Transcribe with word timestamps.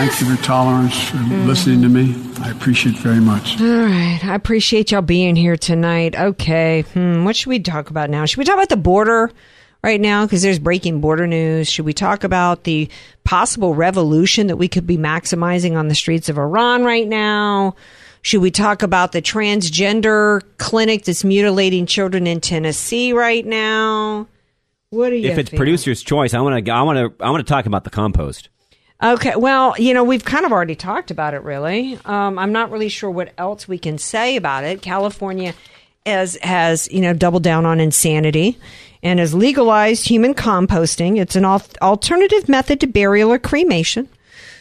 Thanks 0.00 0.18
for 0.18 0.24
your 0.24 0.38
tolerance 0.38 1.12
and 1.12 1.46
listening 1.46 1.82
to 1.82 1.88
me. 1.90 2.14
I 2.42 2.50
appreciate 2.50 2.94
it 2.94 3.02
very 3.02 3.20
much. 3.20 3.60
All 3.60 3.66
right. 3.66 4.18
I 4.24 4.34
appreciate 4.34 4.90
y'all 4.92 5.02
being 5.02 5.36
here 5.36 5.58
tonight. 5.58 6.18
Okay. 6.18 6.86
Hmm. 6.94 7.24
What 7.24 7.36
should 7.36 7.50
we 7.50 7.58
talk 7.60 7.90
about 7.90 8.08
now? 8.08 8.24
Should 8.24 8.38
we 8.38 8.44
talk 8.46 8.54
about 8.54 8.70
the 8.70 8.78
border 8.78 9.30
right 9.84 10.00
now? 10.00 10.24
Because 10.24 10.40
there's 10.40 10.58
breaking 10.58 11.02
border 11.02 11.26
news. 11.26 11.68
Should 11.70 11.84
we 11.84 11.92
talk 11.92 12.24
about 12.24 12.64
the 12.64 12.88
possible 13.24 13.74
revolution 13.74 14.46
that 14.46 14.56
we 14.56 14.68
could 14.68 14.86
be 14.86 14.96
maximizing 14.96 15.76
on 15.76 15.88
the 15.88 15.94
streets 15.94 16.30
of 16.30 16.38
Iran 16.38 16.82
right 16.82 17.06
now? 17.06 17.76
Should 18.22 18.40
we 18.40 18.50
talk 18.50 18.82
about 18.82 19.12
the 19.12 19.20
transgender 19.20 20.40
clinic 20.56 21.04
that's 21.04 21.24
mutilating 21.24 21.84
children 21.84 22.26
in 22.26 22.40
Tennessee 22.40 23.12
right 23.12 23.44
now? 23.44 24.26
What 24.88 25.10
do 25.10 25.16
you 25.16 25.28
If 25.28 25.36
it's 25.36 25.50
feel? 25.50 25.58
producer's 25.58 26.02
choice, 26.02 26.32
I 26.32 26.40
want 26.40 26.64
to. 26.64 26.72
I 26.72 26.82
want 26.84 27.18
to. 27.18 27.22
I 27.22 27.30
want 27.30 27.46
to 27.46 27.52
talk 27.52 27.66
about 27.66 27.84
the 27.84 27.90
compost. 27.90 28.48
Okay, 29.02 29.34
well, 29.34 29.74
you 29.78 29.94
know, 29.94 30.04
we've 30.04 30.24
kind 30.24 30.44
of 30.44 30.52
already 30.52 30.74
talked 30.74 31.10
about 31.10 31.32
it, 31.32 31.42
really. 31.42 31.98
Um, 32.04 32.38
I'm 32.38 32.52
not 32.52 32.70
really 32.70 32.90
sure 32.90 33.10
what 33.10 33.32
else 33.38 33.66
we 33.66 33.78
can 33.78 33.96
say 33.96 34.36
about 34.36 34.62
it. 34.64 34.82
California 34.82 35.54
has, 36.04 36.36
has, 36.42 36.90
you 36.92 37.00
know, 37.00 37.14
doubled 37.14 37.42
down 37.42 37.64
on 37.64 37.80
insanity 37.80 38.58
and 39.02 39.18
has 39.18 39.32
legalized 39.32 40.06
human 40.06 40.34
composting. 40.34 41.18
It's 41.18 41.34
an 41.34 41.46
al- 41.46 41.62
alternative 41.80 42.46
method 42.46 42.80
to 42.80 42.86
burial 42.86 43.32
or 43.32 43.38
cremation. 43.38 44.06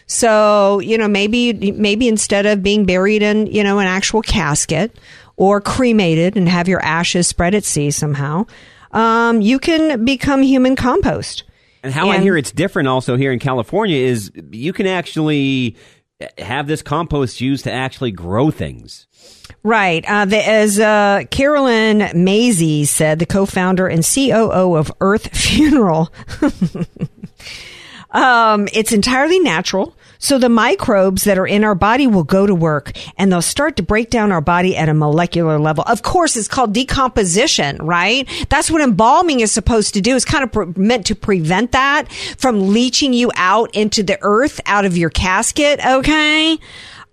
So, 0.08 0.80
you 0.80 0.98
know, 0.98 1.10
maybe, 1.10 1.74
maybe 1.74 2.08
instead 2.08 2.46
of 2.46 2.64
being 2.64 2.86
buried 2.86 3.22
in, 3.22 3.48
you 3.48 3.64
know, 3.64 3.80
an 3.80 3.88
actual 3.88 4.22
casket 4.22 4.98
or 5.36 5.60
cremated 5.60 6.38
and 6.38 6.48
have 6.48 6.70
your 6.70 6.82
ashes 6.82 7.28
spread 7.28 7.54
at 7.54 7.66
sea 7.66 7.92
somehow, 7.92 8.46
um, 8.94 9.42
you 9.42 9.60
can 9.60 10.06
become 10.06 10.42
human 10.42 10.78
compost. 10.78 11.44
And 11.84 11.94
how 11.94 12.10
I 12.10 12.20
hear 12.20 12.36
it's 12.36 12.52
different 12.52 12.88
also 12.88 13.16
here 13.16 13.32
in 13.32 13.40
California 13.40 13.98
is 13.98 14.32
you 14.52 14.74
can 14.74 14.86
actually 14.88 15.76
have 16.38 16.68
this 16.68 16.82
compost 16.82 17.40
used 17.40 17.64
to 17.64 17.72
actually 17.72 18.12
grow 18.12 18.52
things. 18.52 19.08
Right. 19.64 20.04
Uh, 20.08 20.26
the, 20.26 20.48
as 20.48 20.80
uh, 20.80 21.24
Carolyn 21.32 22.10
Maisie 22.14 22.86
said, 22.86 23.20
the 23.20 23.26
co-founder 23.26 23.88
and 23.88 24.04
COO 24.04 24.76
of 24.76 24.92
Earth 25.02 25.30
Funeral, 25.36 26.14
um, 28.12 28.68
it's 28.74 28.92
entirely 28.92 29.40
natural. 29.40 29.96
So 30.20 30.38
the 30.38 30.50
microbes 30.50 31.24
that 31.24 31.38
are 31.38 31.48
in 31.48 31.64
our 31.64 31.76
body 31.76 32.06
will 32.06 32.26
go 32.26 32.46
to 32.46 32.54
work 32.54 32.92
and 33.18 33.32
they'll 33.32 33.42
start 33.42 33.78
to 33.78 33.84
break 33.84 34.10
down 34.10 34.32
our 34.32 34.42
body 34.42 34.76
at 34.76 34.90
a 34.90 34.94
molecular 34.94 35.58
level. 35.58 35.84
Of 35.88 36.04
course, 36.04 36.36
it's 36.36 36.50
called 36.50 36.74
decomposition, 36.74 37.78
right? 37.78 38.30
That's 38.50 38.70
what 38.70 38.82
embalming 38.82 39.40
is 39.40 39.52
supposed 39.52 39.94
to 39.94 40.02
do. 40.02 40.16
It's 40.16 40.26
kind 40.26 40.44
of 40.44 40.52
pre- 40.52 40.74
meant 40.76 41.06
to 41.08 41.16
prevent 41.16 41.72
that 41.72 42.12
from 42.38 42.70
leaching 42.70 43.14
you 43.14 43.32
out 43.36 43.74
into 43.74 44.04
the 44.04 44.20
earth, 44.22 44.60
out 44.66 44.86
of 44.86 44.98
your 44.98 45.10
casket. 45.10 45.80
Okay. 45.84 46.58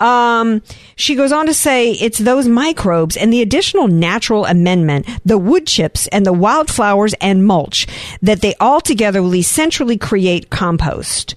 Um, 0.00 0.62
she 0.96 1.14
goes 1.14 1.32
on 1.32 1.46
to 1.46 1.54
say 1.54 1.92
it's 1.92 2.18
those 2.18 2.48
microbes 2.48 3.16
and 3.16 3.32
the 3.32 3.40
additional 3.40 3.88
natural 3.88 4.44
amendment, 4.44 5.06
the 5.24 5.38
wood 5.38 5.66
chips 5.66 6.06
and 6.08 6.26
the 6.26 6.32
wildflowers 6.32 7.14
and 7.20 7.46
mulch 7.46 7.86
that 8.20 8.42
they 8.42 8.54
all 8.56 8.80
together 8.80 9.22
will 9.22 9.34
essentially 9.34 9.96
create 9.96 10.50
compost. 10.50 11.34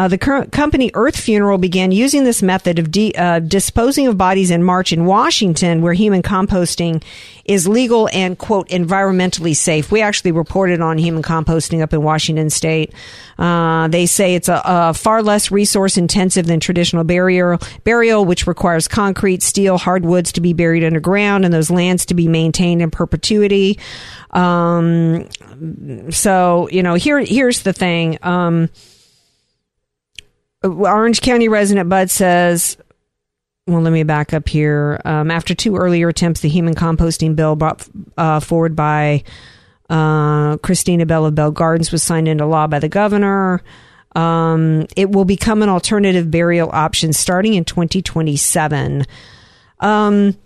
Uh, 0.00 0.08
the 0.08 0.16
current 0.16 0.50
company 0.50 0.90
Earth 0.94 1.14
Funeral 1.14 1.58
began 1.58 1.92
using 1.92 2.24
this 2.24 2.40
method 2.40 2.78
of 2.78 2.90
de- 2.90 3.12
uh, 3.12 3.38
disposing 3.38 4.06
of 4.06 4.16
bodies 4.16 4.50
in 4.50 4.64
March 4.64 4.94
in 4.94 5.04
Washington, 5.04 5.82
where 5.82 5.92
human 5.92 6.22
composting 6.22 7.02
is 7.44 7.68
legal 7.68 8.08
and 8.10 8.38
quote 8.38 8.66
environmentally 8.70 9.54
safe. 9.54 9.92
We 9.92 10.00
actually 10.00 10.32
reported 10.32 10.80
on 10.80 10.96
human 10.96 11.22
composting 11.22 11.82
up 11.82 11.92
in 11.92 12.02
Washington 12.02 12.48
State. 12.48 12.94
Uh, 13.38 13.88
they 13.88 14.06
say 14.06 14.36
it's 14.36 14.48
a, 14.48 14.62
a 14.64 14.94
far 14.94 15.22
less 15.22 15.50
resource 15.50 15.98
intensive 15.98 16.46
than 16.46 16.60
traditional 16.60 17.04
burial, 17.04 17.58
burial, 17.84 18.24
which 18.24 18.46
requires 18.46 18.88
concrete, 18.88 19.42
steel, 19.42 19.76
hardwoods 19.76 20.32
to 20.32 20.40
be 20.40 20.54
buried 20.54 20.82
underground, 20.82 21.44
and 21.44 21.52
those 21.52 21.70
lands 21.70 22.06
to 22.06 22.14
be 22.14 22.26
maintained 22.26 22.80
in 22.80 22.90
perpetuity. 22.90 23.78
Um, 24.30 25.28
so 26.08 26.70
you 26.72 26.82
know, 26.82 26.94
here 26.94 27.18
here's 27.18 27.64
the 27.64 27.74
thing. 27.74 28.16
Um, 28.22 28.70
Orange 30.62 31.20
County 31.20 31.48
resident 31.48 31.88
Bud 31.88 32.10
says, 32.10 32.76
well, 33.66 33.80
let 33.80 33.92
me 33.92 34.02
back 34.02 34.34
up 34.34 34.48
here. 34.48 35.00
Um, 35.04 35.30
after 35.30 35.54
two 35.54 35.76
earlier 35.76 36.08
attempts, 36.08 36.40
the 36.40 36.48
human 36.48 36.74
composting 36.74 37.36
bill 37.36 37.56
brought 37.56 37.88
uh, 38.16 38.40
forward 38.40 38.74
by 38.74 39.24
uh, 39.88 40.56
Christina 40.58 41.06
Bell 41.06 41.26
of 41.26 41.34
Bell 41.34 41.50
Gardens 41.50 41.92
was 41.92 42.02
signed 42.02 42.28
into 42.28 42.46
law 42.46 42.66
by 42.66 42.78
the 42.78 42.88
governor. 42.88 43.62
Um, 44.16 44.86
it 44.96 45.10
will 45.10 45.24
become 45.24 45.62
an 45.62 45.68
alternative 45.68 46.30
burial 46.30 46.68
option 46.72 47.12
starting 47.12 47.54
in 47.54 47.64
2027. 47.64 49.06
Um, 49.78 50.36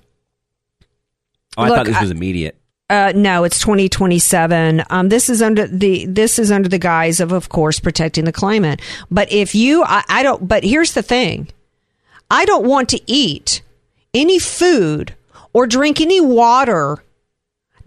Oh, 1.56 1.62
I 1.62 1.68
Look, 1.68 1.76
thought 1.76 1.86
this 1.86 2.00
was 2.00 2.10
immediate. 2.10 2.58
Uh, 2.90 3.12
no, 3.14 3.44
it's 3.44 3.58
2027. 3.60 4.82
Um, 4.90 5.08
this 5.08 5.30
is 5.30 5.40
under 5.40 5.66
the 5.66 6.04
this 6.06 6.38
is 6.38 6.50
under 6.50 6.68
the 6.68 6.78
guise 6.78 7.18
of, 7.18 7.32
of 7.32 7.48
course, 7.48 7.80
protecting 7.80 8.24
the 8.24 8.32
climate. 8.32 8.80
But 9.10 9.32
if 9.32 9.54
you, 9.54 9.82
I, 9.84 10.04
I 10.08 10.22
don't. 10.22 10.46
But 10.46 10.64
here's 10.64 10.92
the 10.92 11.02
thing: 11.02 11.48
I 12.30 12.44
don't 12.44 12.66
want 12.66 12.90
to 12.90 13.00
eat 13.10 13.62
any 14.12 14.38
food 14.38 15.14
or 15.54 15.66
drink 15.66 16.00
any 16.00 16.20
water 16.20 17.02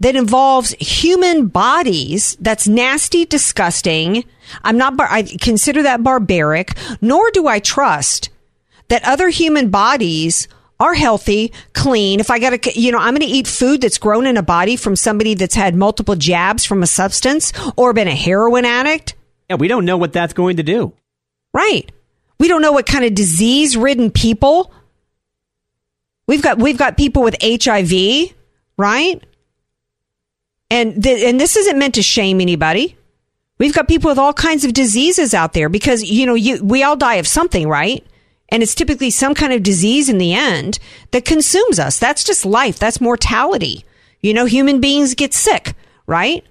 that 0.00 0.16
involves 0.16 0.72
human 0.80 1.46
bodies. 1.46 2.36
That's 2.40 2.66
nasty, 2.66 3.24
disgusting. 3.24 4.24
I'm 4.64 4.76
not. 4.76 4.96
Bar- 4.96 5.12
I 5.12 5.22
consider 5.22 5.84
that 5.84 6.02
barbaric. 6.02 6.76
Nor 7.00 7.30
do 7.30 7.46
I 7.46 7.60
trust 7.60 8.30
that 8.88 9.06
other 9.06 9.28
human 9.28 9.70
bodies 9.70 10.48
are 10.80 10.94
healthy, 10.94 11.52
clean. 11.72 12.20
If 12.20 12.30
I 12.30 12.38
got 12.38 12.62
to, 12.62 12.80
you 12.80 12.92
know, 12.92 12.98
I'm 12.98 13.14
going 13.14 13.26
to 13.28 13.34
eat 13.34 13.46
food 13.46 13.80
that's 13.80 13.98
grown 13.98 14.26
in 14.26 14.36
a 14.36 14.42
body 14.42 14.76
from 14.76 14.96
somebody 14.96 15.34
that's 15.34 15.54
had 15.54 15.74
multiple 15.74 16.14
jabs 16.14 16.64
from 16.64 16.82
a 16.82 16.86
substance 16.86 17.52
or 17.76 17.92
been 17.92 18.08
a 18.08 18.14
heroin 18.14 18.64
addict. 18.64 19.14
Yeah, 19.50 19.56
we 19.56 19.68
don't 19.68 19.84
know 19.84 19.96
what 19.96 20.12
that's 20.12 20.34
going 20.34 20.58
to 20.58 20.62
do. 20.62 20.92
Right. 21.52 21.90
We 22.38 22.48
don't 22.48 22.62
know 22.62 22.72
what 22.72 22.86
kind 22.86 23.04
of 23.04 23.14
disease 23.14 23.76
ridden 23.76 24.10
people. 24.10 24.72
We've 26.26 26.42
got 26.42 26.58
we've 26.58 26.78
got 26.78 26.96
people 26.96 27.22
with 27.22 27.36
HIV, 27.42 28.34
right? 28.76 29.22
And 30.70 31.02
th- 31.02 31.24
and 31.24 31.40
this 31.40 31.56
isn't 31.56 31.78
meant 31.78 31.94
to 31.94 32.02
shame 32.02 32.40
anybody. 32.40 32.96
We've 33.58 33.74
got 33.74 33.88
people 33.88 34.10
with 34.10 34.18
all 34.18 34.34
kinds 34.34 34.64
of 34.64 34.72
diseases 34.72 35.34
out 35.34 35.54
there 35.54 35.68
because 35.68 36.04
you 36.04 36.26
know 36.26 36.34
you 36.34 36.62
we 36.62 36.82
all 36.82 36.96
die 36.96 37.14
of 37.14 37.26
something, 37.26 37.66
right? 37.66 38.06
And 38.50 38.62
it's 38.62 38.74
typically 38.74 39.10
some 39.10 39.34
kind 39.34 39.52
of 39.52 39.62
disease 39.62 40.08
in 40.08 40.18
the 40.18 40.32
end 40.32 40.78
that 41.10 41.24
consumes 41.24 41.78
us. 41.78 41.98
That's 41.98 42.24
just 42.24 42.46
life. 42.46 42.78
That's 42.78 43.00
mortality. 43.00 43.84
You 44.20 44.32
know, 44.32 44.46
human 44.46 44.80
beings 44.80 45.14
get 45.14 45.34
sick, 45.34 45.74
right? 46.06 46.44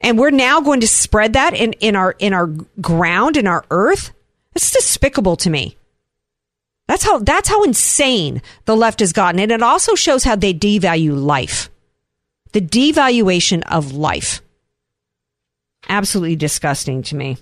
and 0.00 0.18
we're 0.18 0.30
now 0.30 0.60
going 0.60 0.80
to 0.80 0.88
spread 0.88 1.34
that 1.34 1.54
in, 1.54 1.72
in 1.74 1.94
our 1.96 2.12
in 2.18 2.32
our 2.32 2.46
ground 2.80 3.36
in 3.36 3.46
our 3.46 3.64
earth 3.70 4.12
that's 4.54 4.70
despicable 4.70 5.36
to 5.36 5.50
me 5.50 5.76
that's 6.88 7.04
how 7.04 7.18
that's 7.18 7.48
how 7.48 7.62
insane 7.62 8.40
the 8.64 8.76
left 8.76 9.00
has 9.00 9.12
gotten 9.12 9.40
and 9.40 9.52
it 9.52 9.62
also 9.62 9.94
shows 9.94 10.24
how 10.24 10.34
they 10.34 10.54
devalue 10.54 11.20
life 11.20 11.70
the 12.52 12.60
devaluation 12.60 13.62
of 13.70 13.92
life 13.92 14.40
absolutely 15.88 16.36
disgusting 16.36 17.02
to 17.02 17.14
me 17.14 17.36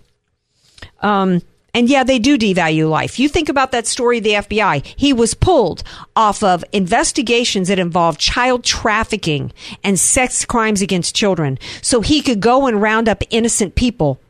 um 1.00 1.40
And 1.78 1.88
yeah, 1.88 2.02
they 2.02 2.19
do 2.19 2.36
devalue 2.36 2.90
life. 2.90 3.20
You 3.20 3.28
think 3.28 3.48
about 3.48 3.70
that 3.70 3.86
story 3.86 4.19
of 4.19 4.25
the 4.25 4.32
FBI. 4.32 4.84
He 4.96 5.12
was 5.12 5.32
pulled 5.32 5.84
off 6.16 6.42
of 6.42 6.64
investigations 6.72 7.69
that 7.69 7.78
involved 7.78 8.19
child 8.19 8.64
trafficking 8.64 9.52
and 9.84 9.96
sex 9.96 10.44
crimes 10.44 10.82
against 10.82 11.14
children 11.14 11.56
so 11.80 12.00
he 12.00 12.20
could 12.20 12.40
go 12.40 12.66
and 12.66 12.82
round 12.82 13.08
up 13.08 13.22
innocent 13.30 13.76
people 13.76 14.20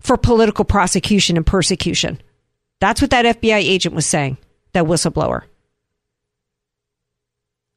for 0.00 0.16
political 0.16 0.64
prosecution 0.64 1.36
and 1.36 1.44
persecution. 1.44 2.20
That's 2.78 3.02
what 3.02 3.10
that 3.10 3.40
FBI 3.40 3.56
agent 3.56 3.96
was 3.96 4.06
saying, 4.06 4.38
that 4.72 4.84
whistleblower. 4.84 5.42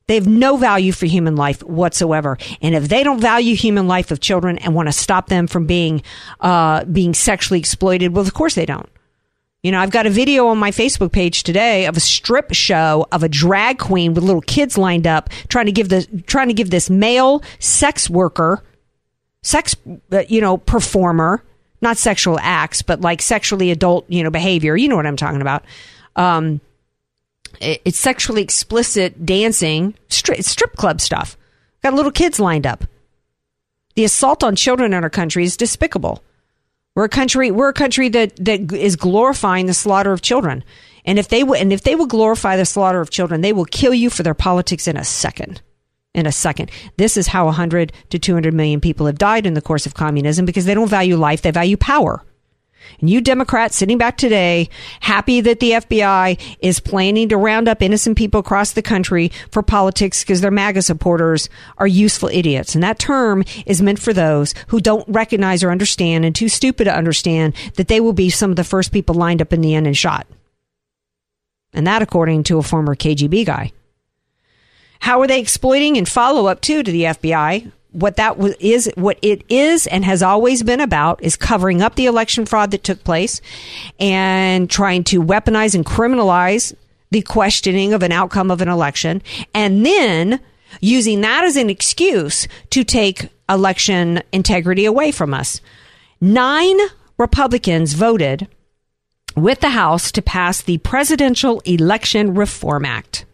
They 0.05 0.15
have 0.15 0.27
no 0.27 0.55
value 0.55 0.91
for 0.91 1.07
human 1.07 1.35
life 1.35 1.63
whatsoever. 1.63 2.37
And 2.61 2.75
if 2.75 2.89
they 2.89 3.03
don't 3.03 3.19
value 3.19 3.55
human 3.55 3.87
life 3.87 4.11
of 4.11 4.19
children 4.19 4.59
and 4.59 4.75
want 4.75 4.87
to 4.87 4.93
stop 4.93 5.29
them 5.29 5.47
from 5.47 5.65
being 5.65 6.03
uh, 6.41 6.85
being 6.85 7.15
sexually 7.15 7.59
exploited, 7.59 8.13
well, 8.13 8.23
of 8.23 8.35
course 8.35 8.53
they 8.53 8.67
don't. 8.67 8.87
You 9.63 9.73
know, 9.73 9.79
I've 9.79 9.91
got 9.91 10.05
a 10.05 10.09
video 10.09 10.47
on 10.47 10.57
my 10.57 10.71
Facebook 10.71 11.11
page 11.11 11.43
today 11.43 11.85
of 11.85 11.97
a 11.97 11.99
strip 11.99 12.53
show 12.53 13.05
of 13.11 13.23
a 13.23 13.29
drag 13.29 13.77
queen 13.77 14.13
with 14.13 14.23
little 14.23 14.41
kids 14.41 14.77
lined 14.77 15.05
up 15.05 15.29
trying 15.49 15.65
to 15.65 15.73
give 15.73 15.89
the 15.89 16.05
trying 16.27 16.47
to 16.47 16.53
give 16.53 16.69
this 16.69 16.89
male 16.89 17.43
sex 17.59 18.09
worker, 18.09 18.63
sex 19.43 19.75
uh, 20.13 20.23
you 20.29 20.39
know 20.39 20.57
performer, 20.57 21.43
not 21.81 21.97
sexual 21.97 22.39
acts, 22.39 22.81
but 22.81 23.01
like 23.01 23.21
sexually 23.21 23.69
adult 23.69 24.05
you 24.09 24.23
know 24.23 24.29
behavior. 24.29 24.77
You 24.77 24.87
know 24.87 24.95
what 24.95 25.05
I'm 25.05 25.17
talking 25.17 25.41
about. 25.41 25.65
Um, 26.15 26.61
it's 27.59 27.99
sexually 27.99 28.41
explicit 28.41 29.25
dancing, 29.25 29.93
strip, 30.07 30.41
strip 30.43 30.75
club 30.77 31.01
stuff. 31.01 31.35
Got 31.83 31.95
little 31.95 32.11
kids 32.11 32.39
lined 32.39 32.65
up. 32.65 32.85
The 33.95 34.05
assault 34.05 34.43
on 34.43 34.55
children 34.55 34.93
in 34.93 35.03
our 35.03 35.09
country 35.09 35.43
is 35.43 35.57
despicable. 35.57 36.23
We're 36.95 37.05
a 37.05 37.09
country. 37.09 37.51
We're 37.51 37.69
a 37.69 37.73
country 37.73 38.09
that 38.09 38.35
that 38.37 38.71
is 38.73 38.95
glorifying 38.95 39.67
the 39.67 39.73
slaughter 39.73 40.11
of 40.11 40.21
children. 40.21 40.63
And 41.05 41.17
if 41.17 41.29
they 41.29 41.43
would, 41.43 41.59
and 41.59 41.71
if 41.71 41.83
they 41.83 41.95
will 41.95 42.07
glorify 42.07 42.57
the 42.57 42.65
slaughter 42.65 43.01
of 43.01 43.09
children, 43.09 43.41
they 43.41 43.53
will 43.53 43.65
kill 43.65 43.93
you 43.93 44.09
for 44.09 44.23
their 44.23 44.33
politics 44.33 44.87
in 44.87 44.97
a 44.97 45.03
second. 45.03 45.61
In 46.13 46.25
a 46.25 46.31
second. 46.31 46.71
This 46.97 47.17
is 47.17 47.27
how 47.27 47.45
100 47.45 47.93
to 48.09 48.19
200 48.19 48.53
million 48.53 48.81
people 48.81 49.05
have 49.05 49.17
died 49.17 49.45
in 49.45 49.53
the 49.53 49.61
course 49.61 49.85
of 49.85 49.93
communism 49.93 50.45
because 50.45 50.65
they 50.65 50.73
don't 50.73 50.89
value 50.89 51.15
life; 51.15 51.41
they 51.41 51.51
value 51.51 51.77
power. 51.77 52.23
And 52.99 53.09
you 53.09 53.21
Democrats 53.21 53.77
sitting 53.77 53.97
back 53.97 54.17
today, 54.17 54.69
happy 54.99 55.41
that 55.41 55.59
the 55.59 55.71
FBI 55.71 56.39
is 56.59 56.79
planning 56.79 57.29
to 57.29 57.37
round 57.37 57.67
up 57.67 57.81
innocent 57.81 58.17
people 58.17 58.39
across 58.39 58.73
the 58.73 58.81
country 58.81 59.31
for 59.51 59.61
politics 59.61 60.23
because 60.23 60.41
their 60.41 60.51
MAGA 60.51 60.81
supporters 60.81 61.49
are 61.77 61.87
useful 61.87 62.29
idiots. 62.31 62.75
And 62.75 62.83
that 62.83 62.99
term 62.99 63.43
is 63.65 63.81
meant 63.81 63.99
for 63.99 64.13
those 64.13 64.53
who 64.67 64.81
don't 64.81 65.07
recognize 65.07 65.63
or 65.63 65.71
understand 65.71 66.25
and 66.25 66.35
too 66.35 66.49
stupid 66.49 66.85
to 66.85 66.95
understand 66.95 67.53
that 67.75 67.87
they 67.87 67.99
will 67.99 68.13
be 68.13 68.29
some 68.29 68.49
of 68.49 68.55
the 68.55 68.63
first 68.63 68.91
people 68.91 69.15
lined 69.15 69.41
up 69.41 69.53
in 69.53 69.61
the 69.61 69.75
end 69.75 69.87
and 69.87 69.97
shot. 69.97 70.27
And 71.73 71.85
that 71.87 72.01
according 72.01 72.43
to 72.45 72.57
a 72.57 72.63
former 72.63 72.95
KGB 72.95 73.45
guy. 73.45 73.71
How 75.01 75.21
are 75.21 75.27
they 75.27 75.39
exploiting 75.39 75.97
and 75.97 76.09
follow 76.09 76.47
up 76.47 76.61
too 76.61 76.83
to 76.83 76.91
the 76.91 77.03
FBI? 77.03 77.71
What 77.91 78.17
that 78.17 78.37
is 78.59 78.89
what 78.95 79.17
it 79.21 79.43
is 79.49 79.87
and 79.87 80.05
has 80.05 80.21
always 80.21 80.61
been 80.63 80.79
about 80.79 81.21
is 81.23 81.35
covering 81.35 81.81
up 81.81 81.95
the 81.95 82.05
election 82.05 82.45
fraud 82.45 82.71
that 82.71 82.83
took 82.83 83.03
place 83.03 83.41
and 83.99 84.69
trying 84.69 85.03
to 85.03 85.21
weaponize 85.21 85.73
and 85.73 85.85
criminalize 85.85 86.73
the 87.11 87.21
questioning 87.23 87.93
of 87.93 88.03
an 88.03 88.11
outcome 88.11 88.51
of 88.51 88.61
an 88.61 88.67
election 88.67 89.21
and 89.53 89.85
then 89.85 90.39
using 90.81 91.21
that 91.21 91.43
as 91.43 91.57
an 91.57 91.69
excuse 91.69 92.47
to 92.69 92.83
take 92.83 93.29
election 93.49 94.21
integrity 94.31 94.85
away 94.85 95.11
from 95.11 95.33
us. 95.33 95.59
9 96.21 96.77
Republicans 97.17 97.93
voted 97.93 98.47
with 99.35 99.61
the 99.61 99.69
House 99.69 100.11
to 100.11 100.21
pass 100.21 100.61
the 100.61 100.77
Presidential 100.79 101.59
Election 101.61 102.33
Reform 102.33 102.85
Act. 102.85 103.25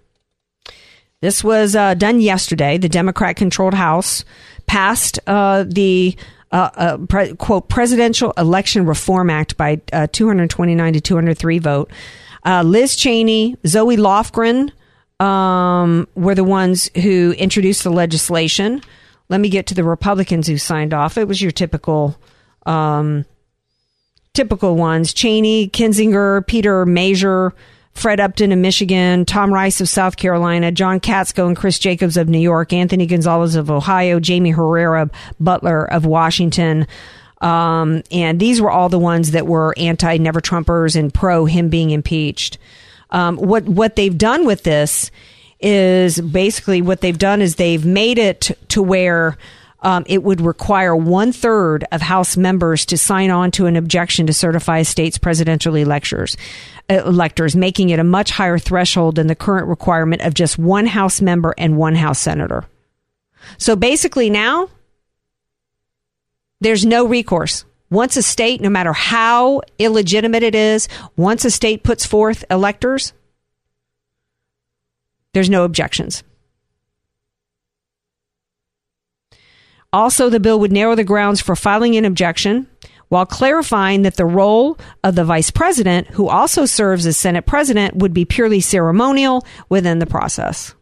This 1.25 1.44
was 1.44 1.75
uh, 1.75 1.95
done 1.95 2.22
yesterday. 2.22 2.77
The 2.77 2.88
Democrat 2.88 3.36
controlled 3.36 3.74
House 3.74 4.24
passed 4.68 5.18
uh, 5.25 5.66
the 5.68 6.16
uh, 6.51 6.69
uh, 6.75 6.98
pre- 6.98 7.33
quote 7.33 7.68
Presidential 7.68 8.31
Election 8.38 8.86
Reform 8.86 9.31
Act 9.31 9.57
by 9.57 9.81
uh, 9.92 10.06
229 10.12 10.94
to 10.94 11.01
203 11.01 11.57
vote. 11.57 11.92
Uh, 12.45 12.62
Liz 12.62 12.95
Cheney, 12.95 13.57
Zoe 13.66 13.98
Lofgren 13.98 14.72
um, 15.19 16.07
were 16.13 16.36
the 16.36 16.44
ones 16.44 16.92
who 16.94 17.33
introduced 17.39 17.83
the 17.83 17.89
legislation. 17.89 18.83
Let 19.27 19.42
me 19.42 19.50
get 19.50 19.66
to 19.66 19.74
the 19.74 19.83
Republicans 19.83 20.45
who 20.45 20.60
signed 20.60 20.94
off. 20.94 21.18
It 21.18 21.27
was 21.27 21.42
your 21.42 21.50
typical. 21.50 22.19
Um, 22.68 23.25
typical 24.36 24.75
ones 24.75 25.12
Cheney, 25.12 25.69
Kinzinger, 25.69 26.45
Peter 26.45 26.86
Meijer, 26.86 27.54
Fred 27.96 28.20
Upton 28.20 28.52
of 28.52 28.60
Michigan, 28.60 29.26
Tom 29.26 29.54
Rice 29.54 29.80
of 29.80 29.88
South 29.90 30.18
Carolina, 30.18 30.72
John 30.72 31.00
Katko 31.00 31.48
and 31.48 31.56
Chris 31.56 31.80
Jacobs 31.80 32.18
of 32.18 32.28
New 32.28 32.40
York, 32.40 32.74
Anthony 32.74 33.06
Gonzalez 33.08 33.56
of 33.56 33.72
Ohio, 33.72 34.20
Jaime 34.24 34.52
Herrera 34.52 35.10
Beutler 35.42 35.88
of 35.90 36.06
Washington. 36.06 36.88
Um, 37.42 38.04
and 38.12 38.40
these 38.40 38.62
were 38.62 38.70
all 38.70 38.90
the 38.90 39.00
ones 39.00 39.32
that 39.32 39.48
were 39.48 39.74
anti 39.78 40.18
never 40.18 40.42
Trumpers 40.42 40.96
and 40.98 41.14
pro 41.14 41.46
him 41.46 41.70
being 41.70 41.92
impeached. 41.92 42.58
Um, 43.12 43.38
what 43.38 43.64
what 43.64 43.96
they've 43.96 44.18
done 44.18 44.46
with 44.46 44.64
this 44.64 45.10
is 45.62 46.20
basically 46.20 46.82
what 46.82 47.02
they've 47.02 47.18
done 47.18 47.42
is 47.42 47.56
they've 47.56 47.86
made 47.86 48.18
it 48.18 48.52
to 48.70 48.84
where 48.84 49.38
um, 49.86 50.04
it 50.08 50.24
would 50.24 50.42
require 50.42 50.96
one 50.96 51.32
third 51.32 51.86
of 51.92 52.02
House 52.02 52.36
members 52.36 52.88
to 52.88 52.98
sign 52.98 53.30
on 53.30 53.52
to 53.52 53.68
an 53.68 53.76
objection 53.76 54.26
to 54.26 54.34
certify 54.34 54.80
a 54.80 54.86
state's 54.86 55.20
presidential 55.20 55.76
electors, 55.76 56.36
uh, 56.90 57.04
electors, 57.06 57.56
making 57.56 57.92
it 57.92 58.00
a 58.00 58.04
much 58.04 58.32
higher 58.32 58.58
threshold 58.58 59.16
than 59.16 59.28
the 59.28 59.36
current 59.36 59.68
requirement 59.68 60.24
of 60.24 60.34
just 60.34 60.58
one 60.58 60.88
House 60.88 61.22
member 61.22 61.54
and 61.56 61.78
one 61.78 61.94
House 61.94 62.20
senator. 62.20 62.66
So 63.60 63.76
basically, 63.76 64.32
now 64.32 64.70
there's 66.62 66.84
no 66.84 67.06
recourse. 67.06 67.64
Once 67.92 68.18
a 68.18 68.24
state, 68.24 68.62
no 68.62 68.70
matter 68.70 68.92
how 68.92 69.62
illegitimate 69.78 70.42
it 70.42 70.56
is, 70.56 70.90
once 71.16 71.46
a 71.46 71.52
state 71.52 71.84
puts 71.84 72.08
forth 72.08 72.44
electors, 72.50 73.14
there's 75.34 75.50
no 75.50 75.64
objections. 75.64 76.24
Also, 79.96 80.30
the 80.30 80.42
bill 80.42 80.60
would 80.60 80.74
narrow 80.74 80.94
the 80.94 81.06
grounds 81.06 81.40
for 81.40 81.56
filing 81.56 81.96
an 81.96 82.04
objection 82.04 82.68
while 83.08 83.26
clarifying 83.26 84.02
that 84.02 84.18
the 84.18 84.26
role 84.26 84.78
of 85.06 85.16
the 85.16 85.24
vice 85.24 85.50
president, 85.50 86.06
who 86.08 86.28
also 86.28 86.66
serves 86.66 87.06
as 87.06 87.16
Senate 87.16 87.46
president, 87.46 87.96
would 87.96 88.14
be 88.14 88.26
purely 88.26 88.60
ceremonial 88.60 89.46
within 89.70 90.00
the 90.00 90.06
process. 90.06 90.75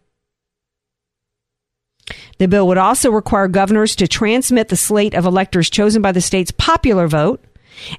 The 2.40 2.48
bill 2.48 2.68
would 2.70 2.80
also 2.80 3.12
require 3.12 3.48
governors 3.48 3.96
to 3.98 4.08
transmit 4.08 4.70
the 4.70 4.76
slate 4.76 5.14
of 5.14 5.28
electors 5.28 5.70
chosen 5.70 6.02
by 6.02 6.12
the 6.12 6.20
state's 6.20 6.50
popular 6.50 7.08
vote 7.08 7.46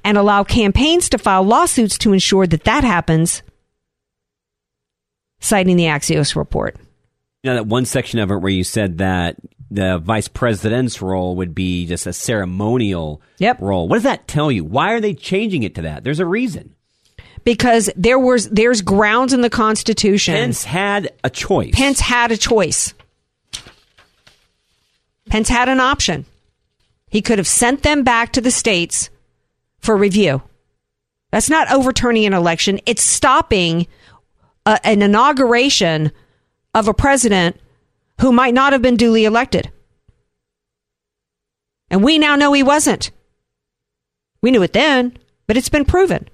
and 0.02 0.18
allow 0.18 0.42
campaigns 0.42 1.08
to 1.10 1.18
file 1.18 1.44
lawsuits 1.44 1.96
to 1.98 2.12
ensure 2.12 2.48
that 2.48 2.64
that 2.64 2.82
happens, 2.82 3.44
citing 5.38 5.76
the 5.76 5.84
Axios 5.84 6.34
report. 6.34 6.76
Know, 7.44 7.54
that 7.54 7.68
one 7.68 7.84
section 7.84 8.18
of 8.18 8.32
it 8.32 8.38
where 8.38 8.50
you 8.50 8.64
said 8.64 8.98
that 8.98 9.36
the 9.74 9.98
vice 9.98 10.28
president's 10.28 11.02
role 11.02 11.36
would 11.36 11.54
be 11.54 11.86
just 11.86 12.06
a 12.06 12.12
ceremonial 12.12 13.20
yep. 13.38 13.60
role. 13.60 13.88
What 13.88 13.96
does 13.96 14.04
that 14.04 14.28
tell 14.28 14.50
you? 14.50 14.64
Why 14.64 14.92
are 14.92 15.00
they 15.00 15.14
changing 15.14 15.62
it 15.64 15.74
to 15.74 15.82
that? 15.82 16.04
There's 16.04 16.20
a 16.20 16.26
reason. 16.26 16.74
Because 17.44 17.90
there 17.94 18.18
was 18.18 18.48
there's 18.48 18.80
grounds 18.80 19.32
in 19.32 19.42
the 19.42 19.50
Constitution. 19.50 20.34
Pence 20.34 20.64
had 20.64 21.12
a 21.22 21.28
choice. 21.28 21.74
Pence 21.74 22.00
had 22.00 22.32
a 22.32 22.36
choice. 22.38 22.94
Pence 25.28 25.48
had 25.48 25.68
an 25.68 25.80
option. 25.80 26.24
He 27.10 27.20
could 27.20 27.38
have 27.38 27.46
sent 27.46 27.82
them 27.82 28.02
back 28.02 28.32
to 28.32 28.40
the 28.40 28.50
states 28.50 29.10
for 29.80 29.96
review. 29.96 30.42
That's 31.32 31.50
not 31.50 31.70
overturning 31.70 32.24
an 32.26 32.32
election. 32.32 32.80
It's 32.86 33.02
stopping 33.02 33.88
a, 34.64 34.78
an 34.86 35.02
inauguration 35.02 36.12
of 36.74 36.88
a 36.88 36.94
president 36.94 37.60
who 38.20 38.32
might 38.32 38.54
not 38.54 38.72
have 38.72 38.82
been 38.82 38.96
duly 38.96 39.24
elected. 39.24 39.70
And 41.90 42.02
we 42.02 42.18
now 42.18 42.36
know 42.36 42.52
he 42.52 42.62
wasn't. 42.62 43.10
We 44.40 44.50
knew 44.50 44.62
it 44.62 44.72
then, 44.72 45.16
but 45.46 45.56
it's 45.56 45.68
been 45.68 45.84
proven. 45.84 46.28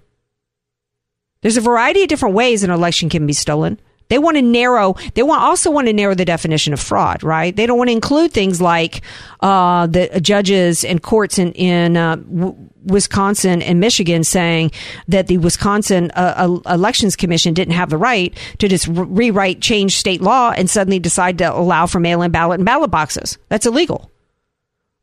There's 1.42 1.56
a 1.56 1.62
variety 1.62 2.02
of 2.02 2.08
different 2.08 2.34
ways 2.34 2.62
an 2.62 2.70
election 2.70 3.08
can 3.08 3.26
be 3.26 3.32
stolen. 3.32 3.80
They 4.08 4.18
want 4.18 4.36
to 4.36 4.42
narrow. 4.42 4.96
They 5.14 5.22
want 5.22 5.42
also 5.42 5.70
want 5.70 5.86
to 5.86 5.92
narrow 5.92 6.14
the 6.16 6.24
definition 6.24 6.72
of 6.72 6.80
fraud, 6.80 7.22
right? 7.22 7.54
They 7.54 7.64
don't 7.64 7.78
want 7.78 7.88
to 7.88 7.92
include 7.92 8.32
things 8.32 8.60
like 8.60 9.02
uh, 9.40 9.86
the 9.86 10.20
judges 10.20 10.84
and 10.84 11.00
courts 11.00 11.38
in 11.38 11.52
in 11.52 11.96
uh, 11.96 12.16
w- 12.16 12.69
Wisconsin 12.84 13.62
and 13.62 13.80
Michigan 13.80 14.24
saying 14.24 14.72
that 15.08 15.26
the 15.26 15.38
Wisconsin 15.38 16.10
uh, 16.12 16.58
Elections 16.66 17.16
Commission 17.16 17.54
didn't 17.54 17.74
have 17.74 17.90
the 17.90 17.98
right 17.98 18.36
to 18.58 18.68
just 18.68 18.86
re- 18.88 19.04
rewrite, 19.04 19.60
change 19.60 19.96
state 19.96 20.20
law, 20.20 20.50
and 20.50 20.68
suddenly 20.68 20.98
decide 20.98 21.38
to 21.38 21.52
allow 21.52 21.86
for 21.86 22.00
mail-in 22.00 22.30
ballot 22.30 22.60
and 22.60 22.66
ballot 22.66 22.90
boxes. 22.90 23.38
That's 23.48 23.66
illegal. 23.66 24.10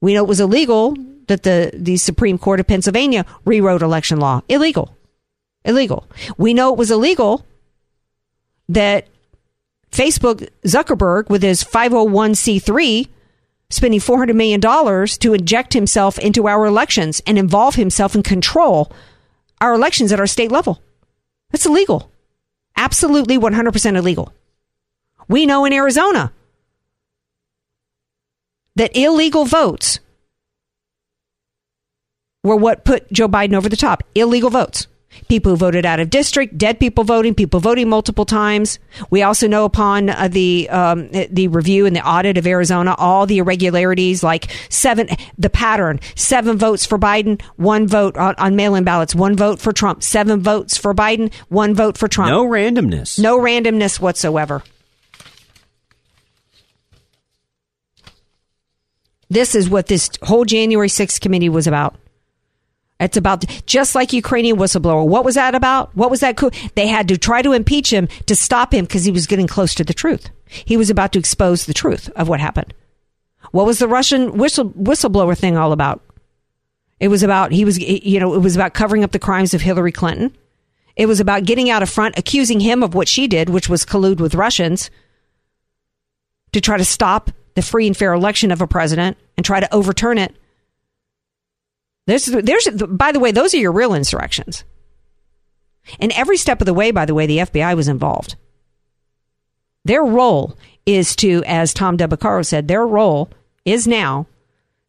We 0.02 0.14
know 0.14 0.24
it 0.24 0.28
was 0.28 0.40
illegal 0.40 0.96
that 1.28 1.44
the 1.44 1.72
the 1.74 1.98
Supreme 1.98 2.38
Court 2.38 2.60
of 2.60 2.68
Pennsylvania 2.68 3.26
rewrote 3.46 3.82
election 3.82 4.20
law. 4.20 4.42
Illegal. 4.48 4.96
Illegal. 5.66 6.08
We 6.38 6.54
know 6.54 6.72
it 6.72 6.78
was 6.78 6.92
illegal 6.92 7.46
that 8.70 9.08
Facebook, 9.92 10.48
Zuckerberg, 10.66 11.30
with 11.30 11.42
his 11.42 11.64
501c3, 11.64 13.08
spending 13.70 14.00
$400 14.00 14.36
million 14.36 14.62
to 15.20 15.34
inject 15.34 15.74
himself 15.74 16.18
into 16.20 16.48
our 16.48 16.66
elections 16.66 17.22
and 17.26 17.38
involve 17.38 17.76
himself 17.76 18.16
and 18.16 18.24
control 18.24 18.92
our 19.60 19.74
elections 19.74 20.12
at 20.12 20.20
our 20.20 20.28
state 20.28 20.52
level. 20.52 20.82
That's 21.52 21.66
illegal. 21.66 22.12
Absolutely 22.76 23.38
100% 23.38 23.98
illegal. 23.98 24.34
We 25.28 25.46
know 25.46 25.66
in 25.66 25.74
Arizona 25.74 26.32
that 28.76 28.96
illegal 28.96 29.46
votes 29.46 30.00
were 32.44 32.56
what 32.56 32.86
put 32.86 33.12
Joe 33.12 33.28
Biden 33.28 33.54
over 33.54 33.68
the 33.68 33.76
top. 33.76 34.04
Illegal 34.16 34.50
votes. 34.50 34.88
People 35.28 35.52
who 35.52 35.58
voted 35.58 35.86
out 35.86 36.00
of 36.00 36.10
district, 36.10 36.58
dead 36.58 36.80
people 36.80 37.04
voting, 37.04 37.36
people 37.36 37.60
voting 37.60 37.90
multiple 37.90 38.26
times. 38.26 38.80
We 39.10 39.22
also 39.24 39.48
know 39.48 39.66
upon 39.66 40.10
uh, 40.10 40.28
the 40.28 40.70
um, 40.70 41.10
the 41.12 41.48
review 41.48 41.86
and 41.86 41.96
the 41.96 42.08
audit 42.08 42.38
of 42.38 42.48
Arizona, 42.48 42.96
all 42.98 43.26
the 43.26 43.40
irregularities, 43.40 44.24
like 44.24 44.52
seven, 44.70 45.10
the 45.38 45.50
pattern: 45.50 46.00
seven 46.16 46.58
votes 46.58 46.86
for 46.86 46.98
Biden, 46.98 47.42
one 47.56 47.88
vote 47.88 48.18
on, 48.18 48.36
on 48.38 48.56
mail-in 48.56 48.84
ballots, 48.84 49.16
one 49.16 49.36
vote 49.36 49.60
for 49.60 49.74
Trump, 49.74 50.04
seven 50.04 50.42
votes 50.42 50.78
for 50.78 50.94
Biden, 50.94 51.34
one 51.50 51.76
vote 51.76 51.98
for 51.98 52.08
Trump. 52.08 52.30
No 52.30 52.46
randomness. 52.46 53.20
No 53.20 53.40
randomness 53.40 54.00
whatsoever. 54.00 54.64
This 59.30 59.56
is 59.56 59.70
what 59.70 59.88
this 59.88 60.10
whole 60.22 60.46
January 60.46 60.88
6th 60.88 61.20
committee 61.20 61.50
was 61.50 61.68
about. 61.68 61.96
It's 63.00 63.18
about 63.18 63.46
just 63.68 63.94
like 63.94 64.12
Ukrainian 64.12 64.58
whistleblower. 64.58 65.08
What 65.08 65.24
was 65.24 65.36
that 65.36 65.54
about? 65.54 65.96
What 65.96 66.10
was 66.10 66.22
that? 66.22 66.36
Co- 66.36 66.50
they 66.76 66.88
had 66.88 67.08
to 67.10 67.18
try 67.18 67.42
to 67.42 67.54
impeach 67.54 67.94
him 67.94 68.08
to 68.26 68.36
stop 68.36 68.74
him 68.74 68.86
because 68.86 69.06
he 69.06 69.12
was 69.12 69.28
getting 69.28 69.48
close 69.48 69.76
to 69.76 69.84
the 69.84 69.94
truth. 69.94 70.30
He 70.46 70.78
was 70.78 70.90
about 70.90 71.12
to 71.14 71.20
expose 71.20 71.66
the 71.66 71.74
truth 71.74 72.10
of 72.16 72.28
what 72.28 72.40
happened. 72.40 72.74
What 73.52 73.66
was 73.66 73.80
the 73.80 73.88
Russian 73.88 74.38
whistle, 74.38 74.72
whistleblower 74.72 75.38
thing 75.38 75.58
all 75.58 75.72
about? 75.72 76.02
It 77.00 77.10
was 77.10 77.22
about 77.22 77.52
he 77.52 77.64
was 77.64 77.78
you 77.80 78.20
know 78.20 78.34
it 78.34 78.40
was 78.42 78.56
about 78.56 78.74
covering 78.74 79.04
up 79.04 79.12
the 79.12 79.20
crimes 79.20 79.54
of 79.54 79.62
Hillary 79.62 79.92
Clinton. 79.92 80.36
It 80.96 81.06
was 81.06 81.20
about 81.20 81.46
getting 81.46 81.70
out 81.70 81.84
of 81.84 81.90
front, 81.92 82.18
accusing 82.18 82.60
him 82.60 82.82
of 82.82 82.96
what 82.96 83.08
she 83.08 83.28
did, 83.28 83.50
which 83.50 83.70
was 83.70 83.86
collude 83.86 84.20
with 84.20 84.34
Russians 84.34 84.90
to 86.54 86.62
try 86.62 86.78
to 86.78 86.86
stop 86.86 87.30
the 87.54 87.62
free 87.62 87.86
and 87.86 87.96
fair 87.96 88.14
election 88.14 88.52
of 88.52 88.62
a 88.62 88.68
president 88.68 89.18
and 89.36 89.46
try 89.46 89.60
to 89.60 89.74
overturn 89.74 90.18
it. 90.18 90.36
There's, 92.08 92.26
there's, 92.26 92.68
by 92.70 93.12
the 93.12 93.20
way, 93.20 93.32
those 93.32 93.54
are 93.54 93.58
your 93.58 93.74
real 93.74 93.94
insurrections. 93.94 94.64
And 96.00 96.12
every 96.14 96.38
step 96.38 96.62
of 96.62 96.66
the 96.66 96.74
way, 96.74 96.92
by 96.92 97.06
the 97.06 97.14
way, 97.14 97.28
the 97.28 97.40
FBI 97.40 97.76
was 97.76 97.90
involved. 97.90 98.36
Their 99.86 100.04
role 100.04 100.58
is 100.86 101.16
to, 101.18 101.44
as 101.46 101.74
Tom 101.74 101.98
Del 101.98 102.08
Beccaro 102.08 102.46
said, 102.46 102.68
their 102.68 102.88
role 102.88 103.30
is 103.66 103.88
now 103.88 104.26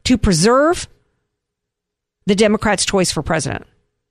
to 0.04 0.16
preserve 0.16 0.88
the 2.26 2.36
Democrats' 2.36 2.84
choice 2.84 3.10
for 3.10 3.22
president 3.22 3.66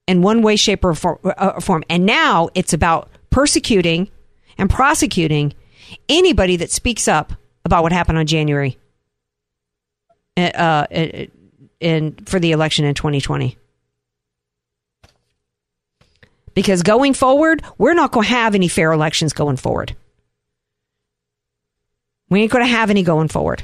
in 0.06 0.22
one 0.22 0.42
way, 0.42 0.58
shape, 0.58 0.84
or 0.84 0.96
uh, 1.26 1.60
form. 1.62 1.84
And 1.90 2.06
now 2.06 2.50
it's 2.56 2.74
about 2.74 3.10
persecuting 3.30 4.10
and 4.58 4.70
prosecuting 4.70 5.54
anybody 6.10 6.58
that 6.58 6.72
speaks 6.72 7.08
up 7.08 7.34
about 7.64 7.84
what 7.84 7.94
happened 7.94 8.18
on 8.18 8.26
January 8.26 8.78
uh, 10.36 10.42
uh 10.42 11.26
in 11.80 12.14
for 12.26 12.40
the 12.40 12.52
election 12.52 12.86
in 12.86 12.94
2020. 12.94 13.58
Because 16.54 16.82
going 16.82 17.14
forward, 17.14 17.64
we're 17.78 17.94
not 17.94 18.12
going 18.12 18.26
to 18.26 18.34
have 18.34 18.56
any 18.56 18.68
fair 18.68 18.92
elections 18.92 19.32
going 19.32 19.58
forward. 19.58 19.96
We 22.30 22.42
ain't 22.42 22.52
going 22.52 22.66
to 22.66 22.72
have 22.72 22.90
any 22.90 23.04
going 23.04 23.28
forward. 23.28 23.64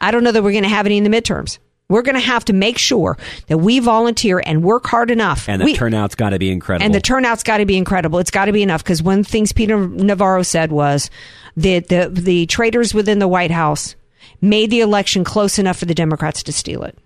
I 0.00 0.10
don't 0.10 0.22
know 0.22 0.32
that 0.32 0.42
we're 0.42 0.52
going 0.52 0.64
to 0.64 0.68
have 0.68 0.86
any 0.86 0.98
in 0.98 1.04
the 1.04 1.10
midterms. 1.10 1.58
We're 1.88 2.02
going 2.02 2.14
to 2.14 2.20
have 2.20 2.44
to 2.46 2.52
make 2.52 2.78
sure 2.78 3.18
that 3.48 3.58
we 3.58 3.78
volunteer 3.78 4.42
and 4.44 4.62
work 4.62 4.86
hard 4.86 5.10
enough. 5.10 5.48
And 5.48 5.60
the 5.60 5.66
we, 5.66 5.74
turnout's 5.74 6.14
got 6.14 6.30
to 6.30 6.38
be 6.38 6.50
incredible. 6.50 6.84
And 6.84 6.94
the 6.94 7.00
turnout's 7.00 7.42
got 7.42 7.58
to 7.58 7.66
be 7.66 7.76
incredible. 7.76 8.18
It's 8.18 8.30
got 8.30 8.46
to 8.46 8.52
be 8.52 8.62
enough 8.62 8.82
because 8.82 9.02
one 9.02 9.20
of 9.20 9.26
the 9.26 9.30
things 9.30 9.52
Peter 9.52 9.86
Navarro 9.86 10.42
said 10.42 10.72
was 10.72 11.10
that 11.56 11.88
the, 11.88 12.08
the 12.10 12.46
traitors 12.46 12.94
within 12.94 13.18
the 13.18 13.28
White 13.28 13.50
House 13.50 13.94
made 14.42 14.70
the 14.70 14.80
election 14.80 15.24
close 15.24 15.58
enough 15.58 15.78
for 15.78 15.86
the 15.86 15.94
Democrats 15.94 16.42
to 16.42 16.52
steal 16.52 16.82
it. 16.82 16.98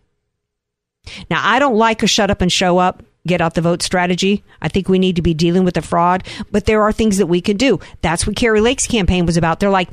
Now, 1.31 1.41
I 1.45 1.61
don't 1.61 1.77
like 1.77 2.03
a 2.03 2.09
shut 2.09 2.31
up 2.31 2.41
and 2.41 2.51
show 2.51 2.79
up, 2.79 3.05
get 3.27 3.41
out 3.41 3.55
the 3.55 3.61
vote 3.61 3.83
strategy. 3.83 4.43
I 4.61 4.69
think 4.69 4.89
we 4.89 4.99
need 4.99 5.17
to 5.17 5.23
be 5.23 5.35
dealing 5.35 5.65
with 5.65 5.75
the 5.75 5.83
fraud, 5.83 6.25
but 6.51 6.65
there 6.65 6.83
are 6.83 6.93
things 6.93 7.19
that 7.19 7.27
we 7.27 7.41
can 7.41 7.57
do. 7.57 7.79
That's 8.03 8.27
what 8.27 8.35
Kari 8.35 8.61
Lake's 8.61 8.89
campaign 8.89 9.27
was 9.27 9.37
about. 9.37 9.61
They're 9.61 9.71
like, 9.71 9.89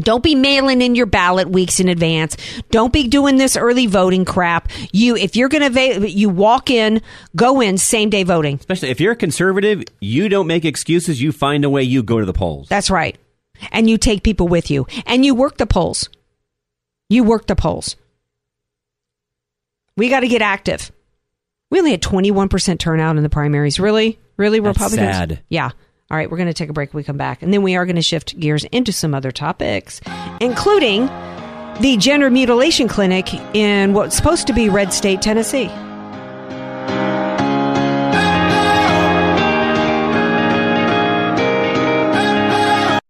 don't 0.00 0.22
be 0.22 0.36
mailing 0.36 0.80
in 0.80 0.94
your 0.94 1.06
ballot 1.06 1.48
weeks 1.48 1.80
in 1.80 1.88
advance. 1.88 2.36
Don't 2.70 2.92
be 2.92 3.08
doing 3.08 3.36
this 3.36 3.56
early 3.56 3.86
voting 3.86 4.24
crap. 4.24 4.68
You, 4.92 5.16
if 5.16 5.34
you're 5.34 5.48
going 5.48 5.72
to, 5.72 6.08
you 6.08 6.28
walk 6.28 6.70
in, 6.70 7.02
go 7.34 7.60
in, 7.60 7.78
same 7.78 8.08
day 8.08 8.22
voting. 8.22 8.56
Especially 8.56 8.90
if 8.90 9.00
you're 9.00 9.12
a 9.12 9.16
conservative, 9.16 9.82
you 10.00 10.28
don't 10.28 10.46
make 10.46 10.64
excuses. 10.64 11.20
You 11.20 11.32
find 11.32 11.64
a 11.64 11.70
way. 11.70 11.82
You 11.82 12.04
go 12.04 12.20
to 12.20 12.26
the 12.26 12.32
polls. 12.32 12.68
That's 12.68 12.90
right. 12.90 13.18
And 13.72 13.90
you 13.90 13.98
take 13.98 14.22
people 14.22 14.46
with 14.46 14.70
you 14.70 14.86
and 15.04 15.24
you 15.24 15.34
work 15.34 15.56
the 15.56 15.66
polls. 15.66 16.08
You 17.08 17.24
work 17.24 17.46
the 17.46 17.56
polls. 17.56 17.96
We 19.96 20.08
got 20.08 20.20
to 20.20 20.28
get 20.28 20.42
active. 20.42 20.92
We 21.70 21.78
only 21.78 21.90
had 21.90 22.02
21% 22.02 22.78
turnout 22.78 23.16
in 23.16 23.22
the 23.22 23.28
primaries. 23.28 23.80
Really? 23.80 24.18
Really, 24.36 24.60
That's 24.60 24.78
Republicans? 24.78 25.16
sad. 25.16 25.42
Yeah. 25.48 25.70
All 26.10 26.16
right, 26.16 26.30
we're 26.30 26.36
going 26.38 26.48
to 26.48 26.54
take 26.54 26.70
a 26.70 26.72
break 26.72 26.94
when 26.94 27.00
we 27.00 27.04
come 27.04 27.16
back. 27.18 27.42
And 27.42 27.52
then 27.52 27.62
we 27.62 27.76
are 27.76 27.84
going 27.84 27.96
to 27.96 28.02
shift 28.02 28.38
gears 28.38 28.64
into 28.64 28.92
some 28.92 29.14
other 29.14 29.30
topics, 29.30 30.00
including 30.40 31.06
the 31.80 31.96
gender 31.98 32.30
mutilation 32.30 32.88
clinic 32.88 33.32
in 33.54 33.92
what's 33.92 34.16
supposed 34.16 34.46
to 34.46 34.52
be 34.52 34.68
Red 34.68 34.92
State, 34.92 35.20
Tennessee. 35.20 35.70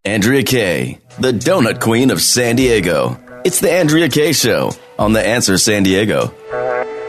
Andrea 0.05 0.43
Kaye, 0.43 0.99
the 1.21 1.33
donut 1.33 1.81
queen 1.81 2.11
of 2.11 2.21
San 2.23 2.57
Diego. 2.57 3.19
It's 3.45 3.61
the 3.61 3.71
Andrea 3.71 4.09
Kaye 4.09 4.33
Show 4.33 4.73
on 4.99 5.13
The 5.13 5.27
Answer 5.27 5.59
San 5.59 5.83
Diego. 5.83 6.35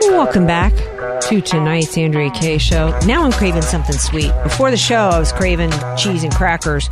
Welcome 0.01 0.45
back 0.45 0.73
to 1.23 1.41
tonight's 1.41 1.97
Andrea 1.97 2.29
Kaye 2.31 2.57
Show. 2.57 2.97
Now 3.05 3.23
I'm 3.23 3.31
craving 3.31 3.61
something 3.61 3.97
sweet. 3.97 4.31
Before 4.43 4.71
the 4.71 4.77
show, 4.77 5.09
I 5.09 5.19
was 5.19 5.31
craving 5.31 5.71
cheese 5.97 6.23
and 6.23 6.33
crackers. 6.33 6.87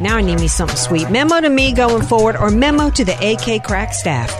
Now 0.00 0.16
I 0.16 0.22
need 0.22 0.40
me 0.40 0.48
something 0.48 0.76
sweet. 0.76 1.10
Memo 1.10 1.40
to 1.40 1.48
me 1.48 1.72
going 1.72 2.02
forward, 2.02 2.36
or 2.36 2.50
memo 2.50 2.90
to 2.90 3.04
the 3.04 3.14
AK 3.14 3.64
Crack 3.64 3.92
staff. 3.92 4.34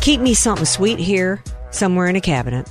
Keep 0.00 0.20
me 0.20 0.34
something 0.34 0.66
sweet 0.66 0.98
here, 0.98 1.42
somewhere 1.70 2.06
in 2.06 2.16
a 2.16 2.20
cabinet. 2.20 2.70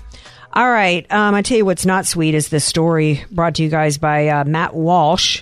All 0.53 0.69
right. 0.69 1.09
Um, 1.11 1.33
I 1.35 1.41
tell 1.41 1.57
you 1.57 1.65
what's 1.65 1.85
not 1.85 2.05
sweet 2.05 2.35
is 2.35 2.49
this 2.49 2.65
story 2.65 3.23
brought 3.31 3.55
to 3.55 3.63
you 3.63 3.69
guys 3.69 3.97
by 3.97 4.27
uh, 4.27 4.43
Matt 4.43 4.75
Walsh 4.75 5.41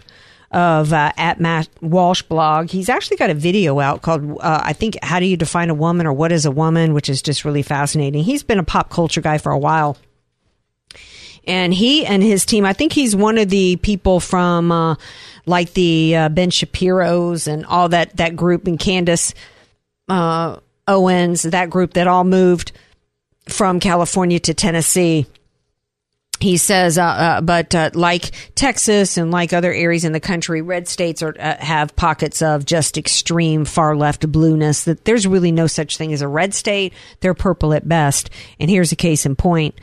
of 0.51 0.91
uh, 0.91 1.11
at 1.17 1.39
Matt 1.39 1.69
Walsh 1.81 2.21
blog. 2.23 2.69
He's 2.69 2.89
actually 2.89 3.17
got 3.17 3.29
a 3.29 3.33
video 3.33 3.79
out 3.79 4.01
called 4.01 4.37
uh, 4.41 4.61
I 4.63 4.73
think 4.73 4.97
How 5.01 5.19
Do 5.19 5.25
You 5.25 5.37
Define 5.37 5.69
a 5.69 5.73
Woman 5.73 6.05
or 6.05 6.13
What 6.13 6.31
is 6.31 6.45
a 6.45 6.51
Woman, 6.51 6.93
which 6.93 7.09
is 7.09 7.21
just 7.21 7.45
really 7.45 7.61
fascinating. 7.61 8.23
He's 8.23 8.43
been 8.43 8.59
a 8.59 8.63
pop 8.63 8.89
culture 8.89 9.21
guy 9.21 9.37
for 9.37 9.51
a 9.51 9.57
while. 9.57 9.97
And 11.47 11.73
he 11.73 12.05
and 12.05 12.21
his 12.21 12.45
team, 12.45 12.65
I 12.65 12.73
think 12.73 12.93
he's 12.93 13.15
one 13.15 13.39
of 13.39 13.49
the 13.49 13.77
people 13.77 14.19
from 14.19 14.71
uh, 14.71 14.95
like 15.45 15.73
the 15.73 16.15
uh, 16.15 16.29
Ben 16.29 16.51
Shapiro's 16.51 17.47
and 17.47 17.65
all 17.65 17.89
that 17.89 18.17
that 18.17 18.35
group 18.35 18.67
and 18.67 18.79
Candace 18.79 19.33
uh, 20.07 20.57
Owens, 20.87 21.43
that 21.43 21.69
group 21.69 21.93
that 21.93 22.07
all 22.07 22.23
moved 22.23 22.73
from 23.47 23.79
California 23.79 24.39
to 24.39 24.53
Tennessee 24.53 25.25
he 26.41 26.57
says, 26.57 26.97
uh, 26.97 27.03
uh, 27.03 27.41
but 27.41 27.73
uh, 27.75 27.91
like 27.93 28.31
Texas 28.55 29.17
and 29.17 29.31
like 29.31 29.53
other 29.53 29.71
areas 29.71 30.03
in 30.05 30.11
the 30.11 30.19
country, 30.19 30.61
red 30.61 30.87
states 30.87 31.21
are, 31.21 31.35
uh, 31.39 31.57
have 31.57 31.95
pockets 31.95 32.41
of 32.41 32.65
just 32.65 32.97
extreme 32.97 33.65
far 33.65 33.95
left 33.95 34.29
blueness. 34.31 34.85
That 34.85 35.05
there's 35.05 35.27
really 35.27 35.51
no 35.51 35.67
such 35.67 35.97
thing 35.97 36.13
as 36.13 36.21
a 36.21 36.27
red 36.27 36.53
state; 36.53 36.93
they're 37.19 37.33
purple 37.33 37.73
at 37.73 37.87
best. 37.87 38.29
And 38.59 38.69
here's 38.69 38.91
a 38.91 38.95
case 38.95 39.25
in 39.25 39.35
point. 39.35 39.75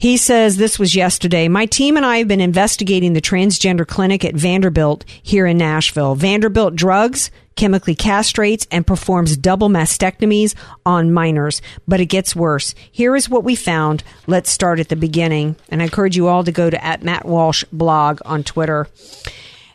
He 0.00 0.16
says 0.16 0.56
this 0.56 0.78
was 0.78 0.94
yesterday. 0.94 1.46
My 1.46 1.66
team 1.66 1.98
and 1.98 2.06
I 2.06 2.16
have 2.16 2.26
been 2.26 2.40
investigating 2.40 3.12
the 3.12 3.20
transgender 3.20 3.86
clinic 3.86 4.24
at 4.24 4.34
Vanderbilt 4.34 5.04
here 5.22 5.46
in 5.46 5.58
Nashville. 5.58 6.14
Vanderbilt 6.14 6.74
drugs, 6.74 7.30
chemically 7.54 7.94
castrates, 7.94 8.66
and 8.70 8.86
performs 8.86 9.36
double 9.36 9.68
mastectomies 9.68 10.54
on 10.86 11.12
minors. 11.12 11.60
But 11.86 12.00
it 12.00 12.06
gets 12.06 12.34
worse. 12.34 12.74
Here 12.90 13.14
is 13.14 13.28
what 13.28 13.44
we 13.44 13.54
found. 13.54 14.02
Let's 14.26 14.48
start 14.48 14.80
at 14.80 14.88
the 14.88 14.96
beginning. 14.96 15.56
And 15.68 15.82
I 15.82 15.84
encourage 15.84 16.16
you 16.16 16.28
all 16.28 16.44
to 16.44 16.52
go 16.52 16.70
to 16.70 16.82
at 16.82 17.02
Matt 17.02 17.26
Walsh 17.26 17.64
blog 17.70 18.22
on 18.24 18.42
Twitter. 18.42 18.88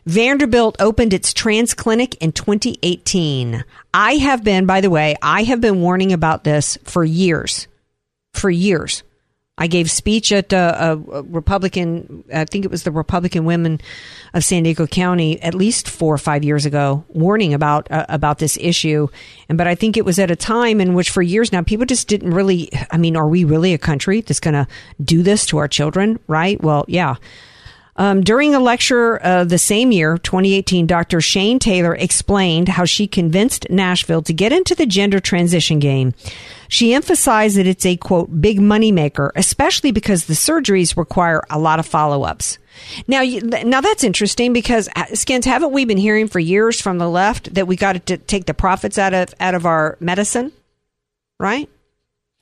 Vanderbilt 0.07 0.75
opened 0.79 1.13
its 1.13 1.35
trans 1.35 1.75
clinic 1.75 2.15
in 2.15 2.31
2018. 2.31 3.63
I 3.93 4.13
have 4.13 4.43
been, 4.43 4.65
by 4.65 4.81
the 4.81 4.89
way, 4.89 5.17
I 5.21 5.43
have 5.43 5.61
been 5.61 5.81
warning 5.81 6.11
about 6.13 6.43
this 6.43 6.79
for 6.83 7.03
years. 7.03 7.67
For 8.33 8.49
years 8.49 9.03
I 9.57 9.67
gave 9.67 9.89
speech 9.89 10.33
at 10.33 10.51
a, 10.51 11.01
a 11.11 11.21
Republican, 11.23 12.25
I 12.33 12.43
think 12.43 12.65
it 12.65 12.71
was 12.71 12.83
the 12.83 12.91
Republican 12.91 13.45
Women 13.45 13.79
of 14.33 14.43
San 14.43 14.63
Diego 14.63 14.85
County, 14.85 15.41
at 15.41 15.53
least 15.53 15.87
four 15.87 16.13
or 16.13 16.17
five 16.17 16.43
years 16.43 16.65
ago, 16.65 17.05
warning 17.07 17.53
about 17.53 17.89
uh, 17.89 18.05
about 18.09 18.39
this 18.39 18.57
issue. 18.57 19.07
And 19.47 19.57
but 19.57 19.65
I 19.65 19.75
think 19.75 19.95
it 19.95 20.03
was 20.03 20.19
at 20.19 20.29
a 20.29 20.35
time 20.35 20.81
in 20.81 20.93
which, 20.93 21.09
for 21.09 21.21
years 21.21 21.53
now, 21.53 21.61
people 21.61 21.85
just 21.85 22.09
didn't 22.09 22.33
really. 22.33 22.69
I 22.91 22.97
mean, 22.97 23.15
are 23.15 23.27
we 23.27 23.45
really 23.45 23.73
a 23.73 23.77
country 23.77 24.19
that's 24.19 24.41
going 24.41 24.55
to 24.55 24.67
do 25.01 25.23
this 25.23 25.45
to 25.47 25.57
our 25.57 25.69
children? 25.69 26.19
Right? 26.27 26.61
Well, 26.61 26.83
yeah. 26.89 27.15
Um, 27.97 28.21
during 28.21 28.53
a 28.53 28.59
lecture 28.59 29.23
uh, 29.23 29.45
the 29.45 29.57
same 29.57 29.91
year, 29.91 30.17
2018, 30.17 30.85
Dr. 30.85 31.21
Shayne 31.21 31.59
Taylor 31.59 31.95
explained 31.95 32.67
how 32.67 32.83
she 32.83 33.07
convinced 33.07 33.69
Nashville 33.69 34.21
to 34.23 34.33
get 34.33 34.51
into 34.51 34.75
the 34.75 34.85
gender 34.85 35.21
transition 35.21 35.79
game. 35.79 36.13
She 36.67 36.93
emphasized 36.93 37.57
that 37.57 37.67
it's 37.67 37.85
a 37.85 37.95
quote 37.95 38.41
big 38.41 38.59
money 38.59 38.91
maker, 38.91 39.31
especially 39.35 39.91
because 39.91 40.25
the 40.25 40.33
surgeries 40.33 40.97
require 40.97 41.41
a 41.49 41.57
lot 41.57 41.79
of 41.79 41.85
follow 41.85 42.23
ups. 42.23 42.57
Now, 43.07 43.23
now 43.23 43.79
that's 43.79 44.03
interesting 44.03 44.51
because 44.51 44.89
uh, 44.97 45.05
skins 45.13 45.45
haven't 45.45 45.71
we 45.71 45.85
been 45.85 45.97
hearing 45.97 46.27
for 46.27 46.39
years 46.39 46.81
from 46.81 46.97
the 46.97 47.09
left 47.09 47.53
that 47.53 47.67
we 47.67 47.77
got 47.77 48.05
to 48.07 48.17
take 48.17 48.45
the 48.45 48.53
profits 48.53 48.97
out 48.97 49.13
of 49.13 49.33
out 49.39 49.55
of 49.55 49.65
our 49.65 49.95
medicine, 50.01 50.51
right? 51.39 51.69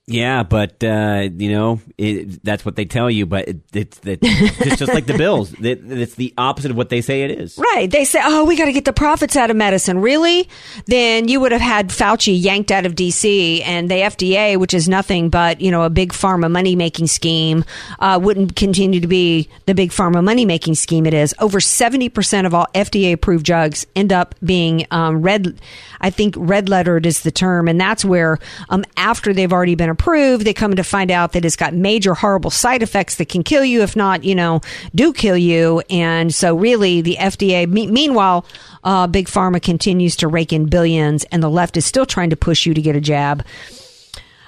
Yeah, 0.05 0.43
but 0.43 0.83
uh, 0.83 1.29
you 1.33 1.50
know 1.50 1.79
it, 1.98 2.43
that's 2.43 2.65
what 2.65 2.75
they 2.75 2.83
tell 2.83 3.10
you. 3.10 3.25
But 3.25 3.48
it, 3.48 3.57
it's 3.72 4.00
it, 4.03 4.19
it's 4.22 4.77
just 4.77 4.93
like 4.93 5.05
the 5.05 5.17
bills. 5.17 5.53
It, 5.63 5.79
it's 5.89 6.15
the 6.15 6.33
opposite 6.38 6.72
of 6.72 6.77
what 6.77 6.89
they 6.89 7.00
say 7.00 7.24
it 7.24 7.31
is. 7.31 7.57
Right? 7.57 7.89
They 7.89 8.03
say, 8.03 8.19
"Oh, 8.22 8.43
we 8.43 8.57
got 8.57 8.65
to 8.65 8.74
get 8.74 8.83
the 8.83 8.91
profits 8.91 9.38
out 9.38 9.50
of 9.50 9.55
medicine." 9.55 10.00
Really? 10.00 10.50
Then 10.88 11.29
you 11.29 11.39
would 11.39 11.53
have 11.53 11.62
had 11.62 11.89
Fauci 11.89 12.39
yanked 12.39 12.69
out 12.69 12.86
of 12.86 12.95
D.C. 12.95 13.63
and 13.63 13.89
the 13.89 13.95
FDA, 13.95 14.57
which 14.57 14.74
is 14.74 14.89
nothing 14.89 15.29
but 15.29 15.62
you 15.62 15.72
know 15.72 15.83
a 15.83 15.89
big 15.89 16.12
pharma 16.12 16.51
money 16.51 16.75
making 16.75 17.07
scheme, 17.07 17.63
uh, 18.00 18.19
wouldn't 18.22 18.57
continue 18.57 19.00
to 19.00 19.07
be 19.07 19.48
the 19.67 19.74
big 19.74 19.91
pharma 19.91 20.22
money 20.22 20.43
making 20.43 20.75
scheme 20.75 21.05
it 21.05 21.13
is. 21.13 21.33
Over 21.39 21.62
seventy 21.62 22.10
percent 22.10 22.45
of 22.45 22.53
all 22.53 22.67
FDA 22.75 23.13
approved 23.13 23.45
drugs 23.45 23.86
end 23.95 24.12
up 24.12 24.36
being 24.43 24.86
um, 24.91 25.22
red. 25.22 25.62
I 26.01 26.10
think 26.10 26.36
red 26.38 26.67
lettered 26.67 27.05
is 27.05 27.22
the 27.22 27.31
term, 27.31 27.69
and 27.69 27.79
that's 27.79 28.03
where 28.03 28.38
um, 28.67 28.83
after 28.98 29.33
they've 29.33 29.53
already 29.53 29.75
been 29.75 29.92
approved, 29.93 30.45
they 30.45 30.53
come 30.53 30.75
to 30.75 30.83
find 30.83 31.09
out 31.09 31.31
that 31.31 31.45
it's 31.45 31.55
got 31.55 31.73
major 31.73 32.13
horrible 32.13 32.50
side 32.50 32.83
effects 32.83 33.15
that 33.15 33.29
can 33.29 33.43
kill 33.43 33.63
you, 33.63 33.81
if 33.81 33.95
not, 33.95 34.23
you 34.23 34.35
know, 34.35 34.59
do 34.93 35.13
kill 35.13 35.38
you. 35.38 35.81
And 35.89 36.33
so, 36.35 36.55
really, 36.55 37.01
the 37.01 37.15
FDA. 37.17 37.67
Me- 37.67 37.88
meanwhile, 37.88 38.45
uh, 38.83 39.07
big 39.07 39.27
pharma 39.27 39.62
continues 39.62 40.17
to 40.17 40.27
rake 40.27 40.51
in 40.51 40.65
billions, 40.65 41.23
and 41.25 41.41
the 41.41 41.50
left 41.50 41.77
is 41.77 41.85
still 41.85 42.05
trying 42.05 42.31
to 42.31 42.35
push 42.35 42.65
you 42.65 42.73
to 42.73 42.81
get 42.81 42.95
a 42.95 43.01
jab. 43.01 43.45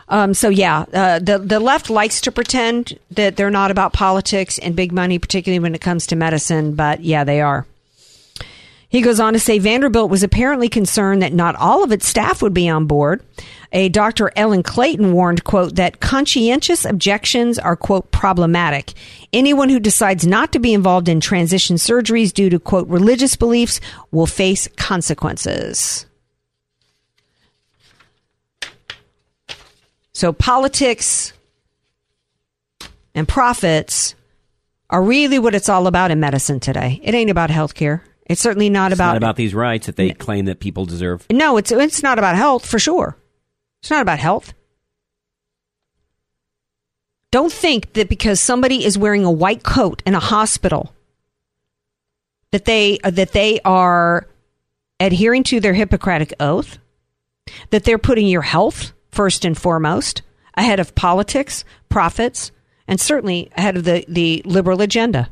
Um, 0.08 0.34
so 0.34 0.50
yeah, 0.50 0.86
uh, 0.94 1.20
the 1.20 1.40
the 1.40 1.60
left 1.60 1.90
likes 1.90 2.22
to 2.22 2.32
pretend 2.32 3.00
that 3.12 3.38
they're 3.38 3.50
not 3.50 3.72
about 3.72 3.94
politics 3.94 4.60
and 4.60 4.76
big 4.76 4.92
money, 4.92 5.18
particularly 5.18 5.60
when 5.60 5.74
it 5.74 5.82
comes 5.82 6.08
to 6.08 6.16
medicine. 6.16 6.76
But 6.76 7.02
yeah, 7.04 7.24
they 7.24 7.42
are. 7.42 7.66
He 8.96 9.02
goes 9.02 9.20
on 9.20 9.34
to 9.34 9.40
say 9.40 9.60
Vanderbilt 9.60 10.10
was 10.10 10.24
apparently 10.24 10.70
concerned 10.70 11.22
that 11.22 11.34
not 11.34 11.58
all 11.58 11.84
of 11.84 11.92
its 11.92 12.08
staff 12.08 12.42
would 12.42 12.54
be 12.54 12.70
on 12.70 12.86
board. 12.86 13.22
A 13.74 13.90
Dr. 13.90 14.32
Ellen 14.38 14.64
Clayton 14.64 15.12
warned, 15.12 15.44
quote, 15.44 15.76
that 15.76 16.00
conscientious 16.00 16.86
objections 16.86 17.60
are, 17.60 17.76
quote, 17.76 18.10
problematic. 18.12 18.94
Anyone 19.34 19.68
who 19.68 19.82
decides 19.82 20.26
not 20.26 20.54
to 20.54 20.60
be 20.60 20.74
involved 20.74 21.10
in 21.10 21.20
transition 21.20 21.76
surgeries 21.76 22.32
due 22.32 22.50
to, 22.50 22.58
quote, 22.58 22.88
religious 22.88 23.36
beliefs 23.36 23.82
will 24.12 24.28
face 24.28 24.70
consequences. 24.78 26.06
So 30.14 30.32
politics 30.32 31.34
and 33.14 33.28
profits 33.28 34.16
are 34.90 35.04
really 35.04 35.38
what 35.38 35.54
it's 35.54 35.68
all 35.68 35.86
about 35.86 36.12
in 36.12 36.22
medicine 36.22 36.62
today. 36.62 37.02
It 37.04 37.14
ain't 37.14 37.30
about 37.30 37.50
healthcare. 37.50 38.00
It's 38.26 38.42
certainly 38.42 38.70
not 38.70 38.92
It's 38.92 39.00
about 39.00 39.12
not 39.14 39.18
about 39.18 39.36
these 39.36 39.54
rights 39.54 39.86
that 39.86 39.96
they 39.96 40.12
claim 40.12 40.46
that 40.46 40.60
people 40.60 40.86
deserve. 40.86 41.26
No, 41.32 41.58
it's 41.58 41.72
it's 41.72 42.02
not 42.02 42.18
about 42.18 42.36
health 42.36 42.66
for 42.66 42.80
sure. 42.80 43.18
It's 43.82 43.92
not 43.92 44.02
about 44.02 44.20
health. 44.20 44.54
Don't 47.32 47.52
think 47.52 47.94
that 47.94 48.10
because 48.10 48.40
somebody 48.40 48.84
is 48.86 48.98
wearing 48.98 49.26
a 49.26 49.32
white 49.32 49.64
coat 49.64 50.02
in 50.06 50.16
a 50.16 50.20
hospital 50.20 50.94
that 52.52 52.66
they 52.66 52.98
that 53.04 53.34
they 53.34 53.60
are 53.66 54.28
adhering 55.00 55.44
to 55.44 55.60
their 55.60 55.74
Hippocratic 55.74 56.34
oath, 56.40 56.78
that 57.70 57.84
they're 57.84 57.98
putting 57.98 58.28
your 58.28 58.42
health 58.42 58.94
first 59.10 59.46
and 59.46 59.58
foremost 59.58 60.22
ahead 60.56 60.80
of 60.80 60.96
politics, 60.96 61.64
profits, 61.90 62.52
and 62.88 63.00
certainly 63.00 63.52
ahead 63.58 63.78
of 63.78 63.84
the, 63.84 64.06
the 64.08 64.42
liberal 64.46 64.82
agenda. 64.82 65.30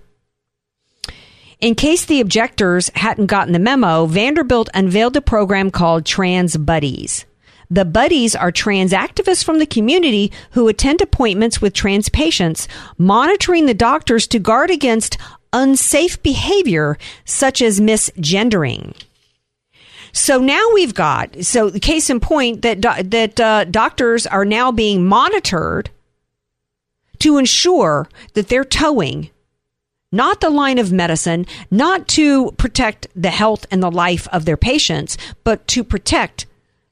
In 1.63 1.75
case 1.75 2.03
the 2.03 2.19
objectors 2.19 2.91
hadn't 2.93 3.27
gotten 3.27 3.53
the 3.53 3.57
memo, 3.57 4.05
Vanderbilt 4.05 4.67
unveiled 4.73 5.15
a 5.15 5.21
program 5.21 5.71
called 5.71 6.05
Trans 6.05 6.57
Buddies. 6.57 7.23
The 7.71 7.85
buddies 7.85 8.35
are 8.35 8.51
trans 8.51 8.91
activists 8.91 9.45
from 9.45 9.59
the 9.59 9.65
community 9.65 10.29
who 10.51 10.67
attend 10.67 10.99
appointments 10.99 11.61
with 11.61 11.71
trans 11.71 12.09
patients, 12.09 12.67
monitoring 12.97 13.65
the 13.65 13.73
doctors 13.73 14.27
to 14.27 14.39
guard 14.39 14.71
against 14.71 15.17
unsafe 15.53 16.21
behavior 16.21 16.97
such 17.23 17.61
as 17.61 17.79
misgendering. 17.79 18.93
So 20.11 20.39
now 20.39 20.67
we've 20.73 20.93
got 20.93 21.45
so 21.45 21.69
the 21.69 21.79
case 21.79 22.09
in 22.09 22.19
point 22.19 22.61
that 22.63 22.81
do- 22.81 23.03
that 23.03 23.39
uh, 23.39 23.63
doctors 23.63 24.27
are 24.27 24.43
now 24.43 24.73
being 24.73 25.05
monitored 25.05 25.91
to 27.19 27.37
ensure 27.37 28.09
that 28.33 28.49
they're 28.49 28.65
towing 28.65 29.29
not 30.13 30.39
the 30.39 30.49
line 30.49 30.77
of 30.77 30.93
medicine, 30.93 31.45
not 31.69 32.07
to 32.07 32.51
protect 32.53 33.07
the 33.15 33.31
health 33.31 33.65
and 33.71 33.83
the 33.83 33.91
life 33.91 34.27
of 34.31 34.45
their 34.45 34.55
patients, 34.55 35.17
but 35.43 35.67
to 35.67 35.83
protect 35.83 36.45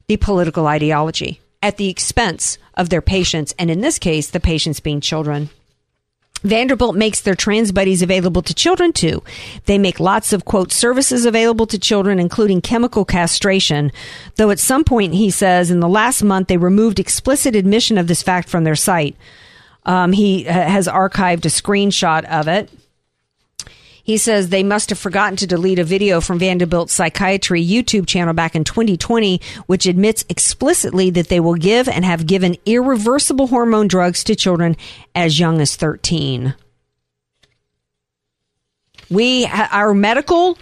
the 0.08 0.16
political 0.16 0.66
ideology 0.66 1.40
at 1.62 1.76
the 1.76 1.88
expense 1.88 2.58
of 2.74 2.88
their 2.88 3.00
patients, 3.00 3.54
and 3.58 3.70
in 3.70 3.80
this 3.80 3.98
case, 3.98 4.30
the 4.30 4.40
patients 4.40 4.80
being 4.80 5.00
children. 5.00 5.48
Vanderbilt 6.42 6.96
makes 6.96 7.20
their 7.20 7.36
trans 7.36 7.70
buddies 7.70 8.02
available 8.02 8.42
to 8.42 8.52
children 8.52 8.92
too. 8.92 9.22
They 9.66 9.78
make 9.78 10.00
lots 10.00 10.32
of 10.32 10.44
quote 10.44 10.72
services 10.72 11.24
available 11.24 11.66
to 11.68 11.78
children, 11.78 12.18
including 12.18 12.60
chemical 12.60 13.04
castration. 13.04 13.92
Though 14.36 14.50
at 14.50 14.58
some 14.58 14.82
point, 14.82 15.14
he 15.14 15.30
says, 15.30 15.70
in 15.70 15.78
the 15.78 15.88
last 15.88 16.24
month, 16.24 16.48
they 16.48 16.56
removed 16.56 16.98
explicit 16.98 17.54
admission 17.54 17.96
of 17.96 18.08
this 18.08 18.24
fact 18.24 18.48
from 18.48 18.64
their 18.64 18.74
site. 18.74 19.16
Um, 19.84 20.12
he 20.12 20.48
uh, 20.48 20.52
has 20.52 20.88
archived 20.88 21.44
a 21.44 21.48
screenshot 21.48 22.24
of 22.24 22.48
it. 22.48 22.68
He 24.02 24.16
says 24.16 24.48
they 24.48 24.62
must 24.62 24.90
have 24.90 24.98
forgotten 24.98 25.36
to 25.36 25.46
delete 25.46 25.78
a 25.78 25.84
video 25.84 26.20
from 26.20 26.38
Vanderbilt 26.38 26.90
Psychiatry 26.90 27.64
YouTube 27.64 28.06
channel 28.06 28.34
back 28.34 28.56
in 28.56 28.64
2020, 28.64 29.40
which 29.66 29.86
admits 29.86 30.24
explicitly 30.28 31.10
that 31.10 31.28
they 31.28 31.40
will 31.40 31.54
give 31.54 31.88
and 31.88 32.04
have 32.04 32.26
given 32.26 32.56
irreversible 32.66 33.46
hormone 33.46 33.88
drugs 33.88 34.24
to 34.24 34.34
children 34.34 34.76
as 35.14 35.38
young 35.38 35.60
as 35.60 35.76
13. 35.76 36.54
We, 39.08 39.46
our 39.46 39.94
medical, 39.94 40.58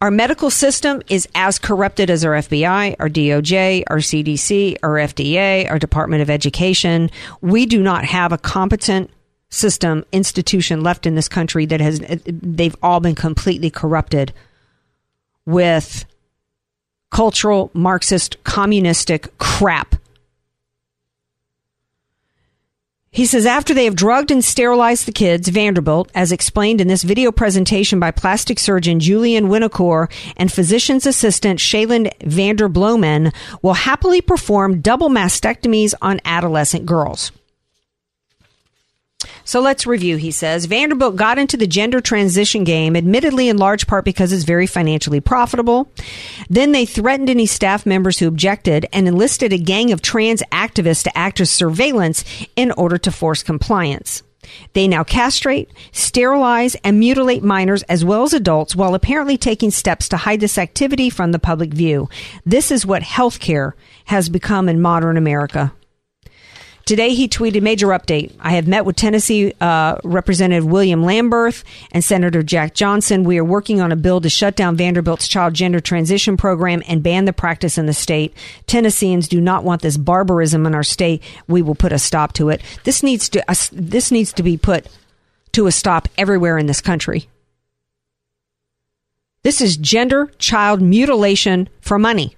our 0.00 0.10
medical 0.10 0.50
system 0.50 1.02
is 1.08 1.28
as 1.34 1.58
corrupted 1.58 2.10
as 2.10 2.24
our 2.24 2.32
FBI, 2.32 2.96
our 2.98 3.08
DOJ, 3.08 3.84
our 3.88 3.98
CDC, 3.98 4.78
our 4.82 4.94
FDA, 4.94 5.70
our 5.70 5.78
Department 5.78 6.22
of 6.22 6.30
Education. 6.30 7.10
We 7.40 7.66
do 7.66 7.82
not 7.82 8.04
have 8.04 8.32
a 8.32 8.38
competent 8.38 9.10
system 9.50 10.04
institution 10.12 10.82
left 10.82 11.06
in 11.06 11.14
this 11.14 11.28
country 11.28 11.66
that 11.66 11.80
has 11.80 12.00
they've 12.26 12.76
all 12.82 13.00
been 13.00 13.14
completely 13.14 13.70
corrupted 13.70 14.32
with 15.44 16.04
cultural 17.10 17.70
marxist 17.74 18.42
communistic 18.44 19.36
crap 19.38 19.96
he 23.12 23.26
says 23.26 23.44
after 23.44 23.74
they 23.74 23.86
have 23.86 23.96
drugged 23.96 24.30
and 24.30 24.44
sterilized 24.44 25.04
the 25.04 25.12
kids, 25.12 25.48
Vanderbilt, 25.48 26.12
as 26.14 26.30
explained 26.30 26.80
in 26.80 26.86
this 26.86 27.02
video 27.02 27.32
presentation 27.32 27.98
by 27.98 28.12
plastic 28.12 28.60
surgeon 28.60 29.00
Julian 29.00 29.48
Winocour 29.48 30.08
and 30.36 30.52
physician's 30.52 31.06
assistant 31.06 31.58
Shaylin 31.58 32.16
Vanderbloemen, 32.20 33.34
will 33.62 33.74
happily 33.74 34.20
perform 34.20 34.80
double 34.80 35.08
mastectomies 35.08 35.92
on 36.00 36.20
adolescent 36.24 36.86
girls. 36.86 37.32
So 39.44 39.60
let's 39.60 39.86
review, 39.86 40.16
he 40.16 40.30
says. 40.30 40.66
Vanderbilt 40.66 41.16
got 41.16 41.38
into 41.38 41.56
the 41.56 41.66
gender 41.66 42.00
transition 42.00 42.64
game, 42.64 42.96
admittedly 42.96 43.48
in 43.48 43.56
large 43.56 43.86
part 43.86 44.04
because 44.04 44.32
it's 44.32 44.44
very 44.44 44.66
financially 44.66 45.20
profitable. 45.20 45.90
Then 46.48 46.72
they 46.72 46.86
threatened 46.86 47.28
any 47.28 47.46
staff 47.46 47.84
members 47.84 48.18
who 48.18 48.28
objected 48.28 48.86
and 48.92 49.06
enlisted 49.06 49.52
a 49.52 49.58
gang 49.58 49.92
of 49.92 50.02
trans 50.02 50.42
activists 50.52 51.04
to 51.04 51.18
act 51.18 51.40
as 51.40 51.50
surveillance 51.50 52.24
in 52.56 52.70
order 52.72 52.98
to 52.98 53.10
force 53.10 53.42
compliance. 53.42 54.22
They 54.72 54.88
now 54.88 55.04
castrate, 55.04 55.70
sterilize, 55.92 56.74
and 56.76 56.98
mutilate 56.98 57.42
minors 57.42 57.82
as 57.84 58.04
well 58.04 58.22
as 58.22 58.32
adults 58.32 58.74
while 58.74 58.94
apparently 58.94 59.36
taking 59.36 59.70
steps 59.70 60.08
to 60.08 60.16
hide 60.16 60.40
this 60.40 60.58
activity 60.58 61.10
from 61.10 61.32
the 61.32 61.38
public 61.38 61.72
view. 61.72 62.08
This 62.46 62.70
is 62.70 62.86
what 62.86 63.02
healthcare 63.02 63.72
has 64.06 64.28
become 64.28 64.68
in 64.68 64.80
modern 64.80 65.16
America. 65.16 65.72
Today 66.84 67.14
he 67.14 67.28
tweeted 67.28 67.62
major 67.62 67.88
update. 67.88 68.32
I 68.40 68.52
have 68.52 68.66
met 68.66 68.84
with 68.84 68.96
Tennessee 68.96 69.52
uh, 69.60 69.96
Representative 70.02 70.66
William 70.66 71.02
Lamberth 71.02 71.62
and 71.92 72.04
Senator 72.04 72.42
Jack 72.42 72.74
Johnson. 72.74 73.24
We 73.24 73.38
are 73.38 73.44
working 73.44 73.80
on 73.80 73.92
a 73.92 73.96
bill 73.96 74.20
to 74.20 74.28
shut 74.28 74.56
down 74.56 74.76
Vanderbilt's 74.76 75.28
child 75.28 75.54
gender 75.54 75.80
transition 75.80 76.36
program 76.36 76.82
and 76.88 77.02
ban 77.02 77.26
the 77.26 77.32
practice 77.32 77.78
in 77.78 77.86
the 77.86 77.92
state. 77.92 78.34
Tennesseans 78.66 79.28
do 79.28 79.40
not 79.40 79.62
want 79.62 79.82
this 79.82 79.96
barbarism 79.96 80.66
in 80.66 80.74
our 80.74 80.82
state. 80.82 81.22
We 81.46 81.62
will 81.62 81.74
put 81.74 81.92
a 81.92 81.98
stop 81.98 82.32
to 82.34 82.48
it. 82.48 82.60
This 82.84 83.02
needs 83.02 83.28
to 83.30 83.50
uh, 83.50 83.54
this 83.72 84.10
needs 84.10 84.32
to 84.34 84.42
be 84.42 84.56
put 84.56 84.88
to 85.52 85.66
a 85.66 85.72
stop 85.72 86.08
everywhere 86.18 86.58
in 86.58 86.66
this 86.66 86.80
country. 86.80 87.28
This 89.42 89.60
is 89.60 89.76
gender 89.76 90.30
child 90.38 90.82
mutilation 90.82 91.68
for 91.80 91.98
money. 91.98 92.36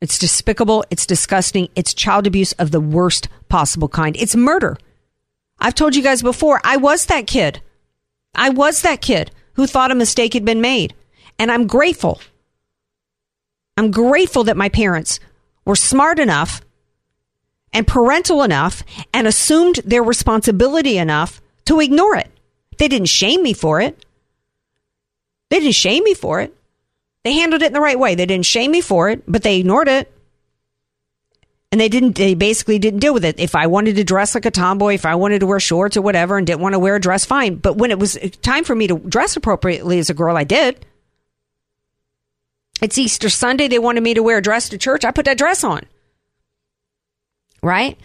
It's 0.00 0.18
despicable. 0.18 0.84
It's 0.90 1.06
disgusting. 1.06 1.68
It's 1.74 1.94
child 1.94 2.26
abuse 2.26 2.52
of 2.52 2.70
the 2.70 2.80
worst 2.80 3.28
possible 3.48 3.88
kind. 3.88 4.16
It's 4.16 4.36
murder. 4.36 4.76
I've 5.58 5.74
told 5.74 5.96
you 5.96 6.02
guys 6.02 6.22
before, 6.22 6.60
I 6.64 6.76
was 6.76 7.06
that 7.06 7.26
kid. 7.26 7.62
I 8.34 8.50
was 8.50 8.82
that 8.82 9.00
kid 9.00 9.30
who 9.54 9.66
thought 9.66 9.90
a 9.90 9.94
mistake 9.94 10.34
had 10.34 10.44
been 10.44 10.60
made. 10.60 10.94
And 11.38 11.50
I'm 11.50 11.66
grateful. 11.66 12.20
I'm 13.76 13.90
grateful 13.90 14.44
that 14.44 14.56
my 14.56 14.68
parents 14.68 15.20
were 15.64 15.76
smart 15.76 16.18
enough 16.18 16.60
and 17.72 17.86
parental 17.86 18.42
enough 18.42 18.84
and 19.12 19.26
assumed 19.26 19.76
their 19.84 20.02
responsibility 20.02 20.96
enough 20.98 21.40
to 21.64 21.80
ignore 21.80 22.16
it. 22.16 22.30
They 22.78 22.88
didn't 22.88 23.08
shame 23.08 23.42
me 23.42 23.52
for 23.52 23.80
it. 23.80 24.04
They 25.50 25.60
didn't 25.60 25.74
shame 25.74 26.04
me 26.04 26.14
for 26.14 26.40
it. 26.40 26.56
They 27.24 27.32
handled 27.32 27.62
it 27.62 27.68
in 27.68 27.72
the 27.72 27.80
right 27.80 27.98
way. 27.98 28.14
They 28.14 28.26
didn't 28.26 28.46
shame 28.46 28.70
me 28.70 28.82
for 28.82 29.08
it, 29.08 29.22
but 29.26 29.42
they 29.42 29.58
ignored 29.58 29.88
it. 29.88 30.10
And 31.72 31.80
they 31.80 31.88
didn't, 31.88 32.16
they 32.16 32.34
basically 32.34 32.78
didn't 32.78 33.00
deal 33.00 33.14
with 33.14 33.24
it. 33.24 33.40
If 33.40 33.56
I 33.56 33.66
wanted 33.66 33.96
to 33.96 34.04
dress 34.04 34.34
like 34.34 34.44
a 34.44 34.50
tomboy, 34.50 34.94
if 34.94 35.04
I 35.04 35.16
wanted 35.16 35.40
to 35.40 35.46
wear 35.46 35.58
shorts 35.58 35.96
or 35.96 36.02
whatever 36.02 36.38
and 36.38 36.46
didn't 36.46 36.60
want 36.60 36.74
to 36.74 36.78
wear 36.78 36.96
a 36.96 37.00
dress, 37.00 37.24
fine. 37.24 37.56
But 37.56 37.76
when 37.76 37.90
it 37.90 37.98
was 37.98 38.16
time 38.42 38.62
for 38.62 38.76
me 38.76 38.86
to 38.86 38.98
dress 38.98 39.36
appropriately 39.36 39.98
as 39.98 40.10
a 40.10 40.14
girl, 40.14 40.36
I 40.36 40.44
did. 40.44 40.86
It's 42.80 42.98
Easter 42.98 43.30
Sunday. 43.30 43.66
They 43.66 43.78
wanted 43.78 44.02
me 44.02 44.14
to 44.14 44.22
wear 44.22 44.38
a 44.38 44.42
dress 44.42 44.68
to 44.68 44.78
church. 44.78 45.04
I 45.04 45.10
put 45.10 45.24
that 45.24 45.38
dress 45.38 45.64
on. 45.64 45.84
Right? 47.62 47.98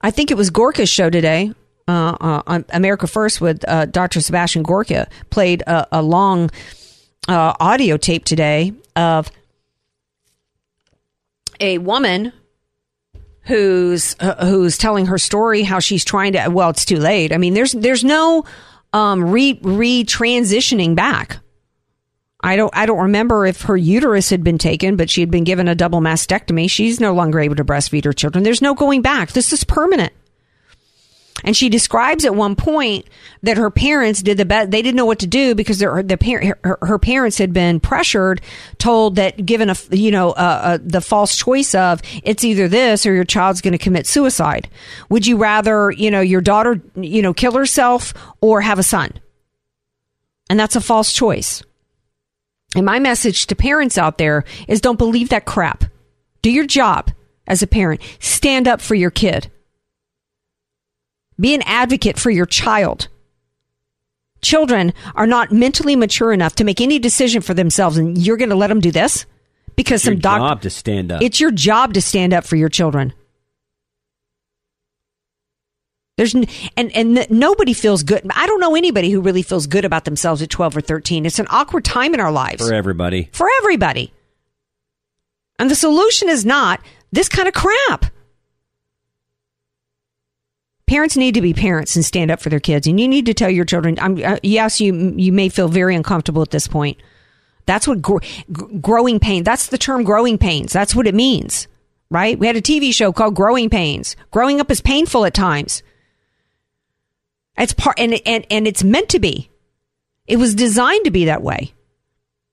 I 0.00 0.10
think 0.10 0.30
it 0.30 0.36
was 0.36 0.50
Gorka's 0.50 0.90
show 0.90 1.08
today. 1.08 1.52
Uh, 1.88 2.42
uh, 2.46 2.62
America 2.70 3.06
First 3.06 3.40
with 3.40 3.66
uh, 3.68 3.86
Dr. 3.86 4.20
Sebastian 4.20 4.64
Gorka 4.64 5.08
played 5.30 5.62
a, 5.62 5.86
a 5.92 6.02
long 6.02 6.50
uh, 7.28 7.54
audio 7.60 7.96
tape 7.96 8.24
today 8.24 8.72
of 8.94 9.30
a 11.60 11.78
woman 11.78 12.32
who's 13.42 14.16
uh, 14.20 14.44
who's 14.46 14.76
telling 14.78 15.06
her 15.06 15.18
story 15.18 15.62
how 15.62 15.78
she's 15.78 16.04
trying 16.04 16.32
to 16.32 16.48
well 16.48 16.70
it's 16.70 16.84
too 16.84 16.98
late. 16.98 17.32
I 17.32 17.38
mean 17.38 17.54
there's 17.54 17.72
there's 17.72 18.04
no 18.04 18.44
um 18.92 19.30
re 19.30 19.58
re 19.62 20.04
transitioning 20.04 20.94
back. 20.94 21.38
I 22.40 22.56
don't 22.56 22.76
i 22.76 22.86
don't 22.86 23.02
remember 23.02 23.46
if 23.46 23.62
her 23.62 23.76
uterus 23.76 24.30
had 24.30 24.44
been 24.44 24.58
taken 24.58 24.96
but 24.96 25.08
she 25.10 25.20
had 25.20 25.30
been 25.30 25.44
given 25.44 25.68
a 25.68 25.74
double 25.74 26.00
mastectomy. 26.00 26.70
She's 26.70 27.00
no 27.00 27.14
longer 27.14 27.40
able 27.40 27.56
to 27.56 27.64
breastfeed 27.64 28.04
her 28.04 28.12
children. 28.12 28.44
There's 28.44 28.62
no 28.62 28.74
going 28.74 29.02
back. 29.02 29.32
This 29.32 29.52
is 29.52 29.64
permanent 29.64 30.12
and 31.44 31.56
she 31.56 31.68
describes 31.68 32.24
at 32.24 32.34
one 32.34 32.56
point 32.56 33.06
that 33.42 33.58
her 33.58 33.70
parents 33.70 34.22
did 34.22 34.38
the 34.38 34.44
best. 34.44 34.70
They 34.70 34.80
didn't 34.80 34.96
know 34.96 35.04
what 35.04 35.18
to 35.18 35.26
do 35.26 35.54
because 35.54 35.78
their, 35.78 36.02
the 36.02 36.16
parent, 36.16 36.58
her, 36.64 36.78
her 36.80 36.98
parents 36.98 37.36
had 37.36 37.52
been 37.52 37.78
pressured, 37.78 38.40
told 38.78 39.16
that 39.16 39.44
given 39.44 39.68
a, 39.68 39.76
you 39.90 40.10
know, 40.10 40.30
uh, 40.30 40.60
uh, 40.62 40.78
the 40.82 41.00
false 41.00 41.36
choice 41.36 41.74
of 41.74 42.00
it's 42.22 42.42
either 42.42 42.68
this 42.68 43.04
or 43.04 43.12
your 43.12 43.24
child's 43.24 43.60
going 43.60 43.72
to 43.72 43.78
commit 43.78 44.06
suicide. 44.06 44.68
Would 45.10 45.26
you 45.26 45.36
rather, 45.36 45.90
you 45.90 46.10
know, 46.10 46.20
your 46.20 46.40
daughter, 46.40 46.80
you 46.94 47.20
know, 47.20 47.34
kill 47.34 47.52
herself 47.52 48.14
or 48.40 48.62
have 48.62 48.78
a 48.78 48.82
son? 48.82 49.12
And 50.48 50.58
that's 50.58 50.76
a 50.76 50.80
false 50.80 51.12
choice. 51.12 51.62
And 52.74 52.86
my 52.86 52.98
message 52.98 53.46
to 53.48 53.56
parents 53.56 53.98
out 53.98 54.18
there 54.18 54.44
is 54.68 54.80
don't 54.80 54.98
believe 54.98 55.28
that 55.28 55.44
crap. 55.44 55.84
Do 56.40 56.50
your 56.50 56.66
job 56.66 57.10
as 57.46 57.62
a 57.62 57.66
parent. 57.66 58.00
Stand 58.20 58.68
up 58.68 58.80
for 58.80 58.94
your 58.94 59.10
kid. 59.10 59.50
Be 61.38 61.54
an 61.54 61.62
advocate 61.62 62.18
for 62.18 62.30
your 62.30 62.46
child. 62.46 63.08
Children 64.42 64.92
are 65.14 65.26
not 65.26 65.50
mentally 65.52 65.96
mature 65.96 66.32
enough 66.32 66.54
to 66.56 66.64
make 66.64 66.80
any 66.80 66.98
decision 66.98 67.42
for 67.42 67.52
themselves, 67.54 67.96
and 67.96 68.16
you're 68.18 68.36
going 68.36 68.50
to 68.50 68.54
let 68.56 68.68
them 68.68 68.80
do 68.80 68.90
this 68.90 69.26
because 69.76 69.96
It's 69.96 70.04
some 70.04 70.14
your 70.14 70.20
doctor. 70.20 70.48
job 70.48 70.62
to 70.62 70.70
stand 70.70 71.12
up. 71.12 71.22
It's 71.22 71.40
your 71.40 71.50
job 71.50 71.94
to 71.94 72.00
stand 72.00 72.32
up 72.32 72.44
for 72.44 72.56
your 72.56 72.68
children. 72.68 73.12
There's 76.16 76.34
n- 76.34 76.46
and 76.76 76.90
and 76.96 77.18
n- 77.18 77.26
nobody 77.28 77.74
feels 77.74 78.02
good. 78.02 78.22
I 78.34 78.46
don't 78.46 78.60
know 78.60 78.74
anybody 78.74 79.10
who 79.10 79.20
really 79.20 79.42
feels 79.42 79.66
good 79.66 79.84
about 79.84 80.06
themselves 80.06 80.40
at 80.40 80.48
12 80.48 80.78
or 80.78 80.80
13. 80.80 81.26
It's 81.26 81.38
an 81.38 81.46
awkward 81.50 81.84
time 81.84 82.14
in 82.14 82.20
our 82.20 82.32
lives 82.32 82.66
for 82.66 82.72
everybody. 82.74 83.28
for 83.32 83.48
everybody. 83.58 84.12
And 85.58 85.70
the 85.70 85.74
solution 85.74 86.28
is 86.30 86.46
not 86.46 86.80
this 87.12 87.28
kind 87.28 87.48
of 87.48 87.54
crap. 87.54 88.06
Parents 90.86 91.16
need 91.16 91.34
to 91.34 91.40
be 91.40 91.52
parents 91.52 91.96
and 91.96 92.04
stand 92.04 92.30
up 92.30 92.40
for 92.40 92.48
their 92.48 92.60
kids, 92.60 92.86
and 92.86 93.00
you 93.00 93.08
need 93.08 93.26
to 93.26 93.34
tell 93.34 93.50
your 93.50 93.64
children. 93.64 93.98
Uh, 93.98 94.38
yes, 94.42 94.80
you 94.80 95.14
you 95.16 95.32
may 95.32 95.48
feel 95.48 95.68
very 95.68 95.96
uncomfortable 95.96 96.42
at 96.42 96.50
this 96.50 96.68
point. 96.68 96.96
That's 97.66 97.88
what 97.88 98.00
gr- 98.00 98.18
growing 98.80 99.18
pain. 99.18 99.42
That's 99.42 99.66
the 99.66 99.78
term 99.78 100.04
growing 100.04 100.38
pains. 100.38 100.72
That's 100.72 100.94
what 100.94 101.08
it 101.08 101.14
means, 101.14 101.66
right? 102.08 102.38
We 102.38 102.46
had 102.46 102.56
a 102.56 102.62
TV 102.62 102.94
show 102.94 103.12
called 103.12 103.34
Growing 103.34 103.68
Pains. 103.68 104.14
Growing 104.30 104.60
up 104.60 104.70
is 104.70 104.80
painful 104.80 105.24
at 105.24 105.34
times. 105.34 105.82
It's 107.58 107.72
part, 107.72 107.98
and 107.98 108.20
and 108.24 108.46
and 108.48 108.68
it's 108.68 108.84
meant 108.84 109.08
to 109.08 109.18
be. 109.18 109.50
It 110.28 110.36
was 110.36 110.54
designed 110.54 111.04
to 111.04 111.10
be 111.10 111.24
that 111.24 111.42
way 111.42 111.72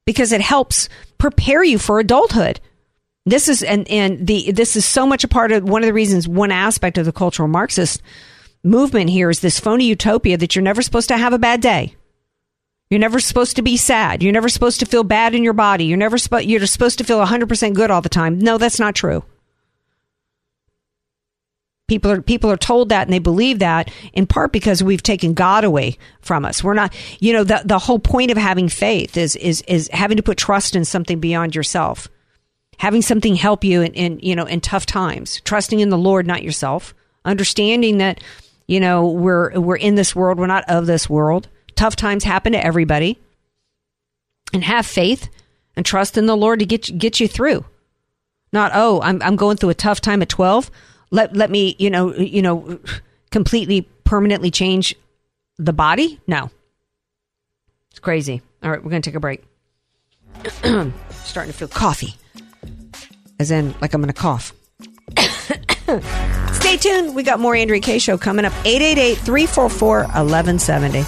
because 0.05 0.31
it 0.31 0.41
helps 0.41 0.89
prepare 1.17 1.63
you 1.63 1.77
for 1.77 1.99
adulthood. 1.99 2.59
This 3.25 3.47
is 3.47 3.63
and 3.63 3.87
and 3.89 4.27
the 4.27 4.51
this 4.51 4.75
is 4.75 4.85
so 4.85 5.05
much 5.05 5.23
a 5.23 5.29
part 5.29 5.51
of 5.51 5.63
one 5.63 5.81
of 5.81 5.87
the 5.87 5.93
reasons 5.93 6.27
one 6.27 6.51
aspect 6.51 6.97
of 6.97 7.05
the 7.05 7.13
cultural 7.13 7.47
Marxist 7.47 8.01
movement 8.63 9.09
here 9.09 9.29
is 9.29 9.39
this 9.39 9.59
phony 9.59 9.85
utopia 9.85 10.37
that 10.37 10.55
you're 10.55 10.63
never 10.63 10.81
supposed 10.81 11.07
to 11.07 11.17
have 11.17 11.33
a 11.33 11.39
bad 11.39 11.61
day. 11.61 11.95
You're 12.89 12.99
never 12.99 13.19
supposed 13.19 13.55
to 13.55 13.61
be 13.61 13.77
sad. 13.77 14.21
You're 14.21 14.33
never 14.33 14.49
supposed 14.49 14.79
to 14.81 14.85
feel 14.85 15.03
bad 15.03 15.33
in 15.33 15.43
your 15.43 15.53
body. 15.53 15.85
You're 15.85 15.97
never 15.97 16.17
supposed 16.17 16.45
you're 16.45 16.65
supposed 16.67 16.97
to 16.97 17.03
feel 17.03 17.25
100% 17.25 17.73
good 17.73 17.91
all 17.91 18.01
the 18.01 18.09
time. 18.09 18.39
No, 18.39 18.57
that's 18.57 18.79
not 18.79 18.93
true. 18.93 19.23
People 21.87 22.11
are 22.11 22.21
people 22.21 22.51
are 22.51 22.57
told 22.57 22.89
that 22.89 23.07
and 23.07 23.13
they 23.13 23.19
believe 23.19 23.59
that 23.59 23.91
in 24.11 24.27
part 24.27 24.51
because 24.51 24.83
we've 24.83 25.03
taken 25.03 25.33
God 25.33 25.63
away 25.63 25.97
from 26.21 26.43
us. 26.43 26.63
We're 26.63 26.73
not, 26.73 26.93
you 27.19 27.31
know, 27.31 27.43
the 27.43 27.61
the 27.63 27.79
whole 27.79 27.99
point 27.99 28.31
of 28.31 28.37
having 28.37 28.67
faith 28.67 29.15
is 29.15 29.35
is 29.37 29.61
is 29.67 29.89
having 29.93 30.17
to 30.17 30.23
put 30.23 30.37
trust 30.37 30.75
in 30.75 30.83
something 30.83 31.19
beyond 31.19 31.55
yourself. 31.55 32.09
Having 32.77 33.03
something 33.03 33.35
help 33.35 33.63
you 33.63 33.81
in, 33.81 33.93
in 33.93 34.19
you 34.19 34.35
know 34.35 34.45
in 34.45 34.61
tough 34.61 34.85
times. 34.85 35.41
Trusting 35.41 35.79
in 35.79 35.89
the 35.89 35.97
Lord, 35.97 36.27
not 36.27 36.43
yourself. 36.43 36.93
Understanding 37.25 37.99
that 37.99 38.21
you 38.67 38.79
know 38.79 39.07
we're 39.07 39.59
we're 39.59 39.77
in 39.77 39.95
this 39.95 40.15
world, 40.15 40.39
we're 40.39 40.47
not 40.47 40.65
of 40.69 40.85
this 40.85 41.09
world. 41.09 41.49
Tough 41.75 41.95
times 41.95 42.23
happen 42.23 42.53
to 42.53 42.63
everybody. 42.63 43.19
And 44.53 44.63
have 44.63 44.85
faith 44.85 45.29
and 45.75 45.83
trust 45.83 46.15
in 46.15 46.27
the 46.27 46.37
Lord 46.37 46.59
to 46.59 46.65
get 46.65 46.87
you, 46.87 46.95
get 46.95 47.19
you 47.19 47.27
through. 47.27 47.65
Not 48.51 48.71
oh, 48.75 49.01
I'm 49.01 49.21
I'm 49.21 49.35
going 49.35 49.57
through 49.57 49.69
a 49.69 49.75
tough 49.75 50.01
time 50.01 50.21
at 50.21 50.29
12 50.29 50.69
let 51.13 51.35
let 51.35 51.49
me 51.49 51.75
you 51.79 51.89
know 51.89 52.13
you 52.15 52.41
know 52.41 52.79
completely 53.31 53.83
permanently 54.03 54.51
change 54.51 54.95
the 55.57 55.71
body 55.71 56.19
no 56.27 56.49
it's 57.91 57.99
crazy 57.99 58.41
all 58.61 58.71
right 58.71 58.83
we're 58.83 58.89
gonna 58.89 59.01
take 59.01 59.15
a 59.15 59.19
break 59.19 59.43
starting 61.11 61.51
to 61.51 61.53
feel 61.53 61.67
coffee 61.69 62.15
as 63.43 63.51
in 63.51 63.75
like 63.81 63.93
i'm 63.93 63.99
gonna 64.01 64.13
cough 64.13 64.53
stay 66.53 66.77
tuned 66.77 67.13
we 67.13 67.23
got 67.23 67.41
more 67.41 67.53
andrea 67.55 67.81
kaye 67.81 67.99
show 67.99 68.17
coming 68.17 68.45
up 68.45 68.53
888-344-1170 68.63 71.03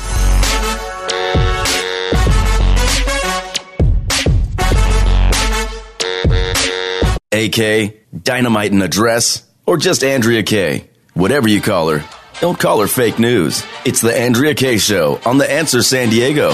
AK, 7.31 7.93
Dynamite 8.23 8.71
in 8.71 8.81
a 8.81 8.87
Dress, 8.87 9.43
or 9.65 9.75
just 9.75 10.05
Andrea 10.05 10.41
Kaye. 10.41 10.89
Whatever 11.15 11.49
you 11.49 11.59
call 11.59 11.89
her, 11.89 12.01
don't 12.39 12.57
call 12.57 12.79
her 12.79 12.87
fake 12.87 13.19
news. 13.19 13.61
It's 13.83 13.99
the 13.99 14.17
Andrea 14.17 14.55
Kaye 14.55 14.77
Show 14.77 15.19
on 15.25 15.37
The 15.37 15.51
Answer 15.51 15.83
San 15.83 16.09
Diego. 16.09 16.51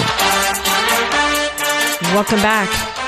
Welcome 2.16 2.42
back 2.42 3.01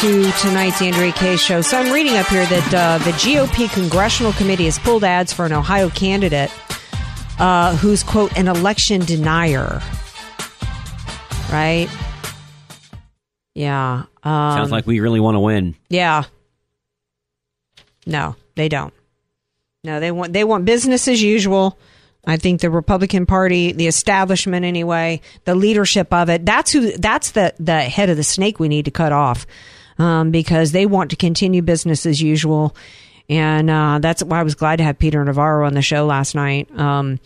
to 0.00 0.30
tonight's 0.40 0.82
Andrea 0.82 1.12
Kaye 1.12 1.36
show. 1.36 1.60
So 1.60 1.78
I'm 1.78 1.92
reading 1.92 2.16
up 2.16 2.26
here 2.26 2.44
that 2.46 2.74
uh, 2.74 2.98
the 3.04 3.10
GOP 3.12 3.72
Congressional 3.72 4.32
Committee 4.32 4.64
has 4.66 4.78
pulled 4.78 5.04
ads 5.04 5.32
for 5.32 5.44
an 5.46 5.52
Ohio 5.52 5.88
candidate 5.90 6.50
uh, 7.38 7.76
who's 7.76 8.02
quote 8.02 8.36
an 8.36 8.48
election 8.48 9.00
denier. 9.02 9.80
Right? 11.50 11.88
Yeah. 13.54 14.04
Um, 14.22 14.56
Sounds 14.56 14.70
like 14.70 14.86
we 14.86 15.00
really 15.00 15.20
want 15.20 15.36
to 15.36 15.40
win. 15.40 15.74
yeah. 15.88 16.24
No. 18.06 18.36
They 18.54 18.68
don't. 18.68 18.94
No, 19.84 20.00
they 20.00 20.10
want 20.10 20.32
they 20.32 20.42
want 20.44 20.64
business 20.64 21.06
as 21.08 21.22
usual. 21.22 21.78
I 22.26 22.38
think 22.38 22.60
the 22.60 22.70
Republican 22.70 23.24
Party, 23.26 23.72
the 23.72 23.86
establishment 23.86 24.64
anyway, 24.64 25.20
the 25.44 25.54
leadership 25.54 26.12
of 26.12 26.28
it, 26.28 26.44
that's 26.44 26.72
who 26.72 26.90
that's 26.96 27.32
the 27.32 27.54
the 27.60 27.82
head 27.82 28.10
of 28.10 28.16
the 28.16 28.24
snake 28.24 28.58
we 28.58 28.68
need 28.68 28.86
to 28.86 28.90
cut 28.90 29.12
off. 29.12 29.46
Um, 29.98 30.30
because 30.30 30.72
they 30.72 30.84
want 30.84 31.10
to 31.10 31.16
continue 31.16 31.62
business 31.62 32.04
as 32.04 32.20
usual. 32.20 32.76
And 33.28 33.70
uh, 33.70 33.98
that's 34.00 34.22
why 34.22 34.40
I 34.40 34.42
was 34.42 34.54
glad 34.54 34.76
to 34.76 34.84
have 34.84 34.98
Peter 34.98 35.24
Navarro 35.24 35.66
on 35.66 35.74
the 35.74 35.82
show 35.82 36.06
last 36.06 36.34
night. 36.34 36.70
Um, 36.78 37.18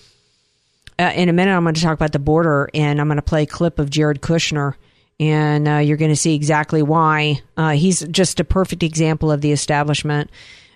uh, 0.99 1.13
in 1.15 1.29
a 1.29 1.33
minute, 1.33 1.53
I'm 1.53 1.65
going 1.65 1.75
to 1.75 1.81
talk 1.81 1.95
about 1.95 2.13
the 2.13 2.19
border, 2.19 2.69
and 2.75 3.01
I'm 3.01 3.09
going 3.09 3.17
to 3.17 3.23
play 3.23 3.43
a 3.43 3.47
clip 3.47 3.79
of 3.79 3.91
Jared 3.91 4.21
Kushner, 4.21 4.75
and 5.19 5.67
uh, 5.67 5.77
you're 5.77 5.97
going 5.97 6.11
to 6.11 6.17
see 6.17 6.35
exactly 6.35 6.83
why. 6.83 7.41
Uh, 7.57 7.71
he's 7.71 8.01
just 8.01 8.39
a 8.39 8.45
perfect 8.45 8.83
example 8.83 9.33
of 9.33 9.41
the 9.41 9.51
establishment 9.53 10.31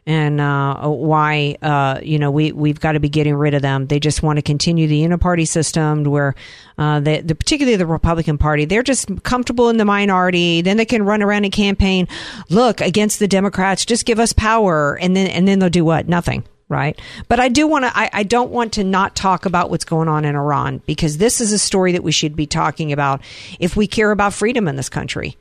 and 0.07 0.41
uh, 0.41 0.87
why 0.89 1.57
uh, 1.63 2.01
you 2.03 2.19
know 2.19 2.31
we 2.31 2.53
we've 2.53 2.81
got 2.81 2.93
to 2.93 3.01
be 3.01 3.09
getting 3.09 3.35
rid 3.35 3.55
of 3.55 3.63
them. 3.63 3.87
They 3.87 4.01
just 4.01 4.23
want 4.23 4.37
to 4.39 4.43
continue 4.43 4.87
the 4.87 5.03
uniparty 5.03 5.47
system, 5.49 6.05
where 6.05 6.35
uh, 6.79 7.01
the, 7.01 7.21
the 7.21 7.35
particularly 7.35 7.77
the 7.77 7.87
Republican 7.87 8.39
Party 8.39 8.65
they're 8.65 8.83
just 8.83 9.23
comfortable 9.23 9.69
in 9.69 9.77
the 9.77 9.85
minority. 9.85 10.61
Then 10.61 10.77
they 10.77 10.85
can 10.85 11.05
run 11.05 11.23
around 11.23 11.45
and 11.45 11.53
campaign, 11.53 12.09
look 12.51 12.81
against 12.81 13.19
the 13.19 13.29
Democrats, 13.29 13.85
just 13.85 14.05
give 14.05 14.19
us 14.19 14.33
power, 14.33 14.99
and 14.99 15.17
then 15.17 15.27
and 15.29 15.49
then 15.49 15.59
they'll 15.59 15.71
do 15.71 15.85
what? 15.85 16.09
Nothing. 16.09 16.45
Right. 16.67 16.99
But 17.29 17.41
I 17.41 17.51
do 17.51 17.67
want 17.69 17.85
to, 17.85 17.93
I, 17.95 18.09
I 18.11 18.23
don't 18.23 18.51
want 18.51 18.73
to 18.73 18.85
not 18.85 19.15
talk 19.15 19.45
about 19.45 19.69
what's 19.69 19.85
going 19.85 20.09
on 20.09 20.25
in 20.25 20.35
Iran 20.35 20.81
because 20.87 21.19
this 21.19 21.43
is 21.43 21.53
a 21.53 21.59
story 21.59 21.93
that 21.93 22.03
we 22.03 22.11
should 22.11 22.35
be 22.35 22.47
talking 22.47 22.91
about 22.91 23.21
if 23.61 23.77
we 23.77 23.87
care 23.87 24.11
about 24.11 24.33
freedom 24.33 24.67
in 24.67 24.75
this 24.75 24.89
country. 24.89 25.37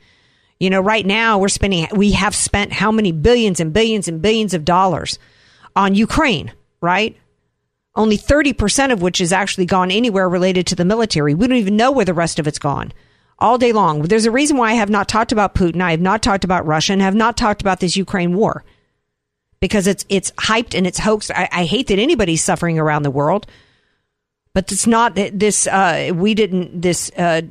You 0.59 0.69
know, 0.69 0.81
right 0.81 1.05
now 1.05 1.37
we're 1.37 1.49
spending, 1.49 1.87
we 1.93 2.11
have 2.13 2.35
spent 2.35 2.71
how 2.71 2.91
many 2.91 3.11
billions 3.11 3.59
and 3.59 3.73
billions 3.73 4.07
and 4.07 4.21
billions 4.21 4.53
of 4.53 4.65
dollars 4.65 5.19
on 5.75 5.95
Ukraine, 5.95 6.53
right? 6.81 7.17
Only 7.95 8.17
30% 8.17 8.91
of 8.91 9.01
which 9.01 9.19
has 9.19 9.33
actually 9.33 9.65
gone 9.65 9.91
anywhere 9.91 10.27
related 10.27 10.67
to 10.67 10.75
the 10.75 10.85
military. 10.85 11.33
We 11.33 11.47
don't 11.47 11.57
even 11.57 11.75
know 11.75 11.91
where 11.91 12.05
the 12.05 12.13
rest 12.13 12.39
of 12.39 12.47
it's 12.47 12.59
gone 12.59 12.93
all 13.39 13.57
day 13.57 13.71
long. 13.71 14.03
There's 14.03 14.25
a 14.25 14.31
reason 14.31 14.57
why 14.57 14.71
I 14.71 14.75
have 14.75 14.89
not 14.89 15.07
talked 15.07 15.31
about 15.31 15.53
Putin. 15.53 15.81
I 15.81 15.91
have 15.91 16.01
not 16.01 16.23
talked 16.23 16.43
about 16.43 16.65
Russia 16.65 16.93
and 16.93 17.01
have 17.01 17.15
not 17.15 17.37
talked 17.37 17.61
about 17.61 17.79
this 17.79 17.97
Ukraine 17.97 18.35
war 18.35 18.63
because 19.59 19.87
it's 19.87 20.05
it's 20.09 20.31
hyped 20.31 20.75
and 20.75 20.87
it's 20.87 20.99
hoaxed. 20.99 21.31
I, 21.31 21.47
I 21.51 21.65
hate 21.65 21.87
that 21.87 21.99
anybody's 21.99 22.43
suffering 22.43 22.79
around 22.79 23.03
the 23.03 23.11
world, 23.11 23.47
but 24.53 24.71
it's 24.71 24.87
not 24.87 25.15
this. 25.15 25.67
Uh, 25.67 26.11
we 26.13 26.33
didn't 26.33 26.81
this. 26.81 27.11
Uh, 27.17 27.43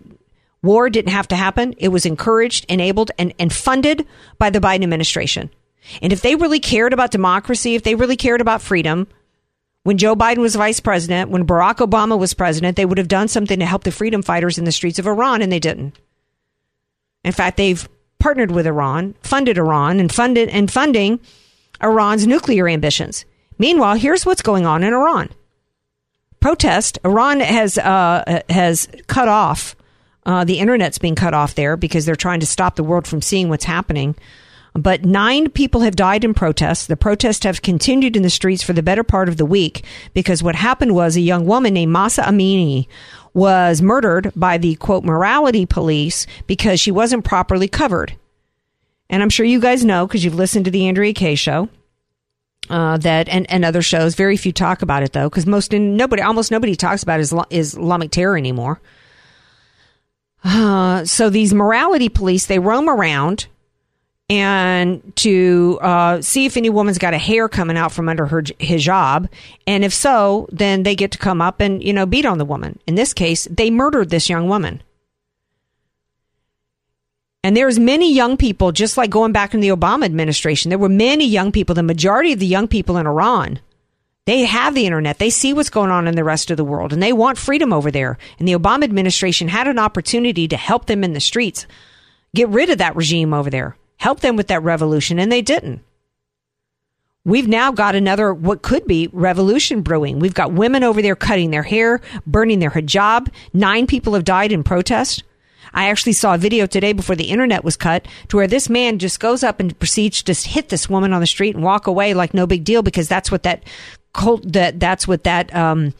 war 0.62 0.88
didn't 0.88 1.12
have 1.12 1.29
to 1.29 1.37
happen. 1.37 1.75
It 1.79 1.88
was 1.88 2.07
encouraged, 2.07 2.66
enabled, 2.68 3.11
and, 3.18 3.35
and 3.38 3.53
funded 3.53 4.07
by 4.38 4.51
the 4.51 4.61
Biden 4.61 4.83
administration. 4.83 5.51
And 6.01 6.12
if 6.12 6.22
they 6.22 6.37
really 6.37 6.61
cared 6.61 6.92
about 6.92 7.11
democracy, 7.11 7.75
if 7.75 7.83
they 7.83 7.94
really 7.94 8.16
cared 8.16 8.40
about 8.40 8.62
freedom, 8.62 9.09
when 9.83 9.98
Joe 9.98 10.14
Biden 10.14 10.38
was 10.38 10.55
vice 10.55 10.79
president, 10.79 11.31
when 11.31 11.46
Barack 11.46 11.79
Obama 11.79 12.16
was 12.16 12.35
president, 12.35 12.77
they 12.77 12.85
would 12.85 12.98
have 12.98 13.09
done 13.09 13.27
something 13.27 13.59
to 13.59 13.66
help 13.66 13.83
the 13.83 13.90
freedom 13.90 14.22
fighters 14.22 14.59
in 14.59 14.64
the 14.64 14.72
streets 14.72 15.01
of 15.01 15.07
Iran, 15.07 15.42
and 15.42 15.51
they 15.51 15.59
didn't. 15.59 15.98
In 17.25 17.33
fact, 17.33 17.57
they've 17.57 17.88
partnered 18.20 18.53
with 18.53 18.66
Iran, 18.66 19.14
funded 19.22 19.59
Iran, 19.59 19.98
and 19.98 20.12
funded 20.12 20.48
and 20.48 20.70
funding 20.70 21.18
Iran's 21.83 22.27
nuclear 22.27 22.68
ambitions. 22.68 23.25
Meanwhile, 23.59 23.96
here's 23.96 24.25
what's 24.25 24.42
going 24.42 24.66
on 24.66 24.85
in 24.85 24.92
Iran. 24.92 25.31
Protest. 26.38 26.98
Iran 27.05 27.40
has 27.40 27.79
uh, 27.79 28.42
has 28.48 28.88
cut 29.09 29.29
off 29.29 29.77
uh, 30.25 30.45
the 30.45 30.59
internet's 30.59 30.99
being 30.99 31.15
cut 31.15 31.35
off 31.35 31.55
there 31.55 31.77
because 31.77 32.05
they're 32.07 32.17
trying 32.17 32.41
to 32.41 32.47
stop 32.47 32.77
the 32.77 32.85
world 32.85 33.07
from 33.07 33.23
seeing 33.23 33.49
what's 33.49 33.65
happening. 33.65 34.15
But 34.75 35.05
nine 35.05 35.51
people 35.51 35.83
have 35.83 35.97
died 35.97 36.25
in 36.25 36.33
protests. 36.33 36.87
The 36.87 36.97
protests 36.97 37.45
have 37.45 37.61
continued 37.61 38.17
in 38.17 38.23
the 38.23 38.31
streets 38.31 38.63
for 38.63 38.73
the 38.73 38.83
better 38.83 39.05
part 39.05 39.29
of 39.29 39.37
the 39.37 39.45
week 39.45 39.85
because 40.15 40.43
what 40.43 40.55
happened 40.55 40.95
was 40.95 41.17
a 41.17 41.21
young 41.21 41.45
woman 41.45 41.75
named 41.75 41.93
Mahsa 41.93 42.23
Amini 42.23 42.87
was 43.35 43.83
murdered 43.83 44.33
by 44.35 44.59
the 44.59 44.75
quote 44.77 45.05
morality 45.05 45.67
police 45.67 46.27
because 46.47 46.81
she 46.81 46.91
wasn't 46.91 47.25
properly 47.25 47.69
covered. 47.69 48.15
And 49.11 49.23
I'm 49.23 49.31
sure 49.31 49.45
you 49.45 49.61
guys 49.61 49.85
know 49.85 50.07
because 50.07 50.25
you've 50.25 50.35
listened 50.35 50.65
to 50.65 50.71
the 50.71 50.89
Andrea 50.89 51.13
Kaye 51.13 51.35
show. 51.35 51.69
Uh, 52.71 52.97
that 52.99 53.29
and, 53.29 53.51
and 53.51 53.65
other 53.65 53.83
shows. 53.83 54.15
Very 54.15 54.37
few 54.37 54.53
talk 54.53 54.83
about 54.83 55.03
it 55.03 55.13
though, 55.13 55.29
because 55.29 55.47
most 55.47 55.73
nobody, 55.73 56.23
almost 56.23 56.53
nobody 56.53 56.77
talks 56.77 57.03
about 57.03 57.19
Islam, 57.19 57.45
Islamic 57.51 58.13
terror 58.13 58.39
anymore. 58.39 58.81
Uh, 60.44 61.05
so 61.05 61.31
these 61.31 61.55
morality 61.55 62.09
police 62.09 62.46
they 62.46 62.59
roam 62.59 62.88
around 62.88 63.46
and 64.28 65.14
to 65.16 65.78
uh, 65.83 66.22
see 66.22 66.46
if 66.46 66.57
any 66.57 66.70
woman's 66.70 66.98
got 66.98 67.12
a 67.12 67.18
hair 67.18 67.48
coming 67.48 67.76
out 67.76 67.92
from 67.92 68.09
under 68.09 68.26
her 68.26 68.42
hijab, 68.42 69.28
and 69.66 69.85
if 69.85 69.92
so, 69.92 70.48
then 70.50 70.85
they 70.85 70.94
get 70.94 71.11
to 71.11 71.18
come 71.18 71.42
up 71.42 71.61
and 71.61 71.85
you 71.85 71.92
know 71.92 72.07
beat 72.07 72.24
on 72.24 72.38
the 72.38 72.44
woman. 72.44 72.78
In 72.87 72.94
this 72.94 73.12
case, 73.12 73.46
they 73.50 73.70
murdered 73.70 74.11
this 74.11 74.28
young 74.31 74.48
woman. 74.48 74.83
And 77.44 77.57
there's 77.57 77.78
many 77.78 78.14
young 78.14 78.37
people, 78.37 78.70
just 78.70 78.96
like 78.96 79.11
going 79.11 79.33
back 79.33 79.52
in 79.52 79.61
the 79.61 79.70
Obama 79.70 80.05
administration, 80.05 80.68
there 80.68 80.78
were 80.78 80.88
many 80.88 81.26
young 81.26 81.50
people, 81.50 81.74
the 81.74 81.83
majority 81.83 82.33
of 82.33 82.38
the 82.38 82.46
young 82.46 82.68
people 82.68 82.96
in 82.96 83.07
Iran, 83.07 83.59
they 84.25 84.45
have 84.45 84.75
the 84.75 84.87
internet. 84.87 85.19
They 85.19 85.31
see 85.31 85.53
what's 85.53 85.71
going 85.71 85.91
on 85.91 86.07
in 86.07 86.15
the 86.15 86.25
rest 86.25 86.51
of 86.51 86.57
the 86.57 86.65
world 86.65 86.93
and 86.93 87.03
they 87.03 87.13
want 87.13 87.39
freedom 87.39 87.73
over 87.73 87.91
there. 87.91 88.19
And 88.39 88.47
the 88.47 88.57
Obama 88.57 88.85
administration 88.85 89.49
had 89.49 89.67
an 89.67 89.79
opportunity 89.79 90.47
to 90.49 90.57
help 90.57 90.87
them 90.87 91.03
in 91.03 91.13
the 91.13 91.21
streets, 91.21 91.67
get 92.35 92.49
rid 92.49 92.71
of 92.71 92.79
that 92.79 92.97
regime 92.97 93.35
over 93.35 93.51
there, 93.51 93.77
help 93.97 94.21
them 94.21 94.37
with 94.37 94.47
that 94.49 94.63
revolution, 94.63 95.19
and 95.19 95.31
they 95.31 95.43
didn't. 95.43 95.83
We've 97.25 97.47
now 97.47 97.71
got 97.71 97.95
another, 97.95 98.35
what 98.35 98.63
could 98.63 98.85
be 98.87 99.09
revolution 99.13 99.83
brewing. 99.83 100.19
We've 100.19 100.35
got 100.35 100.53
women 100.53 100.83
over 100.83 101.01
there 101.01 101.15
cutting 101.15 101.53
their 101.53 101.63
hair, 101.63 102.01
burning 102.27 102.59
their 102.59 102.71
hijab. 102.71 103.29
Nine 103.53 103.87
people 103.87 104.15
have 104.15 104.25
died 104.25 104.51
in 104.51 104.65
protest. 104.65 105.23
I 105.73 105.89
actually 105.89 106.15
saw 106.15 106.35
a 106.35 106.39
video 106.39 106.67
today 106.67 106.93
before 106.93 107.17
the 107.17 107.31
internet 107.31 107.65
was 107.65 107.77
cut 107.77 108.07
to 108.29 108.37
where 108.37 108.49
this 108.49 108.69
man 108.69 108.99
just 108.99 109.21
goes 109.21 109.43
up 109.45 109.61
and 109.61 109.79
proceeds 109.79 110.19
to 110.19 110.25
just 110.25 110.49
hit 110.49 110.69
this 110.69 110.91
woman 110.91 111.13
on 111.13 111.21
the 111.21 111.27
street 111.27 111.55
and 111.55 111.65
walk 111.65 111.87
away 111.87 112.13
like 112.13 112.35
no 112.35 112.47
big 112.47 112.65
deal 112.65 112.83
because 112.83 113.09
that's 113.09 113.31
what 113.31 113.45
that 113.45 113.63
cult 114.12 114.53
that 114.53 114.79
that's 114.79 115.09
what 115.09 115.25
that 115.25 115.55
um, 115.55 115.94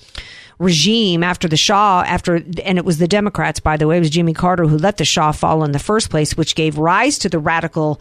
regime 0.59 1.23
after 1.23 1.49
the 1.49 1.57
Shah 1.57 2.05
after 2.07 2.37
and 2.37 2.79
it 2.79 2.85
was 2.85 2.99
the 2.99 3.09
Democrats 3.09 3.61
by 3.61 3.77
the 3.77 3.87
way 3.87 3.97
it 3.97 4.01
was 4.01 4.11
Jimmy 4.11 4.35
Carter 4.35 4.67
who 4.67 4.79
let 4.79 4.97
the 4.97 5.05
Shah 5.05 5.33
fall 5.33 5.65
in 5.65 5.73
the 5.73 5.79
first 5.79 6.11
place 6.11 6.37
which 6.37 6.55
gave 6.55 6.79
rise 6.79 7.19
to 7.19 7.29
the 7.29 7.39
radical 7.39 8.01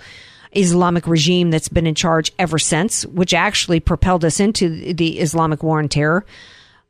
Islamic 0.53 1.07
regime 1.07 1.49
that's 1.49 1.69
been 1.69 1.87
in 1.87 1.95
charge 1.95 2.31
ever 2.37 2.59
since 2.59 3.05
which 3.05 3.33
actually 3.33 3.79
propelled 3.79 4.25
us 4.25 4.39
into 4.39 4.93
the 4.93 5.19
Islamic 5.19 5.63
war 5.63 5.79
on 5.79 5.87
terror 5.87 6.25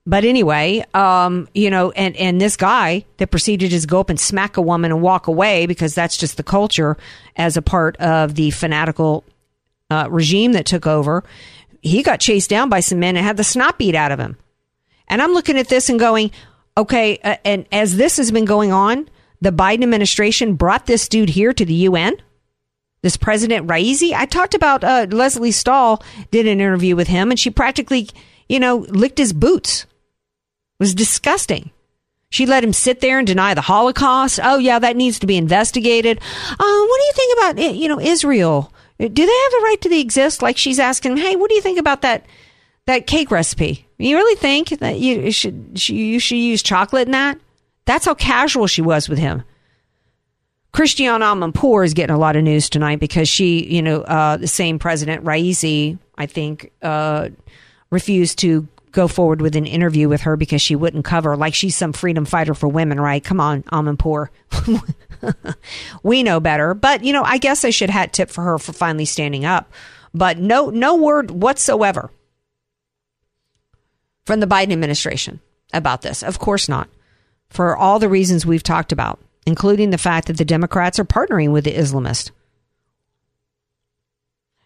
but 0.05 0.25
anyway, 0.25 0.83
um, 0.95 1.47
you 1.53 1.69
know, 1.69 1.91
and, 1.91 2.15
and 2.15 2.41
this 2.41 2.57
guy 2.57 3.05
that 3.17 3.29
proceeded 3.29 3.67
to 3.67 3.71
just 3.71 3.87
go 3.87 3.99
up 3.99 4.09
and 4.09 4.19
smack 4.19 4.57
a 4.57 4.61
woman 4.61 4.91
and 4.91 5.01
walk 5.01 5.27
away 5.27 5.67
because 5.67 5.93
that's 5.93 6.17
just 6.17 6.37
the 6.37 6.43
culture 6.43 6.97
as 7.35 7.55
a 7.55 7.61
part 7.61 7.97
of 7.97 8.33
the 8.33 8.49
fanatical 8.49 9.23
uh, 9.91 10.07
regime 10.09 10.53
that 10.53 10.65
took 10.65 10.87
over. 10.87 11.23
He 11.81 12.03
got 12.03 12.19
chased 12.19 12.49
down 12.49 12.69
by 12.69 12.79
some 12.79 12.99
men 12.99 13.17
and 13.17 13.25
had 13.25 13.37
the 13.37 13.43
snot 13.43 13.77
beat 13.77 13.95
out 13.95 14.11
of 14.11 14.19
him. 14.19 14.37
And 15.07 15.21
I'm 15.21 15.33
looking 15.33 15.57
at 15.57 15.67
this 15.67 15.89
and 15.89 15.99
going, 15.99 16.31
okay, 16.77 17.17
uh, 17.23 17.37
and 17.43 17.65
as 17.71 17.97
this 17.97 18.17
has 18.17 18.31
been 18.31 18.45
going 18.45 18.71
on, 18.71 19.09
the 19.41 19.51
Biden 19.51 19.83
administration 19.83 20.55
brought 20.55 20.85
this 20.85 21.09
dude 21.09 21.29
here 21.29 21.53
to 21.53 21.65
the 21.65 21.73
UN. 21.73 22.13
This 23.01 23.17
President 23.17 23.67
Raisi. 23.67 24.13
I 24.13 24.27
talked 24.27 24.53
about 24.53 24.83
uh, 24.83 25.07
Lesley 25.09 25.51
Stahl 25.51 26.03
did 26.29 26.45
an 26.45 26.61
interview 26.61 26.95
with 26.95 27.07
him, 27.07 27.31
and 27.31 27.39
she 27.39 27.49
practically, 27.49 28.09
you 28.47 28.59
know, 28.59 28.77
licked 28.89 29.17
his 29.17 29.33
boots 29.33 29.87
was 30.81 30.95
disgusting. 30.95 31.69
She 32.31 32.47
let 32.47 32.63
him 32.63 32.73
sit 32.73 33.01
there 33.01 33.19
and 33.19 33.27
deny 33.27 33.53
the 33.53 33.61
Holocaust. 33.61 34.39
Oh, 34.41 34.57
yeah, 34.57 34.79
that 34.79 34.95
needs 34.95 35.19
to 35.19 35.27
be 35.27 35.37
investigated. 35.37 36.17
Uh, 36.17 36.55
what 36.57 36.57
do 36.57 37.03
you 37.03 37.11
think 37.13 37.37
about, 37.37 37.59
eh, 37.59 37.71
you 37.71 37.87
know, 37.87 37.99
Israel? 37.99 38.73
Do 39.09 39.25
they 39.25 39.41
have 39.43 39.51
the 39.51 39.61
right 39.63 39.77
to 39.81 39.99
exist? 39.99 40.41
Like 40.41 40.57
she's 40.57 40.79
asking, 40.79 41.17
hey, 41.17 41.35
what 41.35 41.49
do 41.49 41.55
you 41.55 41.61
think 41.61 41.79
about 41.79 42.01
that 42.01 42.25
that 42.85 43.07
cake 43.07 43.31
recipe? 43.31 43.87
You 43.97 44.15
really 44.15 44.35
think 44.35 44.69
that 44.79 44.99
you 44.99 45.31
should 45.31 45.87
you 45.89 46.19
should 46.19 46.37
use 46.37 46.61
chocolate 46.61 47.07
in 47.07 47.11
that? 47.11 47.39
That's 47.85 48.05
how 48.05 48.13
casual 48.13 48.67
she 48.67 48.81
was 48.81 49.09
with 49.09 49.19
him. 49.19 49.43
Christiane 50.71 51.21
Amanpour 51.21 51.85
is 51.85 51.93
getting 51.93 52.15
a 52.15 52.19
lot 52.19 52.35
of 52.35 52.43
news 52.43 52.69
tonight 52.69 52.99
because 52.99 53.27
she, 53.27 53.65
you 53.65 53.81
know, 53.81 54.01
uh, 54.01 54.37
the 54.37 54.47
same 54.47 54.79
president 54.79 55.25
Raisi, 55.25 55.97
I 56.17 56.27
think, 56.27 56.71
uh, 56.81 57.29
refused 57.89 58.39
to 58.39 58.67
go 58.91 59.07
forward 59.07 59.41
with 59.41 59.55
an 59.55 59.65
interview 59.65 60.07
with 60.07 60.21
her 60.21 60.37
because 60.37 60.61
she 60.61 60.75
wouldn't 60.75 61.05
cover 61.05 61.35
like 61.35 61.53
she's 61.53 61.75
some 61.75 61.93
freedom 61.93 62.25
fighter 62.25 62.53
for 62.53 62.67
women, 62.67 62.99
right? 62.99 63.23
Come 63.23 63.39
on, 63.39 63.63
Amanpour. 63.63 64.29
we 66.03 66.23
know 66.23 66.39
better, 66.39 66.73
but 66.73 67.03
you 67.03 67.13
know, 67.13 67.23
I 67.23 67.37
guess 67.37 67.65
I 67.65 67.69
should 67.69 67.89
hat 67.89 68.13
tip 68.13 68.29
for 68.29 68.43
her 68.43 68.57
for 68.57 68.73
finally 68.73 69.05
standing 69.05 69.45
up. 69.45 69.71
But 70.13 70.37
no, 70.37 70.69
no 70.69 70.95
word 70.95 71.31
whatsoever 71.31 72.11
from 74.25 74.39
the 74.39 74.47
Biden 74.47 74.71
administration 74.71 75.39
about 75.73 76.01
this. 76.01 76.23
Of 76.23 76.39
course 76.39 76.67
not. 76.67 76.89
For 77.49 77.75
all 77.75 77.99
the 77.99 78.09
reasons 78.09 78.45
we've 78.45 78.63
talked 78.63 78.91
about, 78.91 79.19
including 79.45 79.89
the 79.89 79.97
fact 79.97 80.27
that 80.27 80.37
the 80.37 80.45
Democrats 80.45 80.99
are 80.99 81.05
partnering 81.05 81.51
with 81.51 81.65
the 81.65 81.73
Islamists. 81.73 82.31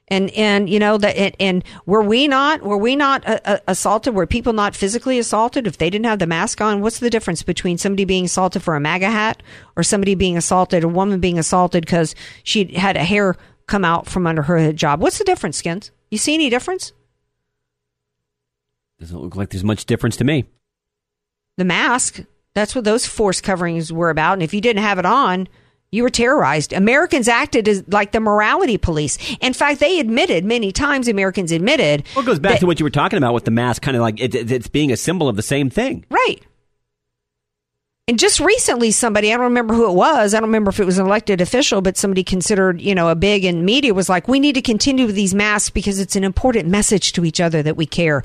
And 0.07 0.29
and 0.31 0.69
you 0.69 0.77
know 0.77 0.99
that 0.99 1.17
and, 1.17 1.35
and 1.39 1.63
were 1.87 2.03
we 2.03 2.27
not 2.27 2.61
were 2.61 2.77
we 2.77 2.95
not 2.95 3.27
uh, 3.27 3.39
uh, 3.43 3.57
assaulted? 3.67 4.13
Were 4.13 4.27
people 4.27 4.53
not 4.53 4.75
physically 4.75 5.17
assaulted 5.17 5.65
if 5.65 5.79
they 5.79 5.89
didn't 5.89 6.05
have 6.05 6.19
the 6.19 6.27
mask 6.27 6.61
on? 6.61 6.81
What's 6.81 6.99
the 6.99 7.09
difference 7.09 7.41
between 7.41 7.79
somebody 7.79 8.05
being 8.05 8.25
assaulted 8.25 8.61
for 8.61 8.75
a 8.75 8.79
MAGA 8.79 9.09
hat 9.09 9.41
or 9.75 9.81
somebody 9.81 10.13
being 10.13 10.37
assaulted, 10.37 10.83
a 10.83 10.87
woman 10.87 11.19
being 11.19 11.39
assaulted 11.39 11.85
because 11.85 12.13
she 12.43 12.65
had 12.75 12.97
a 12.97 13.03
hair 13.03 13.35
come 13.65 13.83
out 13.83 14.05
from 14.05 14.27
under 14.27 14.43
her 14.43 14.57
hijab? 14.57 14.99
What's 14.99 15.17
the 15.17 15.23
difference, 15.23 15.57
Skins? 15.57 15.89
You 16.11 16.19
see 16.19 16.35
any 16.35 16.51
difference? 16.51 16.93
Doesn't 18.99 19.19
look 19.19 19.35
like 19.35 19.49
there's 19.49 19.63
much 19.63 19.85
difference 19.85 20.17
to 20.17 20.23
me. 20.23 20.45
The 21.57 21.65
mask. 21.65 22.21
That's 22.53 22.75
what 22.75 22.85
those 22.85 23.05
force 23.05 23.41
coverings 23.41 23.91
were 23.91 24.09
about. 24.09 24.33
And 24.33 24.43
if 24.43 24.53
you 24.53 24.61
didn't 24.61 24.83
have 24.83 24.99
it 24.99 25.05
on, 25.05 25.49
you 25.95 26.03
were 26.03 26.09
terrorized. 26.09 26.73
Americans 26.73 27.27
acted 27.27 27.67
as 27.67 27.83
like 27.87 28.11
the 28.11 28.19
morality 28.19 28.77
police. 28.77 29.17
In 29.41 29.53
fact, 29.53 29.79
they 29.79 29.99
admitted 29.99 30.45
many 30.45 30.71
times. 30.71 31.07
Americans 31.07 31.51
admitted. 31.51 32.03
Well, 32.15 32.23
it 32.23 32.27
goes 32.27 32.39
back 32.39 32.53
that- 32.53 32.59
to 32.59 32.67
what 32.67 32.79
you 32.79 32.83
were 32.83 32.89
talking 32.91 33.17
about 33.17 33.33
with 33.33 33.45
the 33.45 33.51
mask, 33.51 33.81
kind 33.81 33.95
of 33.97 34.01
like 34.01 34.19
it, 34.19 34.35
it- 34.35 34.51
it's 34.51 34.67
being 34.67 34.91
a 34.91 34.97
symbol 34.97 35.27
of 35.27 35.35
the 35.35 35.41
same 35.41 35.69
thing. 35.69 36.05
Right. 36.09 36.41
And 38.07 38.19
just 38.19 38.39
recently, 38.39 38.91
somebody, 38.91 39.33
I 39.33 39.35
don't 39.37 39.45
remember 39.45 39.73
who 39.73 39.89
it 39.89 39.95
was. 39.95 40.35
I 40.35 40.39
don't 40.39 40.49
remember 40.49 40.69
if 40.69 40.79
it 40.79 40.85
was 40.85 40.99
an 40.99 41.07
elected 41.07 41.41
official, 41.41 41.81
but 41.81 41.97
somebody 41.97 42.23
considered, 42.23 42.79
you 42.79 42.93
know, 42.93 43.09
a 43.09 43.15
big 43.15 43.43
in 43.45 43.65
media 43.65 43.95
was 43.95 44.09
like, 44.09 44.27
we 44.27 44.39
need 44.39 44.53
to 44.53 44.61
continue 44.61 45.07
with 45.07 45.15
these 45.15 45.33
masks 45.33 45.71
because 45.71 45.99
it's 45.99 46.15
an 46.15 46.23
important 46.23 46.67
message 46.69 47.13
to 47.13 47.25
each 47.25 47.41
other 47.41 47.63
that 47.63 47.77
we 47.77 47.87
care. 47.87 48.21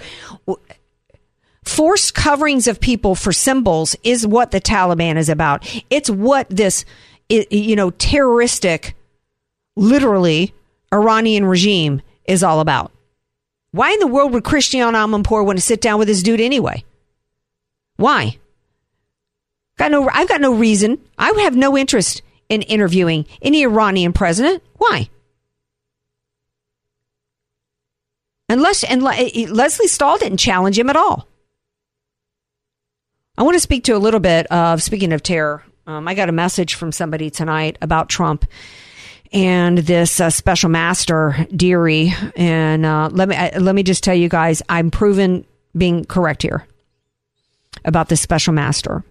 Forced 1.65 2.15
coverings 2.15 2.67
of 2.67 2.79
people 2.81 3.15
for 3.15 3.33
symbols 3.33 3.97
is 4.03 4.27
what 4.27 4.51
the 4.51 4.61
Taliban 4.61 5.17
is 5.17 5.29
about. 5.31 5.67
It's 5.89 6.11
what 6.11 6.49
this, 6.51 6.85
you 7.31 7.77
know, 7.77 7.91
terroristic, 7.91 8.97
literally 9.77 10.53
Iranian 10.93 11.45
regime 11.45 12.03
is 12.25 12.43
all 12.43 12.61
about. 12.61 12.93
Why 13.73 13.93
in 13.93 14.01
the 14.01 14.07
world 14.07 14.33
would 14.33 14.45
Christiane 14.45 14.95
Amanpour 14.95 15.45
want 15.45 15.59
to 15.59 15.65
sit 15.65 15.81
down 15.81 15.99
with 15.99 16.09
this 16.09 16.23
dude 16.23 16.41
anyway? 16.41 16.85
Why? 17.97 18.39
Got 19.79 19.93
no, 19.93 20.09
I've 20.13 20.29
got 20.29 20.41
no 20.41 20.55
reason. 20.55 20.99
I 21.17 21.31
have 21.43 21.57
no 21.57 21.79
interest 21.79 22.23
in 22.49 22.63
interviewing 22.63 23.27
any 23.41 23.63
Iranian 23.63 24.13
president. 24.13 24.63
Why? 24.77 25.09
Unless 28.49 28.83
and 28.83 29.03
Le- 29.03 29.15
eh, 29.15 29.47
Lesley 29.49 29.87
Stahl 29.87 30.19
didn't 30.19 30.39
challenge 30.39 30.79
him 30.79 30.91
at 30.91 30.97
all. 30.97 31.29
I 33.39 33.45
want 33.45 33.55
to 33.55 33.61
speak 33.61 33.85
to 33.85 33.93
a 33.93 33.99
little 33.99 34.21
bit 34.21 34.47
of 34.49 34.83
speaking 34.83 35.13
of 35.13 35.23
terror. 35.23 35.63
Um, 35.91 36.07
I 36.07 36.15
got 36.15 36.29
a 36.29 36.33
message 36.33 36.75
from 36.75 36.93
somebody 36.93 37.31
tonight 37.31 37.77
about 37.83 38.09
Trump 38.09 38.47
and 39.33 39.79
this 39.79 40.21
uh, 40.21 40.31
special 40.31 40.71
master 40.71 41.49
Dearie. 41.55 42.15
And 42.37 42.87
uh, 42.87 43.09
let 43.11 43.29
me 43.29 43.35
uh, 43.35 43.59
let 43.61 43.75
me 43.75 43.83
just 43.83 44.05
tell 44.05 44.15
you 44.15 44.29
guys, 44.29 44.63
I'm 44.69 44.93
proven 44.93 45.45
being 45.77 46.05
correct 46.05 46.43
here 46.43 46.65
about 47.85 48.09
this 48.09 48.21
special 48.21 48.53
master. 48.53 49.03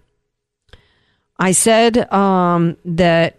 I 1.38 1.52
said 1.52 2.10
um, 2.10 2.78
that 2.86 3.36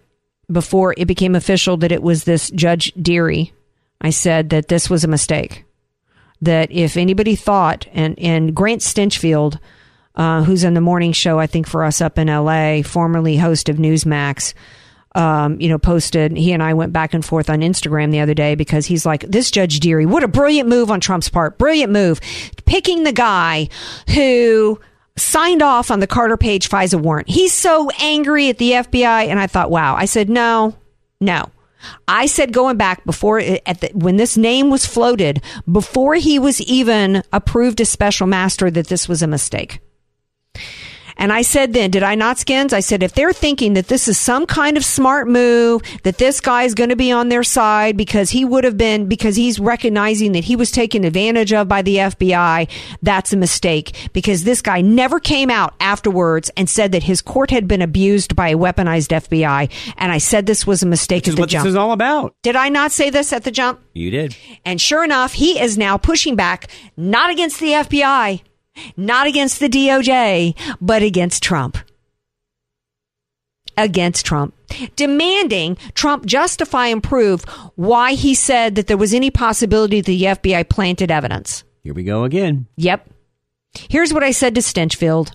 before 0.51 0.93
it 0.95 1.05
became 1.05 1.33
official 1.33 1.77
that 1.77 1.91
it 1.91 2.03
was 2.03 2.25
this 2.25 2.51
Judge 2.51 2.93
Dearie. 2.93 3.53
I 4.01 4.11
said 4.11 4.51
that 4.51 4.67
this 4.67 4.87
was 4.87 5.03
a 5.03 5.07
mistake. 5.07 5.65
That 6.43 6.71
if 6.71 6.95
anybody 6.95 7.35
thought, 7.35 7.87
and, 7.93 8.17
and 8.19 8.55
Grant 8.55 8.81
Stinchfield, 8.81 9.59
uh, 10.15 10.43
who's 10.43 10.63
in 10.63 10.73
the 10.73 10.81
morning 10.81 11.11
show, 11.11 11.39
I 11.39 11.47
think 11.47 11.67
for 11.67 11.83
us 11.83 12.01
up 12.01 12.17
in 12.17 12.27
LA, 12.27 12.81
formerly 12.83 13.37
host 13.37 13.69
of 13.69 13.77
Newsmax, 13.77 14.53
um, 15.13 15.59
you 15.59 15.67
know, 15.67 15.77
posted, 15.77 16.37
he 16.37 16.53
and 16.53 16.63
I 16.63 16.73
went 16.73 16.93
back 16.93 17.13
and 17.13 17.23
forth 17.23 17.49
on 17.49 17.59
Instagram 17.59 18.11
the 18.11 18.21
other 18.21 18.33
day 18.33 18.55
because 18.55 18.85
he's 18.85 19.05
like, 19.05 19.21
this 19.21 19.51
Judge 19.51 19.79
Dearie, 19.79 20.05
what 20.05 20.23
a 20.23 20.27
brilliant 20.27 20.69
move 20.69 20.89
on 20.89 20.99
Trump's 20.99 21.29
part. 21.29 21.57
Brilliant 21.57 21.91
move. 21.91 22.21
Picking 22.65 23.03
the 23.03 23.11
guy 23.11 23.67
who 24.13 24.79
signed 25.17 25.61
off 25.61 25.91
on 25.91 25.99
the 25.99 26.07
Carter 26.07 26.37
Page 26.37 26.69
FISA 26.69 27.01
warrant. 27.01 27.29
He's 27.29 27.53
so 27.53 27.89
angry 27.99 28.49
at 28.49 28.57
the 28.57 28.71
FBI. 28.71 29.27
And 29.27 29.39
I 29.39 29.47
thought, 29.47 29.69
wow. 29.69 29.95
I 29.95 30.05
said, 30.05 30.29
no, 30.29 30.75
no. 31.19 31.49
I 32.07 32.27
said 32.27 32.53
going 32.53 32.77
back 32.77 33.03
before 33.05 33.39
at 33.39 33.81
the, 33.81 33.89
when 33.93 34.17
this 34.17 34.37
name 34.37 34.69
was 34.69 34.85
floated, 34.85 35.41
before 35.69 36.15
he 36.15 36.39
was 36.39 36.61
even 36.61 37.23
approved 37.33 37.81
as 37.81 37.89
special 37.89 38.27
master, 38.27 38.69
that 38.69 38.87
this 38.87 39.09
was 39.09 39.21
a 39.21 39.27
mistake. 39.27 39.79
And 41.17 41.31
I 41.31 41.43
said 41.43 41.73
then, 41.73 41.91
did 41.91 42.01
I 42.01 42.15
not, 42.15 42.39
Skins? 42.39 42.73
I 42.73 42.79
said, 42.79 43.03
if 43.03 43.13
they're 43.13 43.33
thinking 43.33 43.73
that 43.75 43.89
this 43.89 44.07
is 44.07 44.17
some 44.17 44.47
kind 44.47 44.75
of 44.75 44.83
smart 44.83 45.27
move, 45.27 45.83
that 46.01 46.17
this 46.17 46.41
guy 46.41 46.63
is 46.63 46.73
going 46.73 46.89
to 46.89 46.95
be 46.95 47.11
on 47.11 47.29
their 47.29 47.43
side 47.43 47.95
because 47.95 48.31
he 48.31 48.43
would 48.43 48.63
have 48.63 48.75
been, 48.75 49.07
because 49.07 49.35
he's 49.35 49.59
recognizing 49.59 50.31
that 50.31 50.45
he 50.45 50.55
was 50.55 50.71
taken 50.71 51.03
advantage 51.03 51.53
of 51.53 51.67
by 51.67 51.83
the 51.83 51.97
FBI, 51.97 52.67
that's 53.03 53.33
a 53.33 53.37
mistake. 53.37 54.09
Because 54.13 54.45
this 54.45 54.63
guy 54.63 54.81
never 54.81 55.19
came 55.19 55.51
out 55.51 55.75
afterwards 55.79 56.49
and 56.57 56.67
said 56.67 56.91
that 56.93 57.03
his 57.03 57.21
court 57.21 57.51
had 57.51 57.67
been 57.67 57.83
abused 57.83 58.35
by 58.35 58.49
a 58.49 58.57
weaponized 58.57 59.09
FBI. 59.09 59.69
And 59.97 60.11
I 60.11 60.17
said 60.17 60.47
this 60.47 60.65
was 60.65 60.81
a 60.81 60.87
mistake 60.87 61.23
Which 61.23 61.29
is 61.29 61.35
the 61.35 61.41
what 61.41 61.49
jump. 61.49 61.65
this 61.65 61.71
is 61.71 61.75
all 61.75 61.91
about. 61.91 62.33
Did 62.41 62.55
I 62.55 62.69
not 62.69 62.91
say 62.91 63.11
this 63.11 63.31
at 63.31 63.43
the 63.43 63.51
jump? 63.51 63.79
You 63.93 64.09
did. 64.09 64.35
And 64.65 64.81
sure 64.81 65.03
enough, 65.03 65.33
he 65.33 65.59
is 65.59 65.77
now 65.77 65.97
pushing 65.97 66.35
back, 66.35 66.67
not 66.97 67.29
against 67.29 67.59
the 67.59 67.73
FBI, 67.73 68.41
not 68.97 69.27
against 69.27 69.59
the 69.59 69.69
DOJ, 69.69 70.55
but 70.79 71.01
against 71.03 71.43
Trump. 71.43 71.77
Against 73.77 74.25
Trump. 74.25 74.53
Demanding 74.95 75.77
Trump 75.93 76.25
justify 76.25 76.87
and 76.87 77.01
prove 77.01 77.43
why 77.75 78.13
he 78.13 78.35
said 78.35 78.75
that 78.75 78.87
there 78.87 78.97
was 78.97 79.13
any 79.13 79.31
possibility 79.31 80.01
that 80.01 80.05
the 80.05 80.23
FBI 80.23 80.69
planted 80.69 81.11
evidence. 81.11 81.63
Here 81.83 81.93
we 81.93 82.03
go 82.03 82.23
again. 82.23 82.67
Yep. 82.77 83.09
Here's 83.89 84.13
what 84.13 84.23
I 84.23 84.31
said 84.31 84.55
to 84.55 84.61
Stinchfield. 84.61 85.33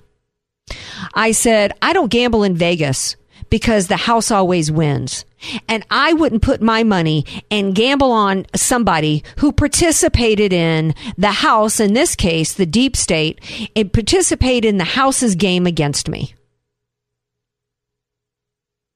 I 1.14 1.33
said, 1.33 1.72
I 1.81 1.92
don't 1.92 2.11
gamble 2.11 2.42
in 2.42 2.55
Vegas 2.55 3.16
because 3.51 3.87
the 3.87 3.96
house 3.96 4.31
always 4.31 4.70
wins. 4.70 5.25
And 5.68 5.85
I 5.90 6.12
wouldn't 6.12 6.42
put 6.42 6.61
my 6.61 6.83
money 6.83 7.25
and 7.51 7.75
gamble 7.75 8.11
on 8.11 8.46
somebody 8.55 9.22
who 9.38 9.53
participated 9.53 10.53
in 10.53 10.94
the 11.16 11.33
house, 11.33 11.79
in 11.79 11.92
this 11.92 12.16
case, 12.16 12.55
the 12.55 12.66
deep 12.66 12.96
state, 12.96 13.40
and 13.77 13.92
participated 13.92 14.68
in 14.68 14.79
the 14.79 14.85
house's 14.85 15.35
game 15.35 15.66
against 15.66 16.09
me. 16.09 16.35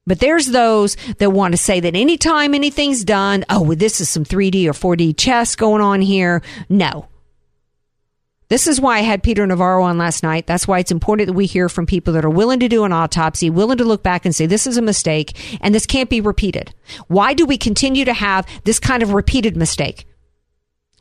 But 0.07 0.18
there's 0.18 0.46
those 0.46 0.96
that 1.18 1.31
want 1.31 1.53
to 1.53 1.59
say 1.59 1.79
that 1.79 1.94
anytime 1.94 2.55
anything's 2.55 3.05
done, 3.05 3.44
oh, 3.48 3.62
well, 3.62 3.76
this 3.76 4.00
is 4.00 4.09
some 4.09 4.24
3D 4.24 4.66
or 4.66 4.72
4D 4.72 5.16
chess 5.16 5.55
going 5.55 5.83
on 5.83 6.00
here. 6.00 6.42
No. 6.68 7.07
This 8.50 8.66
is 8.66 8.80
why 8.80 8.98
I 8.98 9.02
had 9.02 9.22
Peter 9.22 9.46
Navarro 9.46 9.84
on 9.84 9.96
last 9.96 10.24
night. 10.24 10.48
That's 10.48 10.66
why 10.66 10.80
it's 10.80 10.90
important 10.90 11.28
that 11.28 11.34
we 11.34 11.46
hear 11.46 11.68
from 11.68 11.86
people 11.86 12.12
that 12.14 12.24
are 12.24 12.30
willing 12.30 12.58
to 12.58 12.68
do 12.68 12.82
an 12.82 12.92
autopsy, 12.92 13.48
willing 13.48 13.78
to 13.78 13.84
look 13.84 14.02
back 14.02 14.24
and 14.24 14.34
say, 14.34 14.44
this 14.44 14.66
is 14.66 14.76
a 14.76 14.82
mistake 14.82 15.58
and 15.60 15.72
this 15.72 15.86
can't 15.86 16.10
be 16.10 16.20
repeated. 16.20 16.74
Why 17.06 17.32
do 17.32 17.46
we 17.46 17.56
continue 17.56 18.04
to 18.04 18.12
have 18.12 18.48
this 18.64 18.80
kind 18.80 19.04
of 19.04 19.14
repeated 19.14 19.56
mistake? 19.56 20.04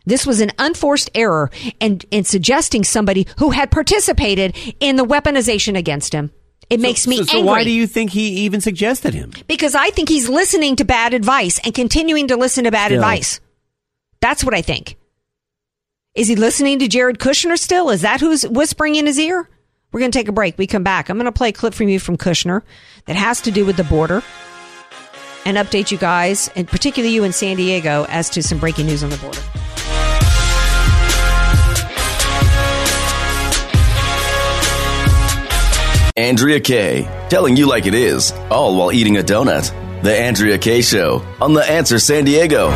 This 0.06 0.28
was 0.28 0.42
an 0.42 0.52
unforced 0.60 1.10
error 1.16 1.50
and 1.82 2.06
in 2.12 2.24
suggesting 2.24 2.84
somebody 2.84 3.26
who 3.40 3.50
had 3.50 3.72
participated 3.72 4.56
in 4.80 4.96
the 4.96 5.06
weaponization 5.06 5.76
against 5.76 6.14
him. 6.14 6.32
It 6.70 6.80
makes 6.80 7.08
me 7.08 7.18
so, 7.18 7.24
so 7.24 7.38
angry 7.40 7.48
why 7.48 7.64
do 7.64 7.72
you 7.72 7.88
think 7.88 8.12
he 8.12 8.42
even 8.42 8.62
suggested 8.62 9.16
him? 9.16 9.32
because 9.48 9.74
I 9.74 9.90
think 9.90 10.08
he's 10.08 10.30
listening 10.30 10.76
to 10.76 10.86
bad 10.86 11.16
advice 11.16 11.60
and 11.64 11.74
continuing 11.74 12.28
to 12.28 12.38
listen 12.38 12.66
to 12.66 12.72
bad 12.72 12.90
Still. 12.90 13.00
advice. 13.00 13.40
That's 14.22 14.44
what 14.44 14.54
I 14.54 14.62
think. 14.62 14.99
Is 16.20 16.28
he 16.28 16.36
listening 16.36 16.80
to 16.80 16.90
Jared 16.90 17.18
Kushner 17.18 17.58
still? 17.58 17.90
Is 17.90 18.02
that 18.02 18.20
who's 18.20 18.46
whispering 18.46 18.96
in 18.96 19.06
his 19.06 19.18
ear? 19.18 19.50
We're 19.94 20.02
going 20.02 20.12
to 20.12 20.20
take 20.20 20.28
a 20.28 20.34
break. 20.34 20.58
We 20.58 20.68
come 20.68 20.84
back. 20.84 21.08
I'm 21.08 21.16
going 21.16 21.28
to 21.28 21.32
play 21.32 21.48
a 21.48 21.54
clip 21.54 21.74
from 21.74 21.88
you 21.88 21.98
from 21.98 22.18
Kushner 22.18 22.62
that 23.06 23.16
has 23.16 23.40
to 23.44 23.52
do 23.52 23.66
with 23.66 23.78
the 23.78 23.86
border 23.86 24.22
and 25.46 25.56
update 25.56 25.92
you 25.92 25.98
guys, 25.98 26.50
and 26.58 26.68
particularly 26.68 27.16
you 27.16 27.24
in 27.24 27.32
San 27.32 27.56
Diego, 27.56 28.06
as 28.10 28.30
to 28.32 28.44
some 28.44 28.60
breaking 28.60 28.88
news 28.88 29.02
on 29.02 29.12
the 29.12 29.16
border. 29.16 29.40
Andrea 36.18 36.60
Kaye, 36.60 37.04
telling 37.30 37.56
you 37.56 37.66
like 37.66 37.86
it 37.86 37.94
is, 37.94 38.34
all 38.52 38.76
while 38.76 38.92
eating 38.92 39.16
a 39.16 39.24
donut. 39.24 39.72
The 40.04 40.14
Andrea 40.18 40.58
Kaye 40.58 40.82
Show 40.82 41.26
on 41.40 41.54
The 41.54 41.64
Answer 41.64 41.98
San 41.98 42.26
Diego. 42.26 42.68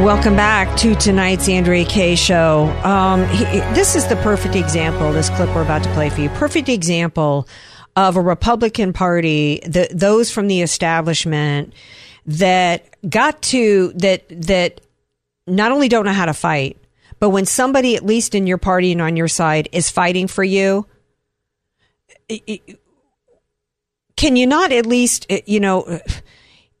Welcome 0.00 0.34
back 0.34 0.74
to 0.78 0.94
tonight's 0.94 1.50
Andrea 1.50 1.84
Kaye 1.84 2.16
show. 2.16 2.64
Um, 2.82 3.24
he, 3.28 3.44
this 3.74 3.94
is 3.94 4.06
the 4.08 4.16
perfect 4.16 4.56
example. 4.56 5.12
This 5.12 5.28
clip 5.28 5.54
we're 5.54 5.62
about 5.62 5.84
to 5.84 5.92
play 5.92 6.08
for 6.08 6.22
you. 6.22 6.30
Perfect 6.30 6.70
example 6.70 7.46
of 7.94 8.16
a 8.16 8.20
Republican 8.20 8.94
Party, 8.94 9.60
the, 9.64 9.86
those 9.92 10.30
from 10.30 10.48
the 10.48 10.62
establishment 10.62 11.74
that 12.26 12.96
got 13.08 13.42
to 13.42 13.92
that 13.96 14.24
that 14.30 14.80
not 15.46 15.72
only 15.72 15.88
don't 15.88 16.06
know 16.06 16.12
how 16.12 16.26
to 16.26 16.34
fight, 16.34 16.78
but 17.20 17.28
when 17.28 17.44
somebody, 17.44 17.94
at 17.94 18.04
least 18.04 18.34
in 18.34 18.46
your 18.46 18.58
party 18.58 18.92
and 18.92 19.02
on 19.02 19.14
your 19.14 19.28
side, 19.28 19.68
is 19.72 19.90
fighting 19.90 20.26
for 20.26 20.42
you, 20.42 20.86
can 24.16 24.36
you 24.36 24.46
not 24.46 24.72
at 24.72 24.86
least, 24.86 25.30
you 25.46 25.60
know, 25.60 26.00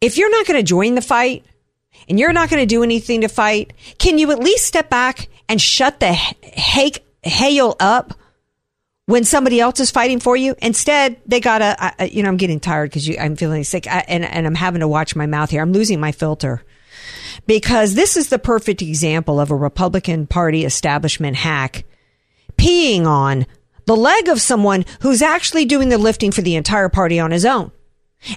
if 0.00 0.16
you're 0.16 0.30
not 0.30 0.46
going 0.46 0.58
to 0.58 0.64
join 0.64 0.94
the 0.94 1.02
fight, 1.02 1.44
and 2.08 2.18
you're 2.18 2.32
not 2.32 2.50
going 2.50 2.62
to 2.62 2.66
do 2.66 2.82
anything 2.82 3.22
to 3.22 3.28
fight, 3.28 3.72
can 3.98 4.18
you 4.18 4.30
at 4.30 4.38
least 4.38 4.66
step 4.66 4.90
back 4.90 5.28
and 5.48 5.60
shut 5.60 6.00
the 6.00 6.12
hake, 6.12 7.04
hail 7.22 7.76
up 7.80 8.14
when 9.06 9.24
somebody 9.24 9.60
else 9.60 9.80
is 9.80 9.90
fighting 9.90 10.20
for 10.20 10.36
you? 10.36 10.54
Instead, 10.62 11.20
they 11.26 11.40
gotta, 11.40 11.94
you 12.10 12.22
know, 12.22 12.28
I'm 12.28 12.36
getting 12.36 12.60
tired 12.60 12.90
because 12.90 13.06
you 13.06 13.16
I'm 13.18 13.36
feeling 13.36 13.64
sick 13.64 13.86
I, 13.86 14.04
and, 14.08 14.24
and 14.24 14.46
I'm 14.46 14.54
having 14.54 14.80
to 14.80 14.88
watch 14.88 15.16
my 15.16 15.26
mouth 15.26 15.50
here. 15.50 15.62
I'm 15.62 15.72
losing 15.72 16.00
my 16.00 16.12
filter 16.12 16.62
because 17.46 17.94
this 17.94 18.16
is 18.16 18.28
the 18.28 18.38
perfect 18.38 18.82
example 18.82 19.40
of 19.40 19.50
a 19.50 19.56
Republican 19.56 20.26
Party 20.26 20.64
establishment 20.64 21.36
hack 21.36 21.84
peeing 22.56 23.06
on 23.06 23.46
the 23.86 23.96
leg 23.96 24.28
of 24.28 24.40
someone 24.40 24.84
who's 25.00 25.22
actually 25.22 25.64
doing 25.64 25.88
the 25.88 25.98
lifting 25.98 26.30
for 26.30 26.42
the 26.42 26.54
entire 26.54 26.88
party 26.88 27.18
on 27.18 27.30
his 27.30 27.44
own. 27.44 27.72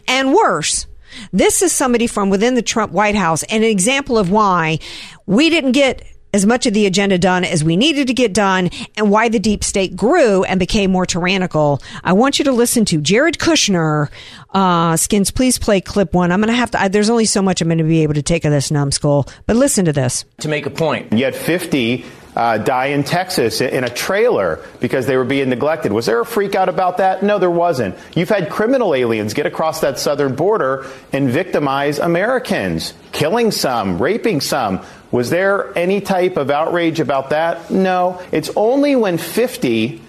And 0.07 0.33
worse, 0.33 0.87
this 1.31 1.61
is 1.61 1.71
somebody 1.71 2.07
from 2.07 2.29
within 2.29 2.55
the 2.55 2.61
Trump 2.61 2.91
White 2.91 3.15
House 3.15 3.43
and 3.43 3.63
an 3.63 3.69
example 3.69 4.17
of 4.17 4.29
why 4.29 4.79
we 5.25 5.49
didn't 5.49 5.73
get 5.73 6.03
as 6.35 6.45
much 6.45 6.65
of 6.65 6.73
the 6.73 6.85
agenda 6.85 7.17
done 7.17 7.45
as 7.45 7.63
we 7.63 7.77
needed 7.77 8.07
to 8.07 8.13
get 8.13 8.33
done 8.33 8.69
and 8.97 9.09
why 9.09 9.29
the 9.29 9.39
deep 9.39 9.63
state 9.63 9.95
grew 9.95 10.43
and 10.43 10.59
became 10.59 10.91
more 10.91 11.05
tyrannical. 11.05 11.81
I 12.03 12.11
want 12.11 12.39
you 12.39 12.45
to 12.45 12.51
listen 12.51 12.83
to 12.85 12.99
Jared 12.99 13.37
Kushner. 13.37 14.09
Uh, 14.53 14.97
Skins, 14.97 15.31
please 15.31 15.57
play 15.57 15.79
clip 15.79 16.13
one. 16.13 16.33
I'm 16.33 16.41
going 16.41 16.49
to 16.49 16.53
have 16.53 16.71
to, 16.71 16.81
I, 16.81 16.89
there's 16.89 17.09
only 17.09 17.23
so 17.23 17.41
much 17.41 17.61
I'm 17.61 17.69
going 17.69 17.77
to 17.77 17.85
be 17.85 18.03
able 18.03 18.15
to 18.15 18.21
take 18.21 18.43
of 18.43 18.51
this 18.51 18.69
numbskull, 18.69 19.27
but 19.45 19.55
listen 19.55 19.85
to 19.85 19.93
this. 19.93 20.25
To 20.41 20.49
make 20.49 20.65
a 20.65 20.69
point. 20.69 21.13
You 21.13 21.23
had 21.23 21.35
50 21.35 22.03
uh, 22.35 22.57
die 22.57 22.87
in 22.87 23.03
Texas 23.03 23.61
in 23.61 23.83
a 23.83 23.89
trailer 23.89 24.59
because 24.79 25.05
they 25.05 25.15
were 25.15 25.23
being 25.23 25.49
neglected. 25.49 25.91
Was 25.91 26.05
there 26.05 26.19
a 26.19 26.25
freak 26.25 26.55
out 26.55 26.69
about 26.69 26.97
that? 26.97 27.23
No, 27.23 27.39
there 27.39 27.49
wasn't. 27.49 27.95
You've 28.15 28.29
had 28.29 28.49
criminal 28.49 28.93
aliens 28.93 29.33
get 29.33 29.45
across 29.45 29.81
that 29.81 29.99
southern 29.99 30.35
border 30.35 30.85
and 31.13 31.29
victimize 31.29 31.99
Americans, 31.99 32.93
killing 33.11 33.51
some, 33.51 34.01
raping 34.01 34.41
some. 34.41 34.81
Was 35.11 35.29
there 35.29 35.77
any 35.77 36.01
type 36.01 36.35
of 36.35 36.49
outrage 36.49 36.99
about 36.99 37.29
that? 37.29 37.71
No. 37.71 38.21
It's 38.31 38.49
only 38.55 38.95
when 38.95 39.17
50 39.17 40.01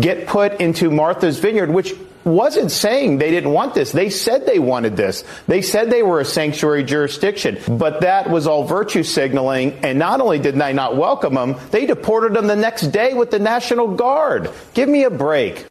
get 0.00 0.26
put 0.26 0.60
into 0.60 0.90
Martha's 0.90 1.38
Vineyard, 1.38 1.70
which 1.70 1.94
wasn't 2.26 2.72
saying 2.72 3.18
they 3.18 3.30
didn't 3.30 3.52
want 3.52 3.74
this. 3.74 3.92
They 3.92 4.10
said 4.10 4.44
they 4.44 4.58
wanted 4.58 4.96
this. 4.96 5.24
They 5.46 5.62
said 5.62 5.90
they 5.90 6.02
were 6.02 6.20
a 6.20 6.24
sanctuary 6.24 6.82
jurisdiction. 6.82 7.58
But 7.78 8.00
that 8.00 8.28
was 8.28 8.46
all 8.46 8.64
virtue 8.64 9.04
signaling. 9.04 9.78
And 9.84 9.98
not 9.98 10.20
only 10.20 10.40
did 10.40 10.56
they 10.56 10.72
not 10.72 10.96
welcome 10.96 11.34
them, 11.34 11.56
they 11.70 11.86
deported 11.86 12.34
them 12.34 12.48
the 12.48 12.56
next 12.56 12.88
day 12.88 13.14
with 13.14 13.30
the 13.30 13.38
National 13.38 13.94
Guard. 13.94 14.50
Give 14.74 14.88
me 14.88 15.04
a 15.04 15.10
break. 15.10 15.66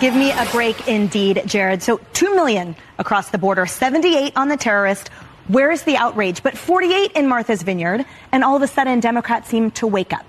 Give 0.00 0.14
me 0.14 0.30
a 0.30 0.46
break 0.52 0.88
indeed, 0.88 1.42
Jared. 1.44 1.82
So 1.82 2.00
2 2.14 2.34
million 2.34 2.76
across 2.98 3.30
the 3.30 3.38
border, 3.38 3.66
78 3.66 4.32
on 4.36 4.48
the 4.48 4.56
terrorist. 4.56 5.08
Where 5.48 5.72
is 5.72 5.82
the 5.82 5.96
outrage? 5.96 6.44
But 6.44 6.56
48 6.56 7.12
in 7.12 7.26
Martha's 7.28 7.62
Vineyard, 7.62 8.06
and 8.30 8.44
all 8.44 8.56
of 8.56 8.62
a 8.62 8.68
sudden 8.68 9.00
Democrats 9.00 9.48
seem 9.48 9.72
to 9.72 9.86
wake 9.86 10.12
up. 10.12 10.24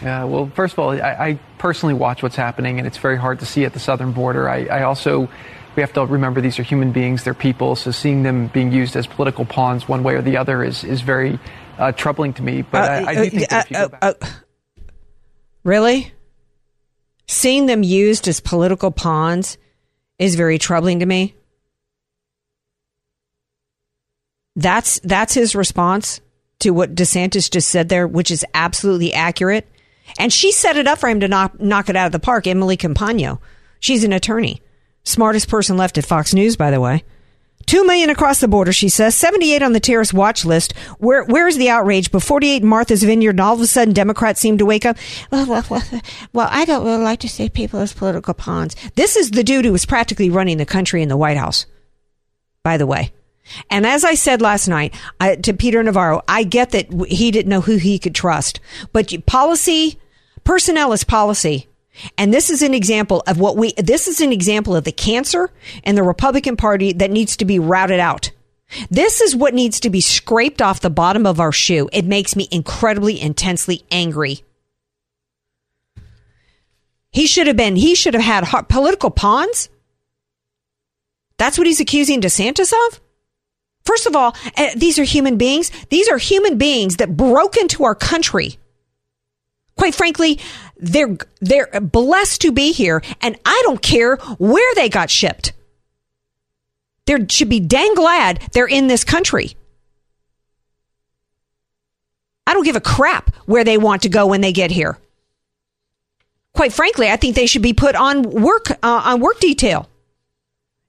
Yeah, 0.00 0.24
well, 0.24 0.50
first 0.54 0.72
of 0.72 0.78
all, 0.78 0.90
I, 0.90 0.96
I, 0.96 1.38
personally 1.58 1.94
watch 1.94 2.22
what's 2.22 2.36
happening, 2.36 2.78
and 2.78 2.86
it's 2.86 2.98
very 2.98 3.16
hard 3.16 3.38
to 3.40 3.46
see 3.46 3.64
at 3.64 3.72
the 3.72 3.78
southern 3.78 4.12
border. 4.12 4.48
I, 4.48 4.64
I, 4.64 4.82
also, 4.82 5.28
we 5.76 5.80
have 5.80 5.92
to 5.92 6.04
remember 6.04 6.40
these 6.40 6.58
are 6.58 6.64
human 6.64 6.92
beings, 6.92 7.24
they're 7.24 7.34
people, 7.34 7.76
so 7.76 7.90
seeing 7.90 8.22
them 8.22 8.48
being 8.48 8.72
used 8.72 8.96
as 8.96 9.06
political 9.06 9.44
pawns 9.44 9.86
one 9.86 10.02
way 10.02 10.14
or 10.14 10.22
the 10.22 10.36
other 10.36 10.64
is, 10.64 10.82
is 10.82 11.02
very 11.02 11.38
uh, 11.78 11.92
troubling 11.92 12.32
to 12.34 12.42
me. 12.42 12.62
But 12.62 12.90
uh, 12.90 13.08
I, 13.08 13.14
do 13.14 13.30
think 13.30 13.52
uh, 13.52 13.64
uh, 13.74 13.88
uh, 14.02 14.14
Really? 15.64 16.12
Seeing 17.28 17.66
them 17.66 17.82
used 17.82 18.26
as 18.28 18.40
political 18.40 18.90
pawns 18.90 19.58
is 20.18 20.34
very 20.34 20.58
troubling 20.58 21.00
to 21.00 21.06
me. 21.06 21.34
That's 24.54 25.00
that's 25.00 25.32
his 25.32 25.54
response 25.54 26.20
to 26.58 26.70
what 26.70 26.94
DeSantis 26.94 27.50
just 27.50 27.68
said 27.68 27.88
there, 27.88 28.06
which 28.06 28.30
is 28.30 28.44
absolutely 28.54 29.14
accurate. 29.14 29.66
And 30.18 30.32
she 30.32 30.52
set 30.52 30.76
it 30.76 30.86
up 30.86 30.98
for 30.98 31.08
him 31.08 31.20
to 31.20 31.28
knock, 31.28 31.60
knock 31.60 31.88
it 31.88 31.96
out 31.96 32.06
of 32.06 32.12
the 32.12 32.18
park. 32.18 32.46
Emily 32.46 32.76
Compagno. 32.76 33.38
She's 33.80 34.04
an 34.04 34.12
attorney. 34.12 34.62
Smartest 35.04 35.48
person 35.48 35.76
left 35.76 35.98
at 35.98 36.06
Fox 36.06 36.32
News, 36.32 36.56
by 36.56 36.70
the 36.70 36.80
way. 36.80 37.04
Two 37.66 37.84
million 37.86 38.10
across 38.10 38.40
the 38.40 38.48
border, 38.48 38.72
she 38.72 38.88
says. 38.88 39.14
78 39.14 39.62
on 39.62 39.72
the 39.72 39.80
terrorist 39.80 40.14
watch 40.14 40.44
list. 40.44 40.76
Where, 40.98 41.24
where's 41.24 41.56
the 41.56 41.70
outrage? 41.70 42.10
But 42.10 42.22
48 42.22 42.62
in 42.62 42.68
Martha's 42.68 43.02
Vineyard, 43.02 43.30
and 43.30 43.40
all 43.40 43.54
of 43.54 43.60
a 43.60 43.66
sudden 43.66 43.94
Democrats 43.94 44.40
seem 44.40 44.58
to 44.58 44.66
wake 44.66 44.84
up. 44.84 44.96
Well, 45.30 45.46
well, 45.46 45.64
well, 45.70 45.82
well, 46.32 46.48
I 46.50 46.64
don't 46.64 46.84
really 46.84 47.02
like 47.02 47.20
to 47.20 47.28
see 47.28 47.48
people 47.48 47.80
as 47.80 47.92
political 47.92 48.34
pawns. 48.34 48.76
This 48.94 49.16
is 49.16 49.30
the 49.30 49.44
dude 49.44 49.64
who 49.64 49.72
was 49.72 49.86
practically 49.86 50.30
running 50.30 50.58
the 50.58 50.66
country 50.66 51.02
in 51.02 51.08
the 51.08 51.16
White 51.16 51.36
House, 51.36 51.66
by 52.62 52.76
the 52.76 52.86
way. 52.86 53.12
And 53.70 53.86
as 53.86 54.04
I 54.04 54.14
said 54.14 54.40
last 54.40 54.68
night 54.68 54.94
I, 55.20 55.36
to 55.36 55.52
Peter 55.52 55.82
Navarro, 55.82 56.22
I 56.28 56.44
get 56.44 56.70
that 56.70 56.92
he 57.08 57.30
didn't 57.30 57.50
know 57.50 57.60
who 57.60 57.76
he 57.76 57.98
could 57.98 58.14
trust, 58.14 58.60
but 58.92 59.12
policy, 59.26 59.98
personnel 60.44 60.92
is 60.92 61.04
policy. 61.04 61.68
And 62.16 62.32
this 62.32 62.50
is 62.50 62.62
an 62.62 62.74
example 62.74 63.22
of 63.26 63.38
what 63.38 63.56
we, 63.56 63.72
this 63.72 64.08
is 64.08 64.20
an 64.20 64.32
example 64.32 64.74
of 64.74 64.84
the 64.84 64.92
cancer 64.92 65.50
in 65.84 65.94
the 65.94 66.02
Republican 66.02 66.56
Party 66.56 66.92
that 66.94 67.10
needs 67.10 67.36
to 67.36 67.44
be 67.44 67.58
routed 67.58 68.00
out. 68.00 68.30
This 68.90 69.20
is 69.20 69.36
what 69.36 69.52
needs 69.52 69.80
to 69.80 69.90
be 69.90 70.00
scraped 70.00 70.62
off 70.62 70.80
the 70.80 70.90
bottom 70.90 71.26
of 71.26 71.40
our 71.40 71.52
shoe. 71.52 71.90
It 71.92 72.06
makes 72.06 72.34
me 72.34 72.48
incredibly, 72.50 73.20
intensely 73.20 73.84
angry. 73.90 74.42
He 77.10 77.26
should 77.26 77.46
have 77.46 77.56
been, 77.56 77.76
he 77.76 77.94
should 77.94 78.14
have 78.14 78.22
had 78.22 78.68
political 78.68 79.10
pawns. 79.10 79.68
That's 81.36 81.58
what 81.58 81.66
he's 81.66 81.80
accusing 81.80 82.22
DeSantis 82.22 82.72
of? 82.86 83.00
First 83.84 84.06
of 84.06 84.16
all, 84.16 84.34
uh, 84.56 84.70
these 84.76 84.98
are 84.98 85.04
human 85.04 85.36
beings. 85.36 85.70
These 85.90 86.08
are 86.08 86.16
human 86.16 86.56
beings 86.56 86.96
that 86.96 87.16
broke 87.16 87.56
into 87.56 87.84
our 87.84 87.94
country. 87.94 88.58
Quite 89.76 89.94
frankly, 89.94 90.38
they're, 90.76 91.16
they're 91.40 91.68
blessed 91.80 92.42
to 92.42 92.52
be 92.52 92.72
here, 92.72 93.02
and 93.20 93.36
I 93.44 93.60
don't 93.64 93.82
care 93.82 94.16
where 94.38 94.74
they 94.74 94.88
got 94.88 95.10
shipped. 95.10 95.52
They 97.06 97.26
should 97.28 97.48
be 97.48 97.60
dang 97.60 97.94
glad 97.94 98.42
they're 98.52 98.66
in 98.66 98.86
this 98.86 99.04
country. 99.04 99.56
I 102.46 102.54
don't 102.54 102.64
give 102.64 102.76
a 102.76 102.80
crap 102.80 103.34
where 103.46 103.64
they 103.64 103.78
want 103.78 104.02
to 104.02 104.08
go 104.08 104.26
when 104.26 104.40
they 104.40 104.52
get 104.52 104.70
here. 104.70 104.98
Quite 106.54 106.72
frankly, 106.72 107.08
I 107.08 107.16
think 107.16 107.34
they 107.34 107.46
should 107.46 107.62
be 107.62 107.72
put 107.72 107.94
on 107.94 108.22
work 108.22 108.70
uh, 108.70 108.76
on 108.82 109.20
work 109.20 109.40
detail 109.40 109.88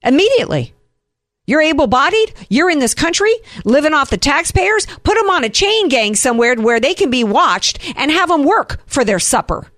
immediately. 0.02 0.74
You're 1.46 1.62
able 1.62 1.86
bodied. 1.86 2.32
You're 2.48 2.70
in 2.70 2.78
this 2.78 2.94
country 2.94 3.32
living 3.64 3.92
off 3.92 4.10
the 4.10 4.16
taxpayers. 4.16 4.86
Put 4.86 5.16
them 5.16 5.30
on 5.30 5.44
a 5.44 5.48
chain 5.48 5.88
gang 5.88 6.14
somewhere 6.14 6.54
where 6.54 6.80
they 6.80 6.94
can 6.94 7.10
be 7.10 7.24
watched 7.24 7.78
and 7.96 8.10
have 8.10 8.28
them 8.28 8.44
work 8.44 8.80
for 8.86 9.04
their 9.04 9.18
supper. 9.18 9.70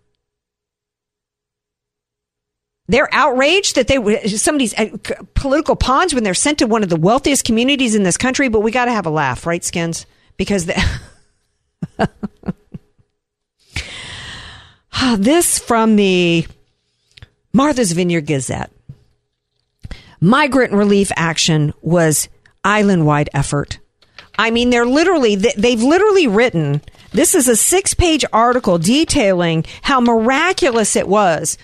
They're 2.88 3.08
outraged 3.12 3.74
that 3.74 3.88
they 3.88 4.28
somebody's 4.28 4.72
uh, 4.78 4.96
political 5.34 5.74
pawns 5.74 6.14
when 6.14 6.22
they're 6.22 6.34
sent 6.34 6.58
to 6.58 6.66
one 6.66 6.84
of 6.84 6.88
the 6.88 6.96
wealthiest 6.96 7.44
communities 7.44 7.96
in 7.96 8.04
this 8.04 8.16
country. 8.16 8.48
But 8.48 8.60
we 8.60 8.70
got 8.70 8.84
to 8.84 8.92
have 8.92 9.06
a 9.06 9.10
laugh, 9.10 9.44
right, 9.44 9.64
Skins? 9.64 10.06
Because 10.36 10.66
the 10.66 11.00
this 15.18 15.58
from 15.58 15.96
the 15.96 16.46
Martha's 17.52 17.90
Vineyard 17.90 18.26
Gazette. 18.26 18.70
Migrant 20.20 20.72
relief 20.72 21.12
action 21.16 21.72
was 21.80 22.28
island 22.64 23.06
wide 23.06 23.30
effort. 23.34 23.78
I 24.38 24.50
mean, 24.50 24.70
they're 24.70 24.86
literally, 24.86 25.36
they've 25.36 25.82
literally 25.82 26.26
written, 26.26 26.82
this 27.12 27.34
is 27.34 27.48
a 27.48 27.56
six 27.56 27.94
page 27.94 28.24
article 28.32 28.78
detailing 28.78 29.64
how 29.82 30.00
miraculous 30.00 30.96
it 30.96 31.08
was 31.08 31.56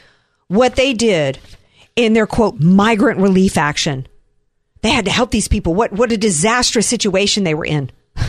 what 0.48 0.76
they 0.76 0.94
did 0.94 1.38
in 1.96 2.12
their 2.14 2.26
quote, 2.26 2.60
migrant 2.60 3.20
relief 3.20 3.58
action. 3.58 4.06
They 4.80 4.90
had 4.90 5.04
to 5.04 5.10
help 5.10 5.30
these 5.30 5.48
people. 5.48 5.74
What, 5.74 5.92
what 5.92 6.12
a 6.12 6.16
disastrous 6.16 6.86
situation 6.86 7.44
they 7.44 7.54
were 7.54 7.64
in. 7.64 7.90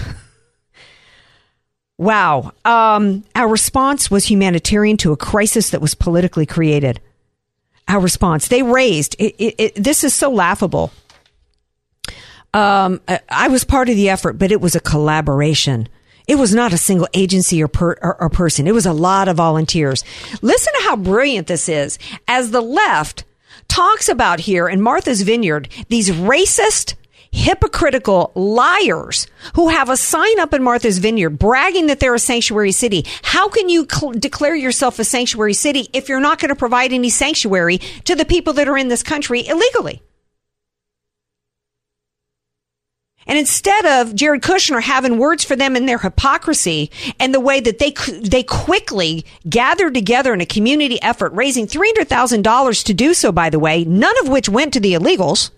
wow. 1.98 2.52
Um, 2.64 3.24
our 3.36 3.48
response 3.48 4.12
was 4.12 4.26
humanitarian 4.26 4.98
to 4.98 5.12
a 5.14 5.18
crisis 5.18 5.72
that 5.72 5.82
was 5.82 5.96
politically 5.96 6.46
created 6.46 7.02
our 7.94 8.00
response. 8.00 8.48
They 8.48 8.64
raised 8.64 9.16
it, 9.20 9.36
it, 9.38 9.56
it, 9.58 9.76
this 9.76 10.04
is 10.04 10.14
so 10.14 10.30
laughable. 10.30 10.92
Um, 12.54 13.02
I 13.30 13.48
was 13.48 13.64
part 13.64 13.90
of 13.90 13.96
the 13.96 14.10
effort, 14.10 14.34
but 14.34 14.52
it 14.52 14.62
was 14.62 14.76
a 14.76 14.80
collaboration. 14.80 15.88
It 16.28 16.36
was 16.36 16.54
not 16.54 16.72
a 16.72 16.78
single 16.78 17.08
agency 17.14 17.62
or, 17.62 17.68
per, 17.68 17.98
or, 18.02 18.22
or 18.22 18.30
person. 18.30 18.68
It 18.68 18.74
was 18.74 18.86
a 18.86 18.94
lot 18.94 19.28
of 19.28 19.38
volunteers. 19.38 20.04
Listen 20.42 20.74
to 20.78 20.84
how 20.84 20.96
brilliant 20.96 21.48
this 21.48 21.68
is. 21.68 21.98
As 22.28 22.52
the 22.52 22.62
left 22.62 23.24
talks 23.68 24.08
about 24.08 24.42
here 24.42 24.70
in 24.70 24.82
Martha's 24.82 25.24
Vineyard, 25.24 25.68
these 25.90 26.12
racist, 26.12 26.94
hypocritical 27.34 28.32
liars 28.36 29.28
who 29.56 29.70
have 29.70 29.90
a 29.90 29.98
sign 29.98 30.40
up 30.40 30.54
in 30.54 30.64
Martha's 30.64 31.00
Vineyard 31.00 31.32
bragging 31.32 31.88
that 31.88 32.00
they're 32.00 32.14
a 32.14 32.20
sanctuary 32.20 32.72
city. 32.72 33.06
How 33.24 33.50
can 33.50 33.70
you 33.70 33.88
cl- 33.92 34.14
declare 34.14 34.56
yourself 34.56 35.00
a 35.00 35.04
sanctuary 35.04 35.56
city 35.56 35.90
if 35.94 36.08
you're 36.08 36.20
not 36.20 36.40
going 36.40 36.50
to 36.50 36.56
provide 36.56 36.94
any 36.94 37.10
sanctuary 37.10 37.80
to 38.06 38.16
the 38.16 38.24
people 38.24 38.54
that 38.54 38.68
are 38.68 38.78
in 38.78 38.88
this 38.88 39.02
country 39.02 39.46
illegally? 39.46 40.04
And 43.26 43.40
instead 43.40 43.86
of 43.86 44.16
Jared 44.16 44.42
Kushner 44.42 44.82
having 44.82 45.18
words 45.18 45.44
for 45.44 45.56
them 45.56 45.76
in 45.76 45.86
their 45.86 45.98
hypocrisy 45.98 46.92
and 47.20 47.34
the 47.34 47.40
way 47.40 47.60
that 47.62 47.80
they 47.80 47.94
they 48.20 48.44
quickly 48.44 49.26
gathered 49.50 49.94
together 49.94 50.34
in 50.34 50.42
a 50.42 50.46
community 50.46 51.02
effort, 51.02 51.34
raising 51.34 51.66
three 51.66 51.92
hundred 51.96 52.10
thousand 52.10 52.44
dollars 52.44 52.84
to 52.84 52.94
do 52.94 53.14
so, 53.14 53.32
by 53.32 53.50
the 53.50 53.60
way, 53.60 53.86
none 53.86 54.16
of 54.22 54.28
which 54.28 54.50
went 54.50 54.74
to 54.74 54.80
the 54.80 54.94
illegals, 54.94 55.52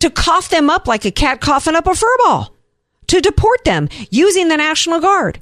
to 0.00 0.10
cough 0.10 0.48
them 0.50 0.68
up 0.68 0.86
like 0.86 1.04
a 1.04 1.10
cat 1.10 1.40
coughing 1.40 1.76
up 1.76 1.86
a 1.86 1.94
fur 1.94 2.16
ball, 2.18 2.54
to 3.06 3.20
deport 3.20 3.64
them 3.64 3.88
using 4.10 4.48
the 4.48 4.56
National 4.56 5.00
Guard, 5.00 5.40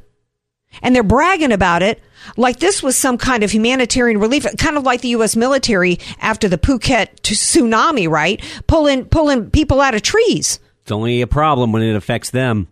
and 0.83 0.95
they're 0.95 1.03
bragging 1.03 1.53
about 1.53 1.83
it 1.83 2.01
like 2.37 2.59
this 2.59 2.83
was 2.83 2.97
some 2.97 3.19
kind 3.19 3.43
of 3.43 3.51
humanitarian 3.51 4.19
relief, 4.21 4.47
kind 4.59 4.77
of 4.77 4.85
like 4.85 5.01
the 5.01 5.09
U.S. 5.09 5.37
military 5.37 5.99
after 6.21 6.49
the 6.49 6.59
Phuket 6.59 7.21
tsunami, 7.23 8.09
right? 8.09 8.43
Pulling 8.67 9.07
pulling 9.07 9.51
people 9.51 9.81
out 9.81 9.95
of 9.95 10.03
trees. 10.03 10.61
It's 10.83 10.93
only 10.93 11.21
a 11.21 11.27
problem 11.27 11.73
when 11.73 11.83
it 11.83 11.95
affects 11.95 12.31
them. 12.31 12.69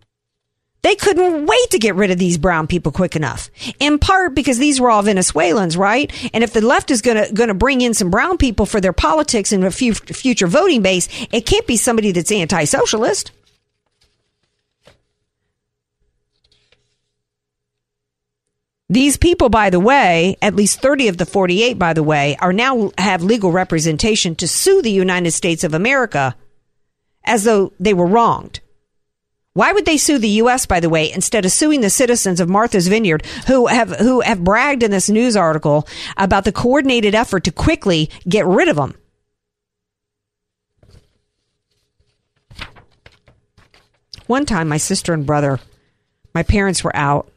They 0.87 0.95
couldn't 0.95 1.47
wait 1.47 1.71
to 1.71 1.81
get 1.81 1.97
rid 1.97 2.13
of 2.13 2.19
these 2.19 2.39
brown 2.39 2.69
people 2.69 2.93
quick 2.93 3.17
enough. 3.17 3.51
In 3.81 3.99
part 3.99 4.37
because 4.37 4.59
these 4.59 4.81
were 4.81 4.89
all 4.89 5.03
Venezuelans, 5.03 5.77
right? 5.77 6.13
And 6.33 6.45
if 6.45 6.53
the 6.53 6.61
left 6.61 6.93
is 6.93 7.03
going 7.03 7.17
to 7.17 7.35
going 7.35 7.49
to 7.49 7.55
bring 7.55 7.81
in 7.81 7.93
some 7.93 8.09
brown 8.09 8.39
people 8.39 8.67
for 8.67 8.81
their 8.81 8.93
politics 8.93 9.51
and 9.51 9.65
a 9.65 9.73
future 9.73 10.47
voting 10.47 10.83
base, 10.83 11.09
it 11.33 11.45
can't 11.45 11.67
be 11.67 11.77
somebody 11.77 12.13
that's 12.13 12.31
anti-socialist. 12.31 13.33
These 18.89 19.17
people, 19.17 19.49
by 19.49 19.71
the 19.71 19.81
way, 19.81 20.37
at 20.41 20.55
least 20.55 20.81
30 20.83 21.09
of 21.09 21.17
the 21.17 21.27
48, 21.27 21.81
by 21.81 21.95
the 21.95 22.05
way, 22.05 22.37
are 22.37 22.53
now 22.53 22.93
have 22.97 23.25
legal 23.25 23.51
representation 23.51 24.37
to 24.37 24.47
sue 24.47 24.83
the 24.83 24.93
United 24.93 25.33
States 25.33 25.65
of 25.65 25.75
America 25.75 26.37
as 27.25 27.43
though 27.43 27.73
they 27.81 27.93
were 27.93 28.07
wronged. 28.07 28.61
Why 29.57 29.73
would 29.73 29.87
they 29.87 29.97
sue 29.97 30.19
the 30.19 30.29
U.S., 30.45 30.67
by 30.67 30.81
the 30.81 30.91
way, 30.91 31.11
instead 31.11 31.47
of 31.47 31.51
suing 31.51 31.81
the 31.81 31.89
citizens 31.89 32.41
of 32.41 32.49
Martha's 32.51 32.89
Vineyard 32.89 33.25
who 33.47 33.69
have, 33.69 33.89
who 33.89 34.21
have 34.21 34.45
bragged 34.45 34.83
in 34.83 34.91
this 34.91 35.09
news 35.09 35.35
article 35.35 35.89
about 36.19 36.45
the 36.45 36.53
coordinated 36.53 37.15
effort 37.15 37.45
to 37.45 37.51
quickly 37.51 38.11
get 38.29 38.45
rid 38.45 38.69
of 38.69 38.77
them? 38.77 38.95
One 44.27 44.45
time, 44.45 44.69
my 44.69 44.77
sister 44.77 45.15
and 45.15 45.25
brother, 45.25 45.59
my 46.35 46.43
parents 46.43 46.85
were 46.85 46.95
out 46.95 47.33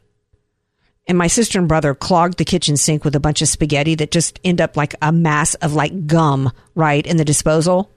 and 1.06 1.16
my 1.16 1.26
sister 1.26 1.58
and 1.58 1.68
brother 1.68 1.94
clogged 1.94 2.36
the 2.36 2.44
kitchen 2.44 2.76
sink 2.76 3.02
with 3.02 3.16
a 3.16 3.20
bunch 3.20 3.40
of 3.40 3.48
spaghetti 3.48 3.94
that 3.94 4.10
just 4.10 4.38
end 4.44 4.60
up 4.60 4.76
like 4.76 4.94
a 5.00 5.10
mass 5.10 5.54
of 5.54 5.72
like 5.72 6.06
gum, 6.06 6.52
right, 6.74 7.06
in 7.06 7.16
the 7.16 7.24
disposal. 7.24 7.90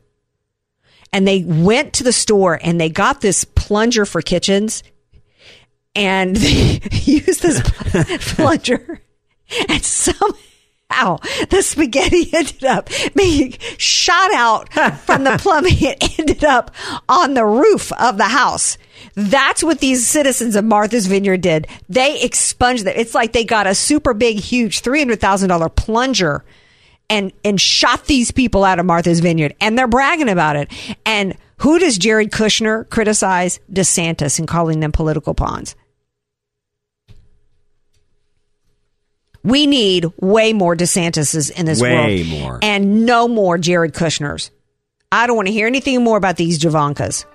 And 1.12 1.28
they 1.28 1.44
went 1.44 1.94
to 1.94 2.04
the 2.04 2.12
store 2.12 2.60
and 2.64 2.82
they 2.82 2.90
got 2.90 3.22
this 3.22 3.44
plunger 3.66 4.06
for 4.06 4.22
kitchens 4.22 4.84
and 5.96 6.36
they 6.36 6.80
used 7.04 7.42
this 7.42 7.62
plunger 8.36 9.02
and 9.70 9.84
somehow 9.84 11.18
the 11.50 11.62
spaghetti 11.62 12.30
ended 12.34 12.64
up 12.64 12.90
being 13.16 13.54
shot 13.78 14.34
out 14.34 14.72
from 15.00 15.24
the 15.24 15.38
plumbing. 15.42 15.74
It 15.78 16.20
ended 16.20 16.44
up 16.44 16.72
on 17.10 17.34
the 17.34 17.46
roof 17.46 17.92
of 17.94 18.18
the 18.18 18.26
house. 18.26 18.78
That's 19.16 19.64
what 19.64 19.80
these 19.80 20.08
citizens 20.08 20.56
of 20.56 20.66
Martha's 20.66 21.08
Vineyard 21.08 21.42
did. 21.42 21.68
They 21.90 22.22
expunged 22.22 22.86
it. 22.88 22.98
It's 22.98 23.14
like 23.14 23.34
they 23.34 23.44
got 23.44 23.68
a 23.68 23.76
super 23.76 24.14
big, 24.14 24.38
huge 24.40 24.82
$300,000 24.82 25.76
plunger 25.76 26.44
and, 27.10 27.32
and 27.44 27.60
shot 27.60 28.06
these 28.06 28.32
people 28.32 28.64
out 28.64 28.80
of 28.80 28.86
Martha's 28.86 29.20
Vineyard. 29.20 29.56
And 29.60 29.78
they're 29.78 29.88
bragging 29.88 30.30
about 30.30 30.56
it. 30.56 30.72
And 31.06 31.36
who 31.58 31.80
does 31.80 31.98
Jared 31.98 32.32
Kushner 32.32 32.90
criticize? 32.90 33.60
DeSantis 33.72 34.40
and 34.40 34.48
calling 34.48 34.80
them 34.80 34.92
political 34.92 35.34
pawns. 35.34 35.76
We 39.44 39.68
need 39.68 40.06
way 40.20 40.54
more 40.54 40.76
DeSantis's 40.76 41.50
in 41.50 41.66
this 41.66 41.82
way 41.82 41.94
world. 41.94 42.08
Way 42.08 42.24
more. 42.24 42.60
And 42.62 43.06
no 43.06 43.28
more 43.28 43.58
Jared 43.58 43.94
Kushners. 43.94 44.52
I 45.12 45.28
don't 45.28 45.36
want 45.36 45.48
to 45.48 45.54
hear 45.54 45.68
anything 45.68 46.04
more 46.04 46.18
about 46.18 46.38
these 46.38 46.58
Javankas. 46.58 47.26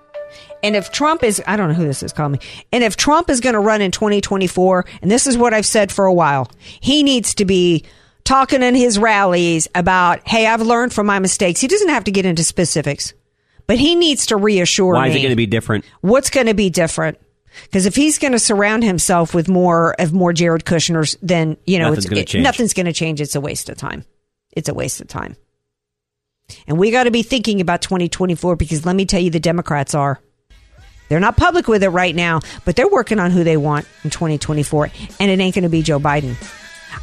And 0.62 0.74
if 0.74 0.90
Trump 0.90 1.22
is, 1.22 1.42
I 1.46 1.56
don't 1.56 1.68
know 1.68 1.74
who 1.74 1.86
this 1.86 2.02
is, 2.02 2.12
call 2.12 2.28
me. 2.28 2.40
And 2.72 2.82
if 2.82 2.96
Trump 2.96 3.30
is 3.30 3.40
going 3.40 3.52
to 3.52 3.60
run 3.60 3.80
in 3.80 3.90
2024, 3.92 4.84
and 5.02 5.10
this 5.10 5.26
is 5.26 5.38
what 5.38 5.54
I've 5.54 5.66
said 5.66 5.92
for 5.92 6.06
a 6.06 6.12
while, 6.12 6.50
he 6.80 7.02
needs 7.02 7.34
to 7.34 7.44
be 7.44 7.84
talking 8.24 8.62
in 8.62 8.74
his 8.74 8.98
rallies 8.98 9.68
about, 9.74 10.26
hey, 10.26 10.46
I've 10.46 10.60
learned 10.60 10.92
from 10.92 11.06
my 11.06 11.18
mistakes. 11.18 11.60
He 11.60 11.68
doesn't 11.68 11.88
have 11.88 12.04
to 12.04 12.10
get 12.10 12.26
into 12.26 12.42
specifics, 12.42 13.14
but 13.68 13.78
he 13.78 13.94
needs 13.94 14.26
to 14.26 14.36
reassure 14.36 14.94
Why 14.94 15.04
me. 15.04 15.10
is 15.10 15.16
it 15.16 15.20
going 15.20 15.30
to 15.30 15.36
be 15.36 15.46
different? 15.46 15.84
What's 16.00 16.30
going 16.30 16.46
to 16.46 16.54
be 16.54 16.70
different? 16.70 17.18
Because 17.64 17.86
if 17.86 17.94
he's 17.94 18.18
going 18.18 18.32
to 18.32 18.38
surround 18.38 18.82
himself 18.82 19.34
with 19.34 19.48
more 19.48 19.94
of 20.00 20.12
more 20.12 20.32
Jared 20.32 20.64
Kushners, 20.64 21.16
then 21.22 21.56
you 21.66 21.78
know 21.78 21.90
nothing's 21.90 22.06
going 22.06 22.24
to 22.24 22.32
change. 22.32 22.44
Nothing's 22.44 22.72
going 22.72 22.86
to 22.86 22.92
change. 22.92 23.20
It's 23.20 23.34
a 23.36 23.40
waste 23.40 23.68
of 23.68 23.76
time. 23.76 24.04
It's 24.52 24.68
a 24.68 24.74
waste 24.74 25.00
of 25.00 25.08
time. 25.08 25.36
And 26.66 26.78
we 26.78 26.90
got 26.90 27.04
to 27.04 27.10
be 27.10 27.22
thinking 27.22 27.60
about 27.60 27.82
2024 27.82 28.56
because 28.56 28.86
let 28.86 28.96
me 28.96 29.04
tell 29.04 29.20
you, 29.20 29.30
the 29.30 29.40
Democrats 29.40 29.94
are. 29.94 30.20
They're 31.10 31.20
not 31.20 31.36
public 31.36 31.68
with 31.68 31.82
it 31.82 31.88
right 31.88 32.14
now, 32.14 32.40
but 32.66 32.76
they're 32.76 32.88
working 32.88 33.18
on 33.18 33.30
who 33.30 33.42
they 33.42 33.56
want 33.56 33.86
in 34.04 34.10
2024, 34.10 34.90
and 35.18 35.30
it 35.30 35.40
ain't 35.40 35.54
going 35.54 35.62
to 35.62 35.70
be 35.70 35.80
Joe 35.80 35.98
Biden. 35.98 36.36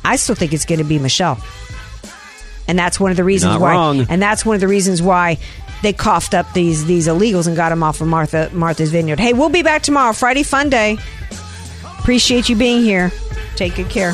I 0.03 0.18
still 0.18 0.36
think 0.36 0.53
it's 0.53 0.66
going 0.66 0.78
to 0.78 0.86
be 0.86 0.99
Michelle, 0.99 1.39
and 2.68 2.78
that's 2.78 2.99
one 2.99 3.09
of 3.09 3.18
the 3.18 3.24
reasons 3.24 3.53
not 3.53 3.61
why. 3.61 3.72
Wrong. 3.72 4.05
And 4.07 4.22
that's 4.22 4.45
one 4.45 4.53
of 4.53 4.61
the 4.61 4.68
reasons 4.68 5.01
why 5.01 5.39
they 5.86 5.93
coughed 5.93 6.33
up 6.33 6.51
these 6.53 6.86
these 6.86 7.07
illegals 7.07 7.47
and 7.47 7.55
got 7.55 7.69
them 7.69 7.83
off 7.83 8.01
of 8.01 8.07
Martha 8.07 8.49
Martha's 8.53 8.91
Vineyard. 8.91 9.19
Hey, 9.19 9.33
we'll 9.33 9.49
be 9.49 9.61
back 9.61 9.83
tomorrow, 9.83 10.13
Friday 10.13 10.43
Fun 10.43 10.69
Day. 10.69 10.97
Appreciate 11.99 12.49
you 12.49 12.55
being 12.55 12.81
here. 12.81 13.11
Take 13.55 13.75
good 13.75 13.89
care. 13.89 14.13